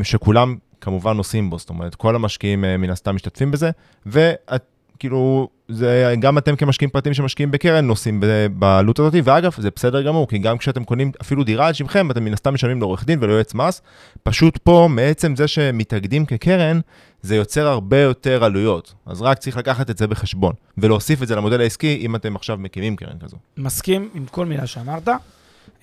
שכולם 0.03 0.55
כמובן 0.81 1.17
נושאים 1.17 1.49
בו, 1.49 1.57
זאת 1.59 1.69
אומרת, 1.69 1.95
כל 1.95 2.15
המשקיעים 2.15 2.61
מן 2.79 2.89
הסתם 2.89 3.15
משתתפים 3.15 3.51
בזה, 3.51 3.71
ואת, 4.05 4.63
כאילו, 4.99 5.49
זה, 5.71 6.13
גם 6.19 6.37
אתם 6.37 6.55
כמשקיעים 6.55 6.89
פרטיים 6.89 7.13
שמשקיעים 7.13 7.51
בקרן 7.51 7.85
נושאים 7.85 8.23
בעלות 8.53 8.99
הזאת, 8.99 9.13
ואגב, 9.23 9.51
זה 9.57 9.69
בסדר 9.75 10.01
גמור, 10.01 10.27
כי 10.27 10.37
גם 10.37 10.57
כשאתם 10.57 10.83
קונים 10.83 11.11
אפילו 11.21 11.43
דירה 11.43 11.67
על 11.67 11.73
שמכם, 11.73 12.11
אתם 12.11 12.25
מן 12.25 12.33
הסתם 12.33 12.53
משלמים 12.53 12.79
לעורך 12.79 13.05
דין 13.05 13.19
וליועץ 13.21 13.53
מס, 13.53 13.81
פשוט 14.23 14.57
פה, 14.57 14.87
מעצם 14.91 15.35
זה 15.35 15.47
שמתאגדים 15.47 16.25
כקרן, 16.25 16.79
זה 17.21 17.35
יוצר 17.35 17.67
הרבה 17.67 17.99
יותר 17.99 18.43
עלויות. 18.43 18.93
אז 19.05 19.21
רק 19.21 19.37
צריך 19.37 19.57
לקחת 19.57 19.89
את 19.89 19.97
זה 19.97 20.07
בחשבון, 20.07 20.53
ולהוסיף 20.77 21.23
את 21.23 21.27
זה 21.27 21.35
למודל 21.35 21.61
העסקי, 21.61 21.97
אם 22.01 22.15
אתם 22.15 22.35
עכשיו 22.35 22.57
מקימים 22.57 22.95
קרן 22.95 23.19
כזו. 23.19 23.37
מסכים 23.57 24.09
עם 24.13 24.25
כל 24.25 24.45
מילה 24.45 24.67
שאמרת. 24.67 25.07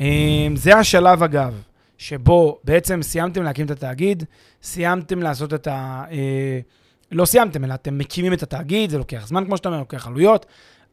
אמ, 0.00 0.06
זה 0.56 0.76
השלב, 0.76 1.22
אגב, 1.22 1.54
שבו 1.98 2.58
בעצם 2.64 3.02
סיימתם 3.02 3.42
להקים 3.42 3.66
את 3.66 3.70
התאגיד, 3.70 4.24
סיימתם 4.62 5.22
לעשות 5.22 5.54
את 5.54 5.66
ה... 5.66 6.04
אה, 7.12 7.16
לא 7.16 7.24
סיימתם, 7.24 7.64
אלא 7.64 7.74
אתם 7.74 7.98
מקימים 7.98 8.32
את 8.32 8.42
התאגיד, 8.42 8.90
זה 8.90 8.98
לוקח 8.98 9.26
זמן, 9.26 9.44
כמו 9.44 9.56
שאתה 9.56 9.68
אומר, 9.68 9.78
לוקח 9.78 10.06
עלויות. 10.06 10.46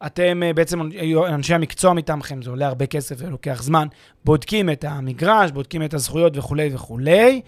אתם 0.06 0.42
אה, 0.42 0.52
בעצם, 0.52 0.80
אנשי 1.28 1.54
המקצוע 1.54 1.92
מטעמכם, 1.92 2.42
זה 2.42 2.50
עולה 2.50 2.66
הרבה 2.66 2.86
כסף 2.86 3.16
ולוקח 3.18 3.62
זמן, 3.62 3.86
בודקים 4.24 4.70
את 4.70 4.84
המגרש, 4.88 5.50
בודקים 5.50 5.82
את 5.82 5.94
הזכויות 5.94 6.36
וכולי 6.36 6.70
וכולי. 6.74 7.40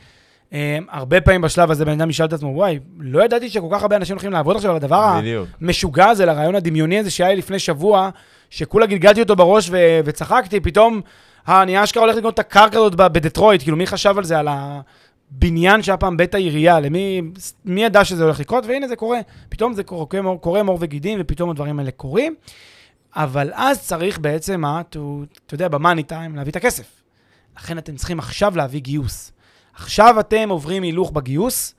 Um, 0.51 0.53
הרבה 0.91 1.21
פעמים 1.21 1.41
בשלב 1.41 1.71
הזה 1.71 1.85
בן 1.85 2.01
אדם 2.01 2.11
ישאל 2.11 2.27
את 2.27 2.33
עצמו, 2.33 2.49
וואי, 2.49 2.79
לא 2.99 3.25
ידעתי 3.25 3.51
שכל 3.51 3.67
כך 3.73 3.83
הרבה 3.83 3.97
אנשים 3.97 4.15
הולכים 4.15 4.33
לעבוד 4.33 4.57
עכשיו 4.57 4.71
על 4.71 4.77
הדבר 4.77 5.19
בדיוק. 5.19 5.49
המשוגע 5.61 6.07
הזה, 6.07 6.27
לרעיון 6.27 6.55
הדמיוני 6.55 6.99
הזה 6.99 7.11
שהיה 7.11 7.31
לי 7.31 7.37
לפני 7.37 7.59
שבוע, 7.59 8.11
שכולה 8.51 8.87
גלגלתי 8.87 9.21
אותו 9.21 9.37
בראש 9.37 9.69
ו- 9.71 10.01
וצחקתי, 10.05 10.61
פתאום, 10.61 11.01
אה, 11.49 11.63
אני 11.63 11.85
אשכרה 11.85 12.03
הולך 12.03 12.17
לקנות 12.17 12.35
את 12.35 12.39
הקרקע 12.39 12.79
הזאת 12.79 12.95
בדטרויט, 12.95 13.63
כאילו 13.63 13.77
מי 13.77 13.87
חשב 13.87 14.15
על 14.19 14.25
זה, 14.25 14.39
על 14.39 14.49
הבניין 15.37 15.83
שהיה 15.83 15.97
פעם 15.97 16.17
בית 16.17 16.35
העירייה, 16.35 16.81
למי 16.81 17.23
מי 17.65 17.85
ידע 17.85 18.05
שזה 18.05 18.25
הולך 18.25 18.41
לקרות, 18.41 18.67
והנה 18.67 18.89
זה 18.89 18.97
קורה, 18.97 19.19
פתאום 19.49 19.75
זה 19.75 19.83
קורה, 19.85 20.07
קורה, 20.41 20.63
מור- 20.63 20.79
וגידים, 20.81 21.19
ופתאום 21.21 21.51
הדברים 21.51 21.79
האלה 21.79 21.91
קורים, 21.91 22.35
אבל 23.17 23.51
אז 23.55 23.87
צריך 23.87 24.19
בעצם, 24.19 24.65
אה, 24.65 24.81
אתה 24.81 25.55
יודע, 25.55 25.69
במאני 25.69 26.03
טיים, 26.03 26.37
להביא 26.37 26.51
את 26.51 26.57
הכסף. 26.57 27.03
לכן 27.57 27.79
אתם 27.79 27.97
צריכים 27.97 28.19
עכשיו 28.19 28.57
להביא 28.57 28.81
גיוס. 28.81 29.33
עכשיו 29.75 30.21
אתם 30.21 30.49
עוברים 30.49 30.83
הילוך 30.83 31.11
בגיוס, 31.11 31.75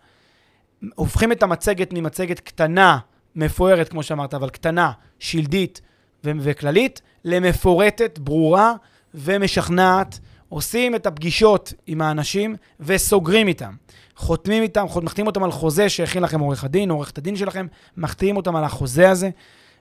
הופכים 0.95 1.31
את 1.31 1.43
המצגת 1.43 1.93
ממצגת 1.93 2.39
קטנה, 2.39 2.97
מפוארת, 3.35 3.89
כמו 3.89 4.03
שאמרת, 4.03 4.33
אבל 4.33 4.49
קטנה, 4.49 4.91
שלדית 5.19 5.81
וכללית, 6.23 7.01
למפורטת, 7.25 8.19
ברורה 8.19 8.73
ומשכנעת. 9.13 10.19
עושים 10.49 10.95
את 10.95 11.05
הפגישות 11.05 11.73
עם 11.87 12.01
האנשים 12.01 12.55
וסוגרים 12.79 13.47
איתם. 13.47 13.73
חותמים 14.15 14.63
איתם, 14.63 14.85
מחתימים 15.03 15.27
אותם 15.27 15.43
על 15.43 15.51
חוזה 15.51 15.89
שהכין 15.89 16.23
לכם 16.23 16.39
עורך 16.39 16.63
הדין, 16.63 16.89
עורכת 16.89 17.17
הדין 17.17 17.35
שלכם, 17.35 17.67
מחתימים 17.97 18.37
אותם 18.37 18.55
על 18.55 18.63
החוזה 18.63 19.09
הזה, 19.09 19.29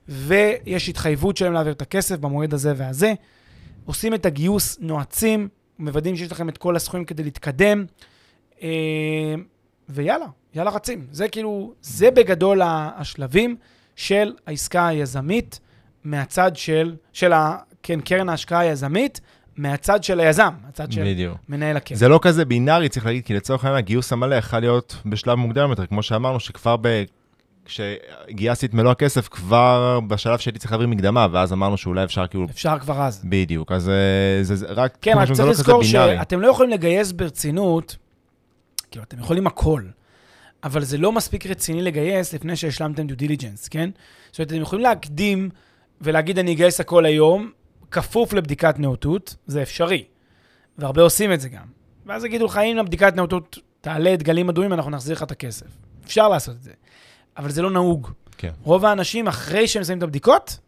ויש 0.08 0.88
התחייבות 0.88 1.36
שלהם 1.36 1.52
להעביר 1.52 1.72
את 1.72 1.82
הכסף 1.82 2.18
במועד 2.18 2.54
הזה 2.54 2.72
והזה. 2.76 3.14
עושים 3.84 4.14
את 4.14 4.26
הגיוס, 4.26 4.78
נועצים, 4.80 5.48
מוודאים 5.78 6.16
שיש 6.16 6.32
לכם 6.32 6.48
את 6.48 6.58
כל 6.58 6.76
הסכומים 6.76 7.04
כדי 7.06 7.22
להתקדם, 7.24 7.84
אה, 8.62 9.34
ויאללה, 9.88 10.26
יאללה 10.54 10.70
רצים. 10.70 11.06
זה 11.10 11.28
כאילו, 11.28 11.74
זה 11.82 12.10
בגדול 12.10 12.60
השלבים 12.64 13.56
של 13.96 14.34
העסקה 14.46 14.88
היזמית 14.88 15.60
מהצד 16.04 16.56
של, 16.56 16.96
של 17.12 17.32
ה, 17.32 17.56
כן, 17.82 18.00
קרן 18.00 18.28
ההשקעה 18.28 18.60
היזמית, 18.60 19.20
מהצד 19.58 20.04
של 20.04 20.20
היזם, 20.20 20.50
מהצד 20.64 20.92
של 20.92 21.04
בדיוק. 21.04 21.36
מנהל 21.48 21.76
הקרן. 21.76 21.98
זה 21.98 22.08
לא 22.08 22.18
כזה 22.22 22.44
בינארי, 22.44 22.88
צריך 22.88 23.06
להגיד, 23.06 23.24
כי 23.24 23.34
לצורך 23.34 23.64
העניין 23.64 23.78
הגיוס 23.78 24.12
המלא 24.12 24.34
יכול 24.34 24.58
להיות 24.58 24.96
בשלב 25.06 25.34
מוקדם 25.34 25.70
יותר, 25.70 25.86
כמו 25.86 26.02
שאמרנו, 26.02 26.40
שכבר 26.40 26.76
ב... 26.80 27.04
כשגייסתי 27.64 28.66
את 28.66 28.74
מלוא 28.74 28.90
הכסף, 28.90 29.28
כבר 29.28 30.00
בשלב 30.06 30.38
שהייתי 30.38 30.58
צריך 30.58 30.72
להעביר 30.72 30.88
מקדמה, 30.88 31.26
ואז 31.32 31.52
אמרנו 31.52 31.76
שאולי 31.76 32.04
אפשר 32.04 32.26
כאילו... 32.26 32.46
אפשר 32.50 32.78
כבר 32.78 33.02
אז. 33.02 33.22
בדיוק, 33.24 33.72
אז 33.72 33.88
אה, 33.88 33.94
זה, 34.42 34.56
זה 34.56 34.66
רק... 34.68 34.98
כן, 35.00 35.18
רק 35.18 35.26
צריך 35.26 35.40
לא 35.40 35.50
לזכור. 35.50 35.82
שאתם 35.82 36.40
לא 36.40 36.48
יכולים 36.48 36.72
לגייס 36.72 37.12
ברצינות, 37.12 37.96
כאילו, 38.90 39.04
אתם 39.04 39.18
יכולים 39.18 39.46
הכל, 39.46 39.82
אבל 40.64 40.84
זה 40.84 40.98
לא 40.98 41.12
מספיק 41.12 41.46
רציני 41.46 41.82
לגייס 41.82 42.34
לפני 42.34 42.56
שהשלמתם 42.56 43.06
due 43.06 43.16
diligence, 43.16 43.68
כן? 43.68 43.90
זאת 44.30 44.38
אומרת, 44.38 44.52
אתם 44.52 44.60
יכולים 44.60 44.82
להקדים 44.84 45.50
ולהגיד, 46.00 46.38
אני 46.38 46.52
אגייס 46.52 46.80
הכל 46.80 47.04
היום, 47.04 47.50
כפוף 47.90 48.32
לבדיקת 48.32 48.78
נאותות, 48.78 49.36
זה 49.46 49.62
אפשרי. 49.62 50.04
והרבה 50.78 51.02
עושים 51.02 51.32
את 51.32 51.40
זה 51.40 51.48
גם. 51.48 51.66
ואז 52.06 52.24
יגידו 52.24 52.44
לך, 52.46 52.56
אם 52.56 52.78
הבדיקת 52.78 53.16
נאותות 53.16 53.58
תעלה 53.80 54.14
דגלים 54.14 54.48
אדומים, 54.48 54.72
אנחנו 54.72 54.90
נחזיר 54.90 55.16
לך 55.16 55.22
את 55.22 55.30
הכסף. 55.30 55.66
אפשר 56.04 56.28
לעשות 56.28 56.56
את 56.56 56.62
זה. 56.62 56.72
אבל 57.36 57.50
זה 57.50 57.62
לא 57.62 57.70
נהוג. 57.70 58.10
כן. 58.38 58.50
רוב 58.62 58.84
האנשים, 58.84 59.28
אחרי 59.28 59.68
שהם 59.68 59.80
מסיימים 59.80 59.98
את 59.98 60.02
הבדיקות, 60.02 60.58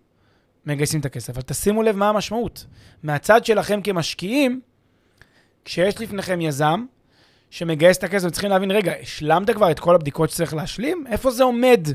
מגייסים 0.66 1.00
את 1.00 1.04
הכסף. 1.04 1.30
אבל 1.30 1.42
תשימו 1.42 1.82
לב 1.82 1.96
מה 1.96 2.08
המשמעות. 2.08 2.66
מהצד 3.02 3.44
שלכם 3.44 3.82
כמשקיעים, 3.82 4.60
כשיש 5.64 6.00
לפניכם 6.00 6.40
יזם 6.40 6.84
שמגייס 7.50 7.98
את 7.98 8.04
הכסף, 8.04 8.30
צריכים 8.30 8.50
להבין, 8.50 8.70
רגע, 8.70 8.92
השלמת 9.02 9.50
כבר 9.50 9.70
את 9.70 9.80
כל 9.80 9.94
הבדיקות 9.94 10.30
שצריך 10.30 10.54
להשלים? 10.54 11.04
איפה 11.06 11.30
זה 11.30 11.44
עומד 11.44 11.88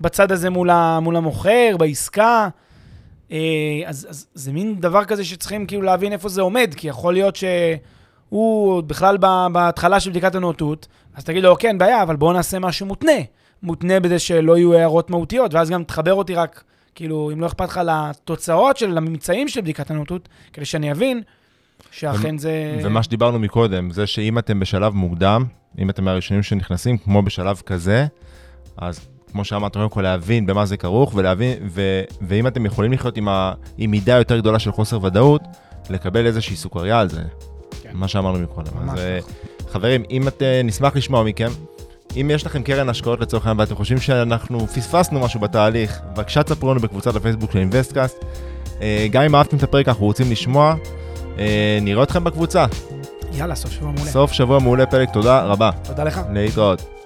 בצד 0.00 0.32
הזה 0.32 0.50
מול, 0.50 0.70
ה, 0.70 1.00
מול 1.00 1.16
המוכר, 1.16 1.76
בעסקה? 1.78 2.48
אה, 3.32 3.38
אז, 3.86 4.06
אז 4.10 4.26
זה 4.34 4.52
מין 4.52 4.80
דבר 4.80 5.04
כזה 5.04 5.24
שצריכים 5.24 5.66
כאילו 5.66 5.82
להבין 5.82 6.12
איפה 6.12 6.28
זה 6.28 6.42
עומד, 6.42 6.74
כי 6.76 6.88
יכול 6.88 7.12
להיות 7.12 7.36
שהוא 7.36 8.82
בכלל 8.82 9.16
בהתחלה 9.52 10.00
של 10.00 10.10
בדיקת 10.10 10.34
הנאותות, 10.34 10.88
אז 11.14 11.24
תגיד 11.24 11.42
לו, 11.42 11.56
כן, 11.58 11.78
בעיה, 11.78 12.02
אבל 12.02 12.16
בואו 12.16 12.32
נעשה 12.32 12.58
משהו 12.58 12.86
מותנה. 12.86 13.12
מותנה 13.62 14.00
בזה 14.00 14.18
שלא 14.18 14.56
יהיו 14.56 14.74
הערות 14.74 15.10
מהותיות, 15.10 15.54
ואז 15.54 15.70
גם 15.70 15.84
תחבר 15.84 16.14
אותי 16.14 16.34
רק, 16.34 16.64
כאילו, 16.94 17.30
אם 17.32 17.40
לא 17.40 17.46
אכפת 17.46 17.68
לך 17.68 17.80
לתוצאות 17.84 18.76
של, 18.76 18.98
הממצאים 18.98 19.48
של 19.48 19.60
בדיקת 19.60 19.90
הנאותות, 19.90 20.28
כדי 20.52 20.64
שאני 20.64 20.92
אבין 20.92 21.22
שאכן 21.90 22.38
זה... 22.38 22.80
ומה 22.84 23.02
שדיברנו 23.02 23.38
מקודם, 23.38 23.90
זה 23.90 24.06
שאם 24.06 24.38
אתם 24.38 24.60
בשלב 24.60 24.94
מוקדם, 24.94 25.44
אם 25.78 25.90
אתם 25.90 26.04
מהראשונים 26.04 26.42
שנכנסים, 26.42 26.98
כמו 26.98 27.22
בשלב 27.22 27.62
כזה, 27.66 28.06
אז 28.76 29.08
כמו 29.32 29.44
שאמרת, 29.44 29.72
קודם 29.72 29.88
כל 29.88 30.02
להבין 30.02 30.46
במה 30.46 30.66
זה 30.66 30.76
כרוך, 30.76 31.12
ולהבין, 31.14 31.58
ו, 31.70 32.02
ואם 32.20 32.46
אתם 32.46 32.66
יכולים 32.66 32.92
לחיות 32.92 33.16
עם, 33.16 33.28
ה, 33.28 33.52
עם 33.78 33.90
מידה 33.90 34.12
יותר 34.12 34.38
גדולה 34.38 34.58
של 34.58 34.72
חוסר 34.72 35.04
ודאות, 35.04 35.42
לקבל 35.90 36.26
איזושהי 36.26 36.56
סוכריה 36.56 37.00
על 37.00 37.08
זה, 37.08 37.20
כן. 37.82 37.90
מה 37.92 38.08
שאמרנו 38.08 38.38
מקודם. 38.38 38.88
אז 38.90 38.98
אה, 38.98 39.18
נכון. 39.18 39.32
חברים, 39.72 40.02
אם 40.10 40.28
את, 40.28 40.42
אה, 40.42 40.60
נשמח 40.64 40.96
לשמוע 40.96 41.24
מכם. 41.24 41.48
אם 42.20 42.30
יש 42.34 42.46
לכם 42.46 42.62
קרן 42.62 42.88
השקעות 42.88 43.20
לצורך 43.20 43.46
העניין 43.46 43.60
ואתם 43.60 43.74
חושבים 43.74 43.98
שאנחנו 44.00 44.66
פספסנו 44.66 45.20
משהו 45.20 45.40
בתהליך, 45.40 46.00
בבקשה 46.12 46.42
תספרו 46.42 46.70
לנו 46.70 46.80
בקבוצת 46.80 47.16
הפייסבוק 47.16 47.52
של 47.52 47.58
אינבסטקאסט. 47.58 48.24
אה, 48.82 49.06
גם 49.10 49.22
אם 49.22 49.34
אהבתם 49.34 49.56
את 49.56 49.62
הפרק, 49.62 49.88
אנחנו 49.88 50.06
רוצים 50.06 50.30
לשמוע. 50.30 50.74
אה, 51.38 51.78
נראה 51.82 52.02
אתכם 52.02 52.24
בקבוצה. 52.24 52.66
יאללה, 53.32 53.54
סוף 53.54 53.70
שבוע 53.72 53.90
מעולה. 53.92 54.10
סוף 54.10 54.32
שבוע 54.32 54.58
מעולה 54.58 54.86
פרק, 54.86 55.10
תודה 55.12 55.42
רבה. 55.42 55.70
תודה 55.84 56.04
לך. 56.04 56.20
להתראות. 56.32 57.01